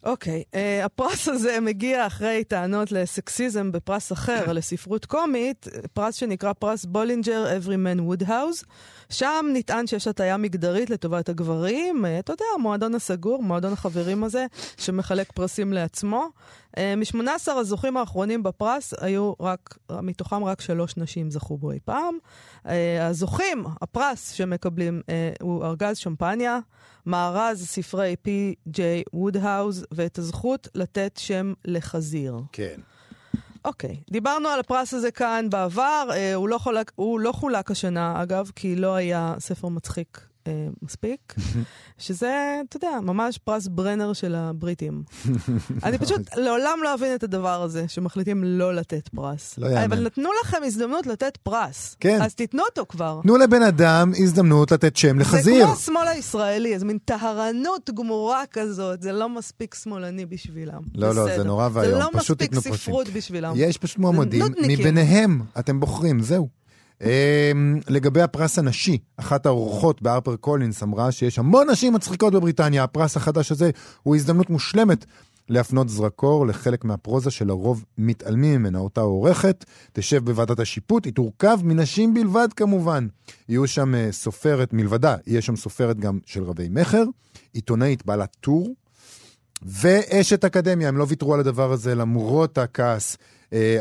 אוקיי, 0.08 0.44
אוקיי, 0.48 0.56
אה, 0.56 0.86
הפרס 0.86 1.28
הזה 1.28 1.60
מגיע 1.60 2.08
אחרי 2.08 2.44
טענות 2.44 2.92
לסקסיזם 2.92 3.72
בפרס 3.72 4.12
אחר, 4.12 4.54
לספרות 4.54 5.06
קומית, 5.06 5.68
פרס 5.94 6.16
שנקרא 6.16 6.54
פרס 6.54 6.86
בולינג'ר 6.86 7.46
Everyman 7.60 8.00
Wodehouse. 8.00 8.66
שם 9.10 9.46
נטען 9.54 9.88
שיש 9.88 10.08
הטיה 10.08 10.38
מגדרית 10.38 10.90
לטובת 10.90 11.30
הגברים. 11.30 12.06
אה, 12.06 12.08
אתה 12.20 12.34
יודע, 12.34 12.46
המועדון 12.56 12.96
הסגור, 12.96 13.44
מועדון 13.44 13.74
החברים 13.74 14.24
הזה, 14.24 14.46
שמחלק 14.78 15.32
פרסים 15.32 15.74
לעצמו. 15.74 16.30
אה, 16.78 16.96
מ-18 16.96 17.52
הזוכים 17.52 17.98
האחרונים 17.98 18.44
בפרס, 18.44 18.94
היו 19.02 19.34
רק, 19.40 19.78
מתוכם 19.90 20.44
רק 20.44 20.62
שלוש 20.62 20.98
נשים 20.98 21.32
זכו 21.32 21.58
בו 21.58 21.72
אי 21.72 21.80
פעם. 21.86 22.18
אה, 22.68 23.08
הזוכים, 23.08 23.66
הפרס 23.82 24.32
שמקבלים 24.32 25.02
אה, 25.10 25.32
הוא 25.42 25.66
ארגז 25.66 25.98
שמפניה, 25.98 26.60
מארז 27.06 27.66
ספרי 27.66 28.16
פי.ג'יי 28.22 29.04
וודהאוז, 29.14 29.86
ואת 29.92 30.18
הזכות 30.18 30.68
לתת 30.76 31.18
שם 31.18 31.54
לחזיר. 31.66 32.40
כן. 32.52 32.80
אוקיי, 33.66 33.98
okay. 34.00 34.12
דיברנו 34.12 34.50
על 34.50 34.60
הפרס 34.60 34.94
הזה 34.94 35.12
כאן 35.12 35.48
בעבר, 35.50 36.08
אה, 36.12 36.34
הוא, 36.34 36.50
לא 36.50 36.58
חולק, 36.58 36.92
הוא 36.96 37.20
לא 37.20 37.32
חולק 37.32 37.72
השנה, 37.72 38.24
אגב, 38.24 38.52
כי 38.56 38.76
לא 38.76 38.96
היה 38.96 39.36
ספר 39.40 39.68
מצחיק 39.68 40.28
אה, 40.48 40.68
מספיק, 40.82 41.34
שזה, 41.98 42.62
אתה 42.70 42.78
יודע, 42.78 43.00
ממש 43.02 43.38
פרס 43.38 43.68
ברנר 43.68 44.14
של 44.14 44.36
הבריטים. 44.36 45.04
אני 45.84 45.98
פשוט 45.98 46.22
לעולם 46.46 46.80
לא 46.84 46.94
אבין 46.94 47.16
את 47.16 47.24
הדבר 47.24 47.62
הזה, 47.62 47.88
שמחליטים 47.88 48.44
לא 48.44 48.76
לתת 48.76 49.08
פרס. 49.08 49.58
לא 49.58 49.68
יאמן. 49.68 49.84
אבל 49.84 50.06
נתנו 50.06 50.30
לכם 50.44 50.58
הזדמנות 50.66 51.08
לתת 51.08 51.38
פרס. 51.38 51.96
כן. 52.00 52.22
אז 52.22 52.36
תיתנו 52.36 52.64
אותו 52.64 52.86
כבר. 52.90 53.20
תנו 53.24 53.38
לבן 53.38 53.62
אדם 53.64 54.12
הזדמנות 54.18 54.72
לתת 54.72 54.96
שם 54.96 55.20
לחזיר. 55.20 55.42
זה 55.44 55.64
כמו 55.64 55.74
השמאל 55.74 56.08
הישראלי, 56.08 56.74
איזו 56.74 56.86
מין 56.86 56.98
טהרנות 57.06 57.90
גמורה 57.94 58.44
כזאת, 58.52 59.02
זה 59.02 59.12
לא 59.12 59.30
מספיק 59.30 59.76
שמאלני 59.76 60.26
בשבילם. 60.26 60.82
לא, 60.96 61.16
לא, 61.16 61.26
זה 61.38 61.44
נורא 61.44 61.70
ואיום. 61.74 61.94
זה 61.94 62.00
לא 62.00 62.10
מספיק. 62.14 62.56
ספרות 62.56 63.10
בשבילם. 63.10 63.54
יש 63.56 63.78
פשוט 63.78 63.98
מועמדים. 63.98 64.46
מביניהם 64.68 65.42
אתם 65.60 65.80
בוחרים, 65.80 66.20
זהו. 66.20 66.48
אמ, 67.02 67.80
לגבי 67.88 68.22
הפרס 68.22 68.60
הנשי, 68.60 68.98
אחת 69.18 69.46
העורכות 69.46 70.02
בהרפר 70.02 70.36
קולינס 70.36 70.84
אמרה 70.84 71.12
שיש 71.12 71.40
המון 71.40 71.70
נשים 71.70 71.94
מצחיקות 71.94 72.34
בבריטניה. 72.34 72.84
הפרס 72.84 73.18
החדש 73.18 73.52
הזה 73.52 73.70
הוא 74.04 74.16
הזדמנות 74.16 74.50
מושלמת 74.50 75.06
להפנות 75.50 75.90
זרקור 75.90 76.48
לחלק 76.48 76.86
מהפרוזה 76.86 77.32
שלרוב 77.32 77.86
מתעלמים 77.98 78.60
ממנה. 78.60 78.80
אותה 78.80 79.02
עורכת 79.02 79.66
תשב 79.94 80.26
בוועדת 80.26 80.60
השיפוט, 80.60 81.06
היא 81.06 81.14
תורכב 81.14 81.60
מנשים 81.64 82.14
בלבד 82.14 82.48
כמובן. 82.56 83.08
יהיו 83.50 83.68
שם 83.68 83.96
אה, 83.96 84.12
סופרת 84.12 84.74
מלבדה, 84.74 85.16
יהיה 85.28 85.42
שם 85.42 85.56
סופרת 85.56 86.00
גם 86.00 86.20
של 86.26 86.44
רבי 86.44 86.68
מכר, 86.70 87.04
עיתונאית 87.54 88.06
בעלת 88.06 88.38
טור, 88.40 88.76
ואשת 89.62 90.46
אקדמיה, 90.46 90.88
הם 90.88 90.98
לא 90.98 91.06
ויתרו 91.10 91.34
על 91.34 91.40
הדבר 91.40 91.72
הזה 91.72 91.96
למרות 91.96 92.58
הכעס 92.58 93.18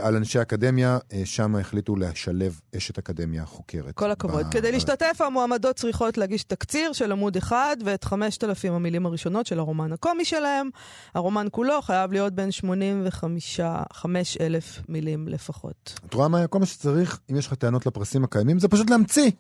על 0.01 0.17
אנשי 0.17 0.43
אקדמיה, 0.43 0.99
אה, 1.13 1.23
שם 1.25 1.57
החליטו 1.57 1.97
לשלב 1.97 2.61
אשת 2.77 2.99
אקדמיה 2.99 3.47
חוקרת. 3.47 3.95
כל 3.95 4.11
הכבוד. 4.11 4.47
ב- 4.47 4.53
כדי 4.53 4.73
להשתתף, 4.73 5.21
המועמדות 5.21 5.77
צריכות 5.77 6.19
להגיש 6.19 6.45
תקציר 6.45 6.93
של 6.93 7.13
עמוד 7.13 7.37
אחד 7.37 7.77
ואת 7.85 8.05
5,000 8.05 8.73
המילים 8.73 9.07
הראשונות 9.07 9.47
של 9.47 9.59
הרומן 9.59 9.93
הקומי 9.93 10.25
שלהם. 10.25 10.71
הרומן 11.15 11.47
כולו 11.51 11.83
חייב 11.83 12.13
להיות 12.13 12.33
בין 12.33 12.51
85,000 12.51 14.83
מילים 14.89 15.29
לפחות. 15.29 16.01
את 16.07 16.15
רואה 16.15 16.29
מה? 16.29 16.47
כל 16.47 16.59
מה 16.59 16.67
שצריך, 16.67 17.19
אם 17.31 17.37
יש 17.37 17.47
לך 17.47 17.55
טענות 17.55 17.87
לפרסים 17.87 18.25
הקיימים, 18.25 18.59
זה 18.59 18.69
פשוט 18.69 18.91
להמציא 18.91 19.31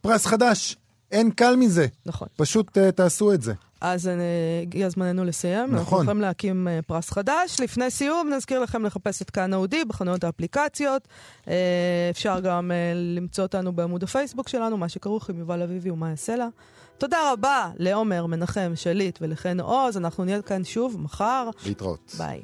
פרס 0.00 0.26
חדש. 0.26 0.76
אין 1.12 1.30
קל 1.30 1.56
מזה. 1.56 1.86
נכון. 2.06 2.28
פשוט 2.36 2.78
uh, 2.78 2.92
תעשו 2.92 3.32
את 3.32 3.42
זה. 3.42 3.52
אז 3.80 4.10
הגיע 4.62 4.88
זמננו 4.88 5.24
לסיים. 5.24 5.62
אנחנו 5.62 5.80
נכון. 5.80 6.02
יכולים 6.02 6.20
להקים 6.20 6.68
uh, 6.68 6.82
פרס 6.82 7.10
חדש. 7.10 7.60
לפני 7.60 7.90
סיום, 7.90 8.30
נזכיר 8.30 8.60
לכם 8.60 8.84
לחפש 8.84 9.22
את 9.22 9.30
כאן 9.30 9.54
אודי 9.54 9.84
בחנויות 9.84 10.24
האפליקציות. 10.24 11.08
Uh, 11.44 11.48
אפשר 12.10 12.40
גם 12.40 12.70
uh, 12.70 12.96
למצוא 13.16 13.44
אותנו 13.44 13.72
בעמוד 13.72 14.02
הפייסבוק 14.02 14.48
שלנו, 14.48 14.76
מה 14.76 14.88
שכרוך 14.88 15.30
עם 15.30 15.38
יובל 15.38 15.62
אביבי 15.62 15.90
ומאיה 15.90 16.16
סלע. 16.16 16.48
תודה 16.98 17.32
רבה 17.32 17.70
לעומר, 17.78 18.26
מנחם, 18.26 18.72
שליט 18.74 19.18
ולחן 19.22 19.60
עוז. 19.60 19.96
אנחנו 19.96 20.24
נהיה 20.24 20.42
כאן 20.42 20.64
שוב 20.64 20.96
מחר. 21.00 21.50
להתראות. 21.66 22.14
ביי. 22.18 22.42